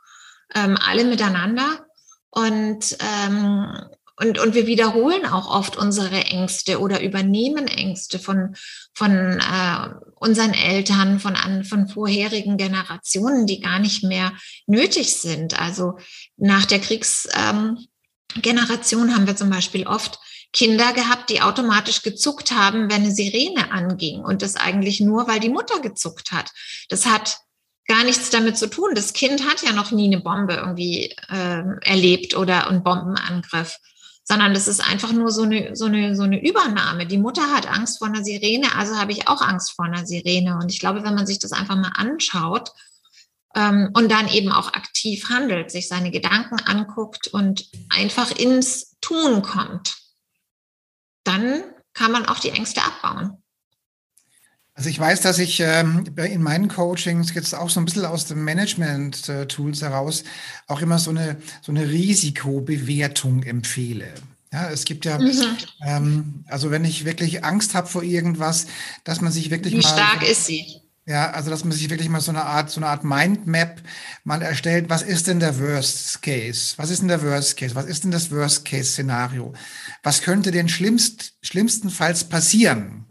ähm, 0.55 0.77
alle 0.85 1.05
miteinander. 1.05 1.87
Und, 2.31 2.97
ähm, 3.01 3.69
und, 4.17 4.39
und 4.39 4.55
wir 4.55 4.67
wiederholen 4.67 5.27
auch 5.27 5.55
oft 5.55 5.77
unsere 5.77 6.25
Ängste 6.25 6.81
oder 6.81 7.03
übernehmen 7.03 7.69
Ängste 7.69 8.19
von, 8.19 8.57
von 8.95 9.13
äh, 9.13 9.91
unseren 10.17 10.55
Eltern, 10.55 11.21
von, 11.21 11.37
an, 11.37 11.65
von 11.65 11.89
vorherigen 11.89 12.57
Generationen, 12.57 13.47
die 13.47 13.61
gar 13.61 13.79
nicht 13.79 14.03
mehr 14.03 14.33
nötig 14.67 15.17
sind. 15.17 15.61
Also 15.61 15.99
nach 16.37 16.65
der 16.65 16.81
Kriegsgeneration 16.81 19.09
ähm, 19.09 19.15
haben 19.15 19.27
wir 19.27 19.37
zum 19.37 19.51
Beispiel 19.51 19.87
oft 19.87 20.19
Kinder 20.57 20.95
gehabt, 20.95 21.29
die 21.29 21.43
automatisch 21.43 22.03
gezuckt 22.03 22.51
haben, 22.51 22.91
wenn 22.91 23.03
eine 23.03 23.13
Sirene 23.13 23.71
anging. 23.71 24.25
Und 24.25 24.41
das 24.41 24.57
eigentlich 24.57 25.01
nur, 25.01 25.29
weil 25.29 25.39
die 25.39 25.51
Mutter 25.51 25.81
gezuckt 25.81 26.33
hat. 26.33 26.51
Das 26.89 27.05
hat 27.05 27.39
gar 27.87 28.05
nichts 28.05 28.31
damit 28.31 28.57
zu 28.57 28.69
tun. 28.69 28.95
Das 28.95 29.13
Kind 29.13 29.47
hat 29.47 29.63
ja 29.63 29.73
noch 29.73 29.91
nie 29.91 30.07
eine 30.07 30.23
Bombe 30.23 30.55
irgendwie 30.55 31.15
äh, 31.29 31.63
erlebt 31.83 32.35
oder 32.35 32.69
einen 32.69 32.83
Bombenangriff, 32.83 33.77
sondern 34.25 34.55
das 34.55 34.67
ist 34.67 34.81
einfach 34.81 35.13
nur 35.13 35.31
so 35.31 35.43
eine, 35.43 35.77
so, 35.77 35.85
eine, 35.85 36.17
so 36.17 36.23
eine 36.23 36.43
Übernahme. 36.43 37.07
Die 37.07 37.19
Mutter 37.19 37.53
hat 37.53 37.71
Angst 37.71 37.99
vor 37.99 38.09
einer 38.09 38.25
Sirene, 38.25 38.75
also 38.75 38.97
habe 38.97 39.13
ich 39.13 39.29
auch 39.29 39.43
Angst 39.43 39.73
vor 39.73 39.85
einer 39.85 40.07
Sirene. 40.07 40.57
Und 40.57 40.73
ich 40.73 40.81
glaube, 40.81 41.05
wenn 41.05 41.15
man 41.15 41.27
sich 41.27 41.39
das 41.39 41.53
einfach 41.53 41.77
mal 41.77 41.93
anschaut 41.97 42.71
ähm, 43.55 43.91
und 43.93 44.11
dann 44.11 44.27
eben 44.29 44.51
auch 44.53 44.73
aktiv 44.73 45.29
handelt, 45.29 45.71
sich 45.71 45.87
seine 45.87 46.11
Gedanken 46.11 46.57
anguckt 46.65 47.29
und 47.29 47.69
einfach 47.91 48.31
ins 48.31 48.97
Tun 49.03 49.43
kommt, 49.43 50.06
dann 51.27 51.63
kann 51.95 52.13
man 52.13 52.27
auch 52.27 52.39
die 52.39 52.51
Ängste 52.51 52.83
abbauen. 52.83 53.43
Also 54.75 54.91
ich 54.91 54.99
weiß, 54.99 55.23
dass 55.23 55.39
ich 55.39 55.61
ähm, 55.61 56.05
in 56.17 56.43
meinen 56.43 56.69
Coachings 56.69 57.33
jetzt 57.33 57.55
auch 57.55 57.71
so 57.71 57.81
ein 57.81 57.87
bisschen 57.87 58.05
aus 58.05 58.27
dem 58.27 58.45
Management-Tools 58.45 59.81
heraus 59.81 60.23
auch 60.67 60.83
immer 60.83 60.99
so 60.99 61.11
eine, 61.11 61.39
so 61.63 61.73
eine 61.73 61.89
Risikobewertung 61.89 63.43
empfehle. 63.43 64.13
Ja, 64.53 64.71
es 64.71 64.85
gibt 64.85 65.07
ja, 65.07 65.19
mhm. 65.19 65.57
ähm, 65.83 66.45
also 66.47 66.71
wenn 66.71 66.85
ich 66.85 67.07
wirklich 67.07 67.43
Angst 67.43 67.75
habe 67.75 67.87
vor 67.87 68.03
irgendwas, 68.03 68.67
dass 69.05 69.23
man 69.23 69.33
sich 69.33 69.51
wirklich 69.51 69.73
Wie 69.73 69.79
mal. 69.79 69.85
Wie 69.85 69.89
stark 69.89 70.31
ist 70.31 70.45
sie? 70.45 70.83
Ja, 71.09 71.31
also 71.31 71.51
dass 71.51 71.63
man 71.63 71.73
sich 71.73 71.89
wirklich 71.89 72.09
mal 72.09 72.21
so 72.21 72.33
eine 72.33 72.45
Art, 72.45 72.69
so 72.69 72.81
eine 72.81 72.89
Art 72.89 73.05
Mindmap 73.05 73.81
mal 74.25 74.43
erstellt. 74.43 74.91
Was 74.91 75.03
ist 75.03 75.29
denn 75.29 75.39
der 75.39 75.61
Worst 75.61 76.21
Case? 76.21 76.75
Was 76.79 76.91
ist 76.91 77.01
denn 77.01 77.09
der 77.09 77.23
Worst 77.23 77.57
Case? 77.57 77.77
Was 77.77 77.87
ist 77.87 78.03
denn 78.03 78.11
das 78.11 78.33
Worst 78.33 78.65
Case 78.65 78.91
Szenario? 78.91 79.55
Was 80.03 80.23
könnte 80.23 80.51
denn 80.51 80.69
schlimmst, 80.69 81.35
schlimmstenfalls 81.43 82.25
passieren? 82.25 83.05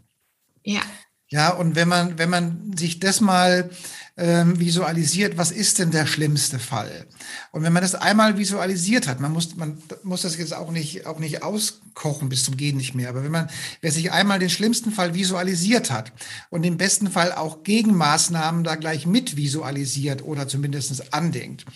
Ja. 0.62 0.82
Ja, 1.28 1.50
und 1.50 1.74
wenn 1.74 1.88
man, 1.88 2.18
wenn 2.18 2.28
man 2.28 2.76
sich 2.76 3.00
das 3.00 3.22
mal 3.22 3.70
ähm, 4.18 4.58
visualisiert, 4.58 5.36
was 5.36 5.50
ist 5.50 5.78
denn 5.78 5.90
der 5.90 6.06
schlimmste 6.06 6.58
Fall? 6.58 7.06
Und 7.52 7.62
wenn 7.62 7.72
man 7.72 7.82
das 7.82 7.94
einmal 7.94 8.38
visualisiert 8.38 9.06
hat, 9.08 9.20
man 9.20 9.32
muss, 9.32 9.56
man 9.56 9.76
muss 10.04 10.22
das 10.22 10.38
jetzt 10.38 10.54
auch 10.54 10.70
nicht, 10.70 11.06
auch 11.06 11.18
nicht 11.18 11.42
auskochen 11.42 12.28
bis 12.28 12.44
zum 12.44 12.56
Gehen 12.56 12.78
nicht 12.78 12.94
mehr, 12.94 13.10
aber 13.10 13.24
wenn 13.24 13.30
man, 13.30 13.50
wer 13.82 13.92
sich 13.92 14.12
einmal 14.12 14.38
den 14.38 14.48
schlimmsten 14.48 14.90
Fall 14.90 15.14
visualisiert 15.14 15.90
hat 15.90 16.12
und 16.48 16.64
im 16.64 16.78
besten 16.78 17.10
Fall 17.10 17.32
auch 17.32 17.62
Gegenmaßnahmen 17.62 18.64
da 18.64 18.76
gleich 18.76 19.06
mit 19.06 19.36
visualisiert 19.36 20.24
oder 20.24 20.48
zumindest 20.48 21.12
andenkt, 21.12 21.66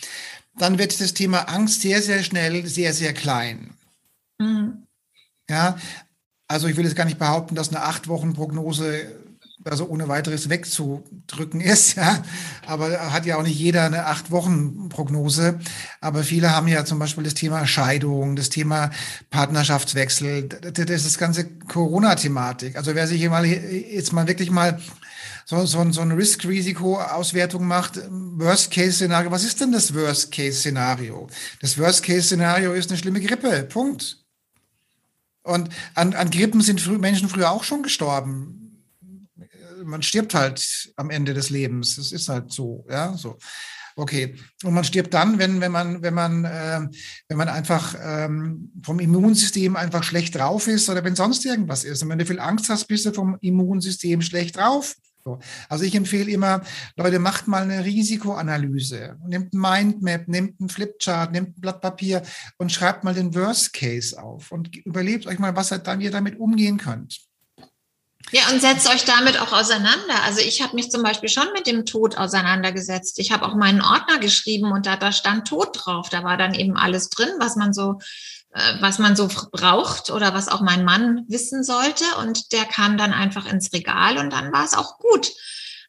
dann 0.58 0.78
wird 0.78 0.98
das 1.00 1.14
Thema 1.14 1.40
Angst 1.48 1.82
sehr, 1.82 2.00
sehr 2.00 2.22
schnell 2.22 2.66
sehr, 2.66 2.94
sehr 2.94 3.12
klein. 3.12 3.74
Mhm. 4.38 4.86
Ja, 5.48 5.78
also 6.48 6.68
ich 6.68 6.76
will 6.76 6.84
jetzt 6.84 6.96
gar 6.96 7.04
nicht 7.04 7.18
behaupten, 7.18 7.54
dass 7.54 7.68
eine 7.68 7.82
acht 7.82 8.08
Wochen 8.08 8.32
Prognose 8.32 9.19
also 9.64 9.86
ohne 9.86 10.08
weiteres 10.08 10.48
wegzudrücken 10.48 11.60
ist, 11.60 11.94
ja. 11.96 12.22
Aber 12.66 13.12
hat 13.12 13.26
ja 13.26 13.36
auch 13.36 13.42
nicht 13.42 13.58
jeder 13.58 13.84
eine 13.84 14.06
acht 14.06 14.30
Wochen 14.30 14.88
Prognose. 14.88 15.58
Aber 16.00 16.22
viele 16.22 16.54
haben 16.54 16.68
ja 16.68 16.84
zum 16.84 16.98
Beispiel 16.98 17.24
das 17.24 17.34
Thema 17.34 17.66
Scheidung, 17.66 18.36
das 18.36 18.48
Thema 18.48 18.90
Partnerschaftswechsel, 19.30 20.48
das 20.48 20.88
ist 20.88 21.06
das 21.06 21.18
ganze 21.18 21.44
Corona-Thematik. 21.44 22.76
Also 22.76 22.94
wer 22.94 23.06
sich 23.06 23.28
mal 23.28 23.44
jetzt 23.44 24.12
mal 24.12 24.26
wirklich 24.26 24.50
mal 24.50 24.80
so, 25.44 25.66
so, 25.66 25.90
so 25.90 26.00
eine 26.00 26.16
Risk-Risiko-Auswertung 26.16 27.66
macht, 27.66 28.00
Worst-Case-Szenario. 28.08 29.30
Was 29.30 29.44
ist 29.44 29.60
denn 29.60 29.72
das 29.72 29.94
Worst-Case-Szenario? 29.94 31.28
Das 31.60 31.76
Worst-Case-Szenario 31.76 32.72
ist 32.72 32.90
eine 32.90 32.98
schlimme 32.98 33.20
Grippe. 33.20 33.64
Punkt. 33.64 34.18
Und 35.42 35.70
an, 35.94 36.14
an 36.14 36.30
Grippen 36.30 36.60
sind 36.60 36.80
frü 36.80 36.98
Menschen 36.98 37.28
früher 37.28 37.50
auch 37.50 37.64
schon 37.64 37.82
gestorben 37.82 38.69
man 39.84 40.02
stirbt 40.02 40.34
halt 40.34 40.92
am 40.96 41.10
Ende 41.10 41.34
des 41.34 41.50
Lebens. 41.50 41.96
Das 41.96 42.12
ist 42.12 42.28
halt 42.28 42.52
so, 42.52 42.86
ja, 42.88 43.16
so. 43.16 43.38
Okay. 43.96 44.34
Und 44.64 44.74
man 44.74 44.84
stirbt 44.84 45.12
dann, 45.12 45.38
wenn, 45.38 45.60
wenn 45.60 45.72
man, 45.72 46.02
wenn 46.02 46.14
man, 46.14 46.44
äh, 46.44 46.80
wenn 47.28 47.36
man 47.36 47.48
einfach 47.48 47.94
ähm, 48.02 48.72
vom 48.82 48.98
Immunsystem 48.98 49.76
einfach 49.76 50.02
schlecht 50.02 50.36
drauf 50.36 50.66
ist 50.68 50.88
oder 50.88 51.04
wenn 51.04 51.16
sonst 51.16 51.44
irgendwas 51.44 51.84
ist. 51.84 52.02
Und 52.02 52.08
wenn 52.08 52.18
du 52.18 52.26
viel 52.26 52.40
Angst 52.40 52.68
hast, 52.68 52.86
bist 52.86 53.06
du 53.06 53.12
vom 53.12 53.36
Immunsystem 53.40 54.22
schlecht 54.22 54.56
drauf. 54.56 54.94
So. 55.22 55.38
Also 55.68 55.84
ich 55.84 55.94
empfehle 55.94 56.30
immer, 56.30 56.62
Leute, 56.96 57.18
macht 57.18 57.46
mal 57.46 57.62
eine 57.62 57.84
Risikoanalyse. 57.84 59.16
Nehmt 59.26 59.52
ein 59.52 59.60
Mindmap, 59.60 60.28
nehmt 60.28 60.58
ein 60.60 60.70
Flipchart, 60.70 61.32
nehmt 61.32 61.58
ein 61.58 61.60
Blatt 61.60 61.82
Papier 61.82 62.22
und 62.56 62.72
schreibt 62.72 63.04
mal 63.04 63.14
den 63.14 63.34
Worst 63.34 63.74
Case 63.74 64.20
auf 64.20 64.50
und 64.50 64.74
überlebt 64.76 65.26
euch 65.26 65.38
mal, 65.38 65.54
was 65.54 65.72
ihr 65.72 65.78
damit 65.78 66.40
umgehen 66.40 66.78
könnt. 66.78 67.29
Ja, 68.32 68.42
und 68.52 68.60
setzt 68.60 68.88
euch 68.88 69.04
damit 69.04 69.40
auch 69.40 69.52
auseinander. 69.52 70.22
Also 70.24 70.40
ich 70.40 70.62
habe 70.62 70.76
mich 70.76 70.90
zum 70.90 71.02
Beispiel 71.02 71.28
schon 71.28 71.52
mit 71.52 71.66
dem 71.66 71.84
Tod 71.84 72.16
auseinandergesetzt. 72.16 73.18
Ich 73.18 73.32
habe 73.32 73.44
auch 73.44 73.54
meinen 73.54 73.80
Ordner 73.80 74.18
geschrieben 74.18 74.70
und 74.72 74.86
da, 74.86 74.96
da 74.96 75.12
stand 75.12 75.48
Tod 75.48 75.70
drauf. 75.74 76.08
Da 76.08 76.22
war 76.22 76.36
dann 76.36 76.54
eben 76.54 76.76
alles 76.76 77.08
drin, 77.08 77.30
was 77.38 77.56
man 77.56 77.72
so, 77.72 77.98
äh, 78.52 78.74
was 78.80 78.98
man 78.98 79.16
so 79.16 79.28
braucht 79.50 80.10
oder 80.10 80.32
was 80.32 80.48
auch 80.48 80.60
mein 80.60 80.84
Mann 80.84 81.24
wissen 81.28 81.64
sollte. 81.64 82.04
Und 82.20 82.52
der 82.52 82.64
kam 82.66 82.96
dann 82.96 83.12
einfach 83.12 83.46
ins 83.46 83.72
Regal 83.72 84.18
und 84.18 84.32
dann 84.32 84.52
war 84.52 84.64
es 84.64 84.74
auch 84.74 84.98
gut. 84.98 85.32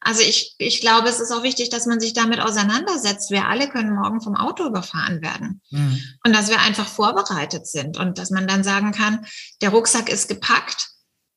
Also 0.04 0.22
ich, 0.22 0.56
ich 0.58 0.80
glaube, 0.80 1.08
es 1.08 1.20
ist 1.20 1.30
auch 1.30 1.44
wichtig, 1.44 1.70
dass 1.70 1.86
man 1.86 2.00
sich 2.00 2.12
damit 2.12 2.40
auseinandersetzt. 2.40 3.30
Wir 3.30 3.46
alle 3.46 3.68
können 3.68 3.94
morgen 3.94 4.20
vom 4.20 4.34
Auto 4.34 4.66
überfahren 4.66 5.22
werden. 5.22 5.60
Mhm. 5.70 6.00
Und 6.24 6.34
dass 6.34 6.48
wir 6.48 6.60
einfach 6.60 6.88
vorbereitet 6.88 7.68
sind 7.68 7.98
und 7.98 8.18
dass 8.18 8.30
man 8.30 8.48
dann 8.48 8.64
sagen 8.64 8.90
kann, 8.90 9.24
der 9.60 9.70
Rucksack 9.70 10.08
ist 10.08 10.28
gepackt 10.28 10.91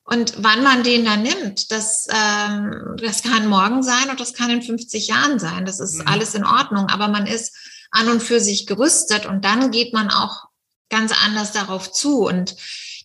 und 0.08 0.36
wann 0.38 0.64
man 0.64 0.84
den 0.84 1.04
dann 1.04 1.24
nimmt, 1.24 1.72
das, 1.72 2.08
ähm, 2.12 2.96
das 3.02 3.24
kann 3.24 3.48
morgen 3.48 3.82
sein 3.82 4.10
und 4.12 4.20
das 4.20 4.34
kann 4.34 4.52
in 4.52 4.62
50 4.62 5.08
Jahren 5.08 5.40
sein. 5.40 5.66
Das 5.66 5.80
ist 5.80 5.96
mhm. 5.96 6.08
alles 6.08 6.36
in 6.36 6.46
Ordnung. 6.46 6.90
Aber 6.90 7.08
man 7.08 7.26
ist 7.26 7.56
an 7.90 8.10
und 8.10 8.22
für 8.22 8.40
sich 8.40 8.68
gerüstet 8.68 9.26
und 9.26 9.44
dann 9.44 9.72
geht 9.72 9.94
man 9.94 10.12
auch 10.12 10.46
ganz 10.90 11.12
anders 11.26 11.54
darauf 11.54 11.92
zu. 11.92 12.28
Und 12.28 12.56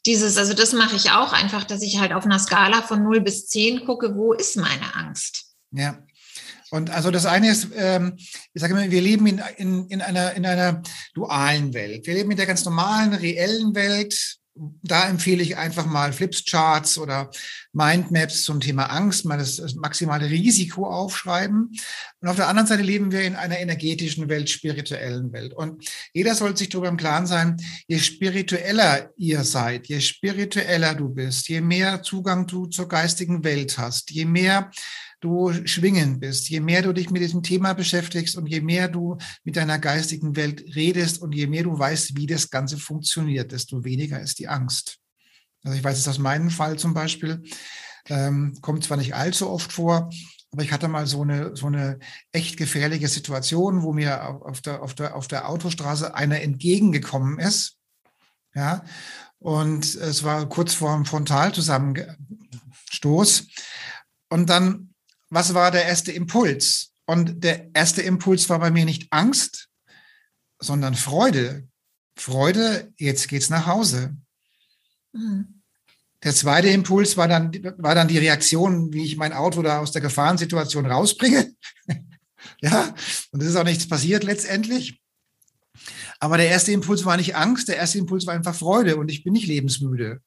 dieses, 0.05 0.37
also 0.37 0.53
das 0.53 0.75
mache 0.75 0.95
ich 0.95 1.11
auch 1.11 1.33
einfach, 1.33 1.65
dass 1.65 1.81
ich 1.81 1.99
halt 1.99 2.13
auf 2.13 2.27
einer 2.27 2.39
Skala 2.39 2.83
von 2.83 3.03
0 3.03 3.23
bis 3.23 3.49
10 3.49 3.87
gucke, 3.87 4.15
wo 4.15 4.35
ist 4.35 4.57
meine 4.57 4.95
Angst? 4.95 5.47
Ja. 5.71 5.99
Und 6.71 6.91
also 6.91 7.11
das 7.11 7.25
eine 7.25 7.51
ist, 7.51 7.69
ähm, 7.77 8.17
ich 8.53 8.61
sage 8.61 8.75
immer, 8.75 8.91
wir 8.91 9.01
leben 9.01 9.27
in, 9.27 9.43
in, 9.57 9.89
in, 9.89 10.03
einer, 10.03 10.35
in 10.35 10.45
einer 10.45 10.83
dualen 11.15 11.73
Welt. 11.73 12.07
Wir 12.07 12.15
leben 12.15 12.31
in 12.31 12.37
der 12.37 12.47
ganz 12.47 12.65
normalen, 12.65 13.15
reellen 13.15 13.75
Welt, 13.75 14.40
da 14.55 15.09
empfehle 15.09 15.43
ich 15.43 15.57
einfach 15.57 15.87
mal 15.87 16.13
Flipcharts 16.13 16.99
oder 16.99 17.31
Mindmaps 17.73 18.43
zum 18.43 18.61
Thema 18.61 18.87
Angst, 18.87 19.25
mal 19.25 19.39
das, 19.39 19.57
das, 19.57 19.75
maximale 19.75 20.29
Risiko 20.29 20.87
aufschreiben. 20.87 21.71
Und 22.21 22.29
auf 22.29 22.37
der 22.37 22.49
anderen 22.49 22.67
Seite 22.67 22.83
leben 22.83 23.13
wir 23.13 23.23
in 23.23 23.37
einer 23.37 23.59
energetischen 23.59 24.29
Welt, 24.29 24.51
spirituellen 24.51 25.33
Welt. 25.33 25.55
Und 25.55 25.89
jeder 26.13 26.35
sollte 26.35 26.59
sich 26.59 26.69
darüber 26.69 26.89
im 26.89 26.97
Klaren 26.97 27.27
sein, 27.27 27.57
je 27.87 27.99
spiritueller 27.99 29.11
ihr 29.17 29.45
seid, 29.45 29.87
je 29.87 30.01
spiritueller 30.01 30.95
du 30.95 31.09
bist, 31.09 31.49
je 31.49 31.61
mehr 31.61 32.03
Zugang 32.03 32.47
du 32.47 32.67
zur 32.67 32.89
geistigen 32.89 33.45
Welt 33.45 33.79
hast, 33.79 34.11
je 34.11 34.25
mehr 34.25 34.71
du 35.21 35.53
schwingen 35.67 36.19
bist, 36.19 36.49
je 36.49 36.61
mehr 36.61 36.83
du 36.83 36.93
dich 36.93 37.11
mit 37.11 37.23
diesem 37.23 37.43
Thema 37.43 37.75
beschäftigst 37.75 38.37
und 38.37 38.47
je 38.47 38.61
mehr 38.61 38.89
du 38.89 39.19
mit 39.45 39.57
deiner 39.57 39.79
geistigen 39.79 40.35
Welt 40.37 40.65
redest 40.75 41.21
und 41.21 41.35
je 41.35 41.47
mehr 41.47 41.65
du 41.65 41.79
weißt, 41.79 42.17
wie 42.17 42.27
das 42.27 42.51
Ganze 42.51 42.79
funktioniert, 42.79 43.53
desto 43.53 43.85
weniger 43.85 44.21
ist 44.21 44.39
die 44.39 44.49
Angst. 44.49 44.99
Also 45.63 45.77
ich 45.77 45.85
weiß 45.85 45.99
es 45.99 46.09
aus 46.09 46.19
meinem 46.19 46.51
Fall 46.51 46.79
zum 46.79 46.95
Beispiel, 46.95 47.43
ähm, 48.09 48.57
kommt 48.63 48.85
zwar 48.85 48.97
nicht 48.97 49.15
allzu 49.15 49.51
oft 49.51 49.73
vor, 49.73 50.09
aber 50.53 50.63
ich 50.63 50.73
hatte 50.73 50.89
mal 50.89 51.07
so 51.07 51.21
eine, 51.23 51.55
so 51.55 51.67
eine 51.67 51.99
echt 52.33 52.57
gefährliche 52.57 53.09
Situation, 53.09 53.83
wo 53.83 53.93
mir 53.93 54.25
auf 54.25 54.63
der, 54.63 54.83
auf 54.83 54.95
der, 54.95 55.15
auf 55.15 55.29
der 55.29 55.49
Autostraße 55.49 56.15
einer 56.15 56.41
entgegengekommen 56.41 57.39
ist. 57.39 57.77
Ja, 58.55 58.83
und 59.39 59.95
es 59.95 60.25
war 60.25 60.49
kurz 60.49 60.75
vor 60.75 60.97
dem 60.97 61.05
Frontalzusammenstoß. 61.05 63.47
Und 64.29 64.51
dann 64.51 64.90
was 65.31 65.55
war 65.55 65.71
der 65.71 65.85
erste 65.85 66.13
Impuls? 66.13 66.93
Und 67.07 67.43
der 67.43 67.71
erste 67.75 68.03
Impuls 68.03 68.49
war 68.49 68.59
bei 68.59 68.71
mir 68.71 68.85
nicht 68.85 69.09
Angst, 69.11 69.69
sondern 70.61 70.95
Freude. 70.95 71.69
Freude, 72.17 72.93
jetzt 72.99 73.29
geht's 73.29 73.51
nach 73.51 73.67
Hause. 73.67 74.17
Mhm. 75.13 75.63
Der 76.23 76.35
zweite 76.35 76.69
Impuls 76.69 77.17
war 77.17 77.29
dann, 77.29 77.53
war 77.79 77.95
dann 77.95 78.09
die 78.09 78.19
Reaktion, 78.19 78.93
wie 78.93 79.05
ich 79.05 79.17
mein 79.17 79.33
Auto 79.33 79.63
da 79.63 79.79
aus 79.79 79.93
der 79.93 80.03
Gefahrensituation 80.03 80.85
rausbringe. 80.85 81.55
ja, 82.61 82.95
und 83.33 83.43
es 83.43 83.49
ist 83.49 83.57
auch 83.57 83.65
nichts 83.65 83.89
passiert 83.89 84.23
letztendlich. 84.23 85.01
Aber 86.19 86.37
der 86.37 86.49
erste 86.49 86.73
Impuls 86.73 87.07
war 87.07 87.17
nicht 87.17 87.37
Angst, 87.37 87.69
der 87.69 87.77
erste 87.77 87.99
Impuls 87.99 88.27
war 88.27 88.35
einfach 88.35 88.55
Freude 88.55 88.97
und 88.97 89.11
ich 89.11 89.25
bin 89.25 89.33
nicht 89.33 89.47
lebensmüde. 89.47 90.21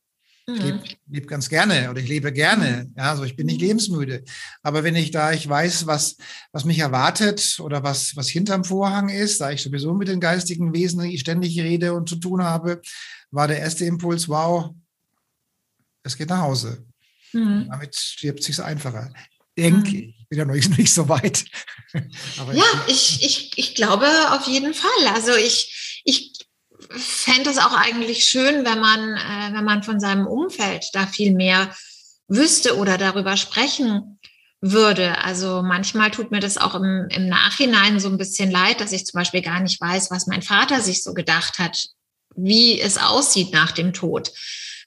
Ich 0.45 0.61
lebe 0.61 0.77
mhm. 0.77 0.83
leb 1.09 1.27
ganz 1.27 1.47
gerne 1.47 1.89
oder 1.89 2.01
ich 2.01 2.09
lebe 2.09 2.33
gerne. 2.33 2.91
Ja, 2.97 3.11
also 3.11 3.23
ich 3.23 3.37
bin 3.37 3.45
nicht 3.45 3.61
mhm. 3.61 3.67
lebensmüde. 3.67 4.23
Aber 4.61 4.83
wenn 4.83 4.95
ich 4.95 5.11
da, 5.11 5.31
ich 5.31 5.47
weiß, 5.47 5.87
was, 5.87 6.17
was 6.51 6.65
mich 6.65 6.79
erwartet 6.79 7.59
oder 7.61 7.83
was, 7.83 8.15
was 8.17 8.27
hinterm 8.27 8.65
Vorhang 8.65 9.07
ist, 9.07 9.39
da 9.39 9.51
ich 9.51 9.61
sowieso 9.61 9.93
mit 9.93 10.09
den 10.09 10.19
geistigen 10.19 10.73
Wesen 10.73 11.17
ständig 11.17 11.57
rede 11.59 11.93
und 11.93 12.09
zu 12.09 12.17
tun 12.17 12.43
habe, 12.43 12.81
war 13.31 13.47
der 13.47 13.59
erste 13.59 13.85
Impuls, 13.85 14.27
wow, 14.27 14.71
es 16.03 16.17
geht 16.17 16.29
nach 16.29 16.41
Hause. 16.41 16.85
Mhm. 17.31 17.67
Damit 17.69 17.95
stirbt 17.95 18.43
sich's 18.43 18.59
einfacher. 18.59 19.13
Denke 19.57 19.89
mhm. 19.89 19.95
ich. 19.95 20.27
Bin 20.27 20.39
ja 20.39 20.45
noch 20.45 20.55
nicht, 20.55 20.69
nicht 20.77 20.93
so 20.93 21.07
weit. 21.07 21.45
ja, 21.93 22.85
ich, 22.87 23.23
ich, 23.23 23.51
ich 23.55 23.75
glaube 23.75 24.07
auf 24.31 24.45
jeden 24.47 24.73
Fall. 24.73 25.07
Also 25.13 25.35
ich, 25.35 26.01
ich 26.03 26.32
fände 26.95 27.49
es 27.49 27.57
auch 27.57 27.73
eigentlich 27.73 28.25
schön, 28.25 28.65
wenn 28.65 28.79
man, 28.79 29.15
äh, 29.15 29.55
wenn 29.55 29.65
man 29.65 29.83
von 29.83 29.99
seinem 29.99 30.27
Umfeld 30.27 30.85
da 30.93 31.07
viel 31.07 31.33
mehr 31.33 31.73
wüsste 32.27 32.77
oder 32.77 32.97
darüber 32.97 33.37
sprechen 33.37 34.19
würde. 34.61 35.17
Also 35.19 35.61
manchmal 35.61 36.11
tut 36.11 36.31
mir 36.31 36.39
das 36.39 36.57
auch 36.57 36.75
im, 36.75 37.07
im 37.09 37.27
Nachhinein 37.27 37.99
so 37.99 38.09
ein 38.09 38.17
bisschen 38.17 38.49
leid, 38.49 38.79
dass 38.79 38.93
ich 38.93 39.05
zum 39.05 39.17
Beispiel 39.17 39.41
gar 39.41 39.59
nicht 39.59 39.79
weiß, 39.79 40.09
was 40.09 40.27
mein 40.27 40.41
Vater 40.41 40.81
sich 40.81 41.03
so 41.03 41.13
gedacht 41.13 41.59
hat, 41.59 41.87
wie 42.35 42.79
es 42.79 42.97
aussieht 42.97 43.51
nach 43.51 43.71
dem 43.71 43.93
Tod. 43.93 44.31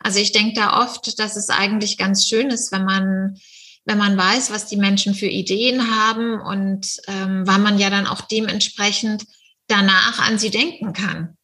Also 0.01 0.19
ich 0.19 0.33
denke 0.33 0.55
da 0.55 0.83
oft, 0.83 1.19
dass 1.19 1.37
es 1.37 1.51
eigentlich 1.51 1.99
ganz 1.99 2.27
schön 2.27 2.51
ist, 2.51 2.73
wenn 2.73 2.85
man 2.85 3.39
wenn 3.87 3.99
man 3.99 4.17
weiß, 4.17 4.51
was 4.51 4.67
die 4.67 4.77
Menschen 4.77 5.15
für 5.15 5.29
Ideen 5.29 5.97
haben 5.97 6.41
und 6.41 6.97
ähm, 7.07 7.47
weil 7.47 7.61
man 7.61 7.79
ja 7.79 7.89
dann 7.89 8.09
auch 8.09 8.21
dementsprechend 8.23 9.25
danach 9.69 10.19
an 10.19 10.39
sie 10.39 10.51
denken 10.51 10.93
kann. 10.93 11.36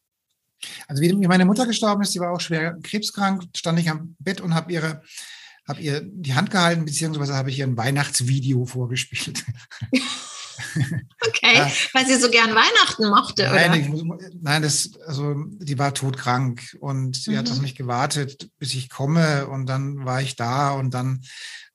Also 0.87 1.01
wie 1.01 1.13
meine 1.27 1.45
Mutter 1.45 1.65
gestorben 1.65 2.01
ist, 2.01 2.13
die 2.13 2.19
war 2.19 2.31
auch 2.31 2.41
schwer 2.41 2.77
krebskrank, 2.83 3.43
stand 3.55 3.79
ich 3.79 3.89
am 3.89 4.15
Bett 4.19 4.41
und 4.41 4.53
habe 4.53 4.71
ihre 4.71 5.01
habe 5.67 5.81
ihr 5.81 6.01
die 6.01 6.33
Hand 6.33 6.51
gehalten, 6.51 6.85
beziehungsweise 6.85 7.35
habe 7.35 7.49
ich 7.49 7.59
ihr 7.59 7.65
ein 7.65 7.77
Weihnachtsvideo 7.77 8.65
vorgespielt. 8.65 9.45
Okay, 11.27 11.55
ja. 11.55 11.71
weil 11.93 12.05
sie 12.05 12.15
so 12.17 12.29
gern 12.29 12.51
Weihnachten 12.51 13.09
mochte, 13.09 13.43
nein, 13.43 13.91
oder? 13.91 14.19
Ich, 14.19 14.33
nein, 14.41 14.61
das, 14.61 14.91
also 15.07 15.35
die 15.35 15.79
war 15.79 15.93
todkrank 15.93 16.77
und 16.79 17.15
sie 17.15 17.31
mhm. 17.31 17.37
hat 17.37 17.51
auf 17.51 17.61
mich 17.61 17.75
gewartet, 17.75 18.49
bis 18.59 18.73
ich 18.73 18.89
komme 18.89 19.47
und 19.47 19.65
dann 19.65 20.05
war 20.05 20.21
ich 20.21 20.35
da 20.35 20.71
und 20.71 20.93
dann 20.93 21.23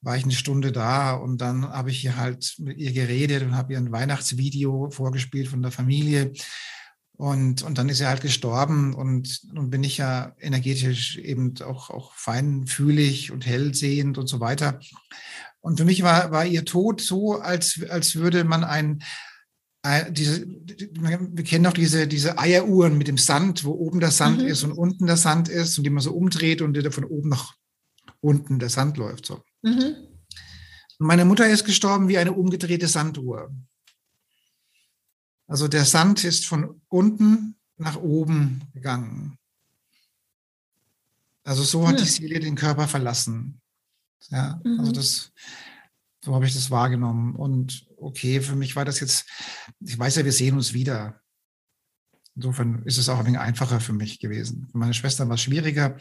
war 0.01 0.16
ich 0.16 0.24
eine 0.24 0.32
Stunde 0.32 0.70
da 0.70 1.12
und 1.12 1.41
dann 1.41 1.68
habe 1.68 1.91
ich 1.91 2.01
hier 2.01 2.16
halt 2.16 2.55
mit 2.59 2.78
ihr 2.78 2.93
geredet 2.93 3.43
und 3.43 3.57
habe 3.57 3.72
ihr 3.72 3.78
ein 3.78 3.91
Weihnachtsvideo 3.93 4.91
vorgespielt 4.91 5.49
von 5.49 5.62
der 5.62 5.72
Familie. 5.72 6.32
Und, 7.19 7.62
und 7.62 7.79
dann 7.79 7.89
ist 7.89 8.01
er 8.01 8.11
halt 8.11 8.21
gestorben 8.21 8.95
und 8.95 9.41
nun 9.53 9.71
bin 9.71 9.83
ich 9.83 9.99
ja 9.99 10.37
energetisch 10.39 11.19
eben 11.19 11.53
auch, 11.62 11.91
auch 11.91 12.14
feinfühlig 12.14 13.33
und 13.33 13.45
hellsehend 13.45 14.19
und 14.19 14.29
so 14.29 14.39
weiter. 14.39 14.79
Und 15.61 15.79
für 15.79 15.85
mich 15.85 16.05
war, 16.05 16.31
war 16.31 16.47
ihr 16.47 16.64
Tod 16.64 17.01
so, 17.01 17.41
als, 17.41 17.83
als 17.91 18.14
würde 18.14 18.45
man 18.45 18.62
ein, 18.62 19.03
ein 19.83 20.14
diese, 20.14 20.47
wir 20.47 21.43
kennen 21.43 21.66
auch 21.66 21.73
diese, 21.73 22.07
diese 22.07 22.39
Eieruhren 22.39 22.97
mit 22.97 23.09
dem 23.09 23.19
Sand, 23.19 23.64
wo 23.64 23.73
oben 23.73 23.99
der 23.99 24.12
Sand 24.12 24.43
mhm. 24.43 24.47
ist 24.47 24.62
und 24.62 24.71
unten 24.71 25.07
der 25.07 25.16
Sand 25.16 25.49
ist 25.49 25.77
und 25.77 25.83
die 25.83 25.91
man 25.91 26.05
so 26.05 26.12
umdreht 26.12 26.62
und 26.62 26.81
von 26.95 27.05
oben 27.05 27.31
nach 27.31 27.53
unten 28.21 28.61
der 28.61 28.69
Sand 28.69 28.97
läuft. 28.97 29.27
So. 29.27 29.43
Mhm. 29.62 29.97
Meine 31.01 31.25
Mutter 31.25 31.49
ist 31.49 31.64
gestorben 31.64 32.07
wie 32.07 32.19
eine 32.19 32.33
umgedrehte 32.33 32.87
Sanduhr. 32.87 33.51
Also 35.49 35.66
der 35.66 35.84
Sand 35.84 36.22
ist 36.24 36.46
von 36.46 36.80
unten 36.88 37.57
nach 37.78 37.96
oben 37.96 38.62
gegangen. 38.74 39.38
Also 41.42 41.62
so 41.62 41.88
hat 41.88 41.99
ja. 41.99 42.05
die 42.05 42.11
Seele 42.11 42.38
den 42.38 42.55
Körper 42.55 42.86
verlassen. 42.86 43.61
Ja, 44.28 44.61
also 44.62 44.68
mhm. 44.68 44.80
also 44.80 44.92
das, 44.92 45.32
so 46.22 46.34
habe 46.34 46.46
ich 46.46 46.53
das 46.53 46.70
wahrgenommen. 46.70 47.34
Und 47.34 47.86
okay, 47.96 48.42
für 48.42 48.57
mich 48.57 48.76
war 48.76 48.84
das 48.84 49.01
jetzt, 49.01 49.26
ich 49.80 49.99
weiß 49.99 50.16
ja, 50.16 50.24
wir 50.24 50.32
sehen 50.32 50.57
uns 50.57 50.74
wieder. 50.74 51.20
Insofern 52.39 52.82
ist 52.84 52.99
es 52.99 53.09
auch 53.09 53.18
ein 53.18 53.26
wenig 53.26 53.41
einfacher 53.41 53.80
für 53.80 53.93
mich 53.93 54.20
gewesen. 54.20 54.68
Für 54.70 54.78
meine 54.78 54.95
Schwester 54.95 55.26
war 55.26 55.34
es 55.34 55.41
schwieriger. 55.41 55.97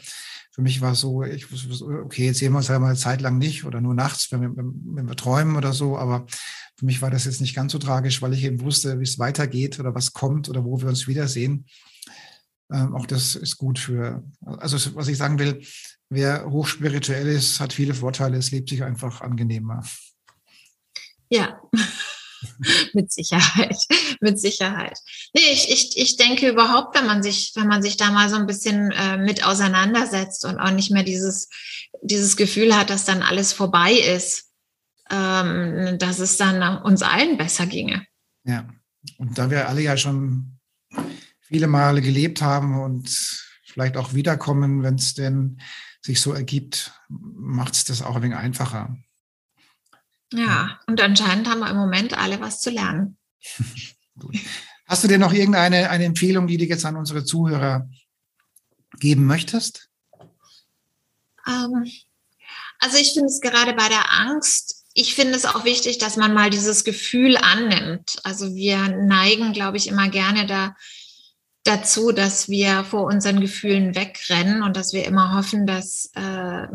Für 0.52 0.62
mich 0.62 0.80
war 0.80 0.92
es 0.92 1.00
so, 1.00 1.24
ich, 1.24 1.46
okay, 1.82 2.26
jetzt 2.26 2.38
sehen 2.38 2.52
wir 2.52 2.58
uns 2.58 2.68
halt 2.70 2.80
mal 2.80 2.90
eine 2.90 2.96
Zeit 2.96 3.20
lang 3.20 3.38
nicht 3.38 3.64
oder 3.64 3.80
nur 3.80 3.92
nachts, 3.92 4.30
wenn 4.30 4.42
wir, 4.42 4.50
wenn 4.54 5.08
wir 5.08 5.16
träumen 5.16 5.56
oder 5.56 5.72
so. 5.72 5.98
Aber 5.98 6.26
für 6.76 6.86
mich 6.86 7.02
war 7.02 7.10
das 7.10 7.24
jetzt 7.24 7.40
nicht 7.40 7.56
ganz 7.56 7.72
so 7.72 7.78
tragisch, 7.78 8.22
weil 8.22 8.34
ich 8.34 8.44
eben 8.44 8.60
wusste, 8.60 9.00
wie 9.00 9.02
es 9.02 9.18
weitergeht 9.18 9.80
oder 9.80 9.96
was 9.96 10.12
kommt 10.12 10.48
oder 10.48 10.64
wo 10.64 10.80
wir 10.80 10.86
uns 10.86 11.08
wiedersehen. 11.08 11.66
Ähm, 12.70 12.94
auch 12.94 13.06
das 13.06 13.34
ist 13.34 13.56
gut 13.56 13.80
für, 13.80 14.22
also 14.46 14.94
was 14.94 15.08
ich 15.08 15.16
sagen 15.16 15.40
will, 15.40 15.60
wer 16.08 16.48
hochspirituell 16.48 17.26
ist, 17.26 17.58
hat 17.58 17.72
viele 17.72 17.94
Vorteile, 17.94 18.36
es 18.36 18.52
lebt 18.52 18.68
sich 18.68 18.84
einfach 18.84 19.22
angenehmer. 19.22 19.82
Ja, 21.30 21.60
mit 22.92 23.12
Sicherheit, 23.12 23.76
mit 24.20 24.38
Sicherheit. 24.40 24.98
Nee, 25.34 25.42
ich, 25.52 25.70
ich, 25.70 25.96
ich 25.96 26.16
denke 26.16 26.48
überhaupt, 26.48 26.96
wenn 26.96 27.06
man 27.06 27.22
sich, 27.22 27.52
wenn 27.54 27.66
man 27.66 27.82
sich 27.82 27.96
da 27.96 28.10
mal 28.10 28.28
so 28.28 28.36
ein 28.36 28.46
bisschen 28.46 28.90
äh, 28.92 29.16
mit 29.16 29.44
auseinandersetzt 29.44 30.44
und 30.44 30.58
auch 30.58 30.70
nicht 30.70 30.90
mehr 30.90 31.04
dieses, 31.04 31.48
dieses 32.02 32.36
Gefühl 32.36 32.76
hat, 32.76 32.90
dass 32.90 33.04
dann 33.04 33.22
alles 33.22 33.52
vorbei 33.52 33.92
ist, 33.92 34.50
ähm, 35.10 35.96
dass 35.98 36.18
es 36.18 36.36
dann 36.36 36.82
uns 36.82 37.02
allen 37.02 37.38
besser 37.38 37.66
ginge. 37.66 38.06
Ja, 38.44 38.68
und 39.18 39.38
da 39.38 39.50
wir 39.50 39.68
alle 39.68 39.82
ja 39.82 39.96
schon 39.96 40.58
viele 41.40 41.66
Male 41.66 42.02
gelebt 42.02 42.42
haben 42.42 42.80
und 42.80 43.08
vielleicht 43.64 43.96
auch 43.96 44.14
wiederkommen, 44.14 44.82
wenn 44.82 44.96
es 44.96 45.14
denn 45.14 45.60
sich 46.00 46.20
so 46.20 46.32
ergibt, 46.32 46.92
macht 47.08 47.74
es 47.74 47.84
das 47.84 48.02
auch 48.02 48.16
ein 48.16 48.22
wenig 48.22 48.36
einfacher. 48.36 48.96
Ja, 50.32 50.80
und 50.86 51.00
anscheinend 51.00 51.48
haben 51.48 51.60
wir 51.60 51.70
im 51.70 51.76
Moment 51.76 52.16
alle 52.16 52.40
was 52.40 52.60
zu 52.60 52.70
lernen. 52.70 53.16
Hast 54.86 55.04
du 55.04 55.08
denn 55.08 55.20
noch 55.20 55.32
irgendeine 55.32 55.90
eine 55.90 56.04
Empfehlung, 56.04 56.46
die 56.46 56.56
du 56.56 56.64
jetzt 56.64 56.84
an 56.84 56.96
unsere 56.96 57.24
Zuhörer 57.24 57.88
geben 58.98 59.26
möchtest? 59.26 59.90
Ähm, 61.46 61.86
also 62.78 62.96
ich 62.96 63.12
finde 63.12 63.26
es 63.26 63.40
gerade 63.40 63.74
bei 63.74 63.88
der 63.88 64.10
Angst 64.10 64.78
ich 64.98 65.14
finde 65.14 65.36
es 65.36 65.44
auch 65.44 65.64
wichtig, 65.64 65.98
dass 65.98 66.16
man 66.16 66.34
mal 66.34 66.50
dieses 66.50 66.82
Gefühl 66.82 67.36
annimmt. 67.36 68.16
Also 68.24 68.56
wir 68.56 68.88
neigen, 68.88 69.52
glaube 69.52 69.76
ich, 69.76 69.86
immer 69.86 70.08
gerne 70.08 70.44
da, 70.44 70.74
dazu, 71.62 72.10
dass 72.10 72.48
wir 72.48 72.82
vor 72.82 73.04
unseren 73.04 73.40
Gefühlen 73.40 73.94
wegrennen 73.94 74.60
und 74.64 74.76
dass 74.76 74.92
wir 74.92 75.04
immer 75.04 75.36
hoffen, 75.36 75.68
dass, 75.68 76.10
äh, 76.16 76.66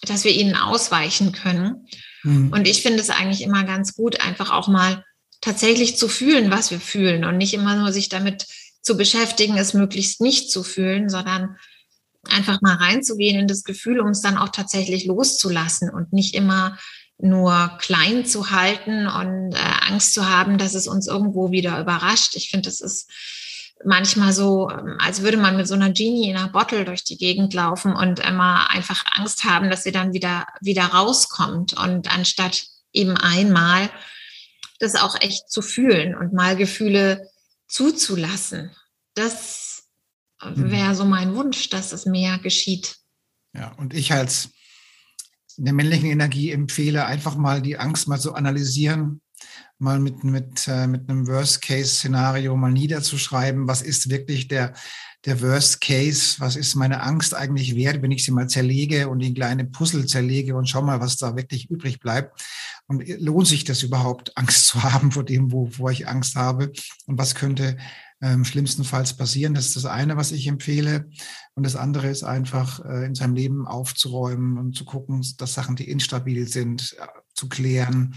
dass 0.00 0.24
wir 0.24 0.32
ihnen 0.32 0.54
ausweichen 0.54 1.32
können. 1.32 1.86
Mhm. 2.22 2.52
Und 2.52 2.68
ich 2.68 2.82
finde 2.82 3.00
es 3.00 3.10
eigentlich 3.10 3.42
immer 3.42 3.64
ganz 3.64 3.94
gut, 3.94 4.20
einfach 4.20 4.50
auch 4.50 4.68
mal 4.68 5.04
tatsächlich 5.40 5.96
zu 5.96 6.08
fühlen, 6.08 6.50
was 6.50 6.70
wir 6.70 6.80
fühlen 6.80 7.24
und 7.24 7.36
nicht 7.36 7.54
immer 7.54 7.76
nur 7.76 7.92
sich 7.92 8.08
damit 8.08 8.46
zu 8.80 8.96
beschäftigen, 8.96 9.56
es 9.56 9.74
möglichst 9.74 10.20
nicht 10.20 10.50
zu 10.50 10.62
fühlen, 10.62 11.08
sondern 11.08 11.56
einfach 12.28 12.60
mal 12.60 12.76
reinzugehen 12.76 13.38
in 13.38 13.48
das 13.48 13.64
Gefühl, 13.64 14.00
um 14.00 14.08
es 14.08 14.20
dann 14.20 14.38
auch 14.38 14.50
tatsächlich 14.50 15.04
loszulassen 15.06 15.90
und 15.90 16.12
nicht 16.12 16.34
immer 16.34 16.78
nur 17.18 17.76
klein 17.78 18.24
zu 18.24 18.50
halten 18.50 19.06
und 19.06 19.54
äh, 19.54 19.88
Angst 19.88 20.14
zu 20.14 20.28
haben, 20.28 20.58
dass 20.58 20.74
es 20.74 20.86
uns 20.86 21.06
irgendwo 21.06 21.52
wieder 21.52 21.80
überrascht. 21.80 22.34
Ich 22.36 22.50
finde, 22.50 22.68
das 22.68 22.80
ist 22.80 23.10
manchmal 23.84 24.32
so, 24.32 24.70
ähm, 24.70 24.96
als 24.98 25.22
würde 25.22 25.36
man 25.36 25.56
mit 25.56 25.66
so 25.66 25.74
einer 25.74 25.90
Genie 25.90 26.30
in 26.30 26.36
einer 26.36 26.48
Bottle 26.48 26.84
durch 26.84 27.04
die 27.04 27.16
Gegend 27.16 27.54
laufen 27.54 27.94
und 27.94 28.20
immer 28.20 28.70
einfach 28.70 29.04
Angst 29.16 29.44
haben, 29.44 29.70
dass 29.70 29.82
sie 29.82 29.92
dann 29.92 30.12
wieder, 30.12 30.46
wieder 30.60 30.84
rauskommt. 30.84 31.72
Und 31.74 32.12
anstatt 32.12 32.66
eben 32.92 33.16
einmal 33.16 33.90
das 34.78 34.96
auch 34.96 35.20
echt 35.20 35.50
zu 35.50 35.62
fühlen 35.62 36.14
und 36.14 36.32
mal 36.32 36.56
Gefühle 36.56 37.28
zuzulassen. 37.68 38.70
Das 39.14 39.84
mhm. 40.42 40.70
wäre 40.70 40.94
so 40.94 41.04
mein 41.04 41.34
Wunsch, 41.34 41.70
dass 41.70 41.92
es 41.92 42.04
mehr 42.04 42.38
geschieht. 42.38 42.96
Ja, 43.54 43.72
und 43.78 43.94
ich 43.94 44.12
als 44.12 44.50
in 45.56 45.64
der 45.64 45.74
männlichen 45.74 46.10
Energie 46.10 46.50
empfehle, 46.50 47.06
einfach 47.06 47.36
mal 47.36 47.62
die 47.62 47.78
Angst 47.78 48.08
mal 48.08 48.18
zu 48.18 48.34
analysieren, 48.34 49.20
mal 49.82 50.00
mit, 50.00 50.24
mit, 50.24 50.66
äh, 50.68 50.86
mit 50.86 51.10
einem 51.10 51.26
Worst-Case-Szenario 51.26 52.56
mal 52.56 52.72
niederzuschreiben, 52.72 53.68
was 53.68 53.82
ist 53.82 54.08
wirklich 54.08 54.48
der, 54.48 54.72
der 55.24 55.40
Worst 55.40 55.80
Case, 55.80 56.36
was 56.38 56.56
ist 56.56 56.74
meine 56.74 57.02
Angst 57.02 57.34
eigentlich 57.34 57.76
wert, 57.76 58.02
wenn 58.02 58.10
ich 58.10 58.24
sie 58.24 58.32
mal 58.32 58.48
zerlege 58.48 59.08
und 59.08 59.20
in 59.20 59.34
kleine 59.34 59.64
Puzzle 59.64 60.06
zerlege 60.06 60.56
und 60.56 60.68
schau 60.68 60.82
mal, 60.82 61.00
was 61.00 61.16
da 61.16 61.36
wirklich 61.36 61.70
übrig 61.70 62.00
bleibt. 62.00 62.40
Und 62.86 63.06
lohnt 63.20 63.46
sich 63.46 63.64
das 63.64 63.82
überhaupt, 63.82 64.36
Angst 64.36 64.66
zu 64.68 64.82
haben 64.82 65.12
vor 65.12 65.24
dem, 65.24 65.52
wovor 65.52 65.90
ich 65.90 66.08
Angst 66.08 66.36
habe? 66.36 66.72
Und 67.06 67.18
was 67.18 67.34
könnte 67.34 67.76
ähm, 68.22 68.44
schlimmstenfalls 68.44 69.16
passieren. 69.16 69.52
Das 69.52 69.66
ist 69.66 69.76
das 69.76 69.84
eine, 69.84 70.16
was 70.16 70.32
ich 70.32 70.46
empfehle. 70.46 71.10
Und 71.54 71.66
das 71.66 71.76
andere 71.76 72.08
ist 72.08 72.22
einfach, 72.22 72.82
äh, 72.84 73.04
in 73.04 73.14
seinem 73.14 73.34
Leben 73.34 73.66
aufzuräumen 73.66 74.58
und 74.58 74.76
zu 74.76 74.84
gucken, 74.84 75.26
dass 75.38 75.54
Sachen, 75.54 75.76
die 75.76 75.90
instabil 75.90 76.46
sind, 76.46 76.96
äh, 76.98 77.06
zu 77.34 77.48
klären, 77.48 78.14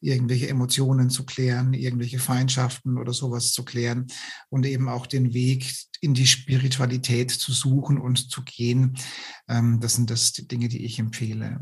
irgendwelche 0.00 0.48
Emotionen 0.48 1.10
zu 1.10 1.24
klären, 1.24 1.72
irgendwelche 1.72 2.18
Feindschaften 2.18 2.98
oder 2.98 3.12
sowas 3.12 3.52
zu 3.52 3.64
klären 3.64 4.06
und 4.50 4.66
eben 4.66 4.88
auch 4.88 5.06
den 5.06 5.32
Weg 5.32 5.74
in 6.00 6.14
die 6.14 6.26
Spiritualität 6.26 7.30
zu 7.30 7.52
suchen 7.52 7.98
und 7.98 8.30
zu 8.30 8.42
gehen. 8.44 8.96
Ähm, 9.48 9.80
das 9.80 9.94
sind 9.94 10.10
das 10.10 10.32
die 10.32 10.46
Dinge, 10.46 10.68
die 10.68 10.84
ich 10.84 10.98
empfehle. 10.98 11.60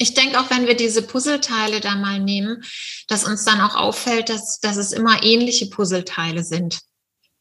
Ich 0.00 0.14
denke 0.14 0.40
auch, 0.40 0.48
wenn 0.48 0.66
wir 0.66 0.74
diese 0.74 1.02
Puzzleteile 1.02 1.80
da 1.80 1.94
mal 1.94 2.20
nehmen, 2.20 2.64
dass 3.06 3.24
uns 3.24 3.44
dann 3.44 3.60
auch 3.60 3.74
auffällt, 3.74 4.30
dass, 4.30 4.58
dass 4.58 4.78
es 4.78 4.92
immer 4.92 5.22
ähnliche 5.22 5.66
Puzzleteile 5.66 6.42
sind, 6.42 6.80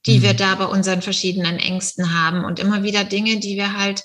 die 0.06 0.18
mhm. 0.18 0.24
wir 0.24 0.34
da 0.34 0.56
bei 0.56 0.66
unseren 0.66 1.02
verschiedenen 1.02 1.58
Ängsten 1.58 2.14
haben 2.14 2.44
und 2.44 2.60
immer 2.60 2.84
wieder 2.84 3.06
Dinge, 3.06 3.40
die 3.40 3.56
wir 3.56 3.78
halt 3.78 4.04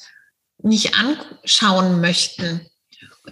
nicht 0.63 0.95
anschauen 0.95 2.01
möchten, 2.01 2.65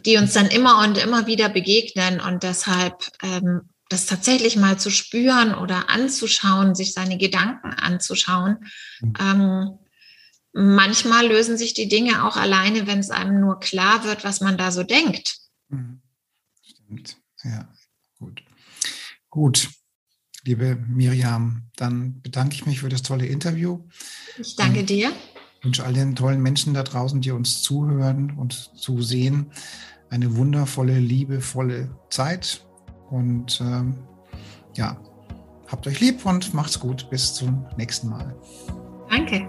die 0.04 0.16
uns 0.16 0.32
dann 0.32 0.48
immer 0.48 0.82
und 0.82 0.98
immer 0.98 1.28
wieder 1.28 1.48
begegnen 1.48 2.20
und 2.20 2.42
deshalb 2.42 3.08
ähm, 3.22 3.70
das 3.88 4.06
tatsächlich 4.06 4.56
mal 4.56 4.80
zu 4.80 4.90
spüren 4.90 5.54
oder 5.54 5.88
anzuschauen, 5.88 6.74
sich 6.74 6.94
seine 6.94 7.16
Gedanken 7.16 7.74
anzuschauen, 7.74 8.68
mhm. 9.00 9.12
ähm, 9.20 9.78
manchmal 10.52 11.26
lösen 11.26 11.56
sich 11.56 11.74
die 11.74 11.88
Dinge 11.88 12.24
auch 12.24 12.36
alleine, 12.36 12.86
wenn 12.86 12.98
es 12.98 13.10
einem 13.10 13.40
nur 13.40 13.60
klar 13.60 14.04
wird, 14.04 14.24
was 14.24 14.40
man 14.40 14.58
da 14.58 14.70
so 14.70 14.82
denkt. 14.82 15.38
Mhm. 15.68 16.00
Stimmt, 16.62 17.16
ja, 17.44 17.68
gut. 18.18 18.42
Gut, 19.30 19.70
liebe 20.44 20.76
Miriam, 20.76 21.70
dann 21.76 22.20
bedanke 22.20 22.54
ich 22.54 22.66
mich 22.66 22.80
für 22.80 22.88
das 22.88 23.02
tolle 23.02 23.26
Interview. 23.26 23.80
Ich 24.38 24.56
danke 24.56 24.80
und 24.80 24.90
dir. 24.90 25.10
wünsche 25.62 25.84
all 25.84 25.94
den 25.94 26.14
tollen 26.14 26.42
Menschen 26.42 26.74
da 26.74 26.82
draußen, 26.82 27.20
die 27.20 27.30
uns 27.30 27.62
zuhören 27.62 28.36
und 28.38 28.52
zusehen, 28.76 29.52
eine 30.10 30.36
wundervolle, 30.36 30.98
liebevolle 30.98 31.96
Zeit. 32.10 32.66
Und 33.08 33.60
ähm, 33.62 33.98
ja, 34.76 35.00
habt 35.68 35.86
euch 35.86 36.00
lieb 36.00 36.26
und 36.26 36.52
macht's 36.52 36.78
gut. 36.78 37.08
Bis 37.08 37.34
zum 37.34 37.66
nächsten 37.76 38.08
Mal. 38.08 38.36
Danke. 39.08 39.48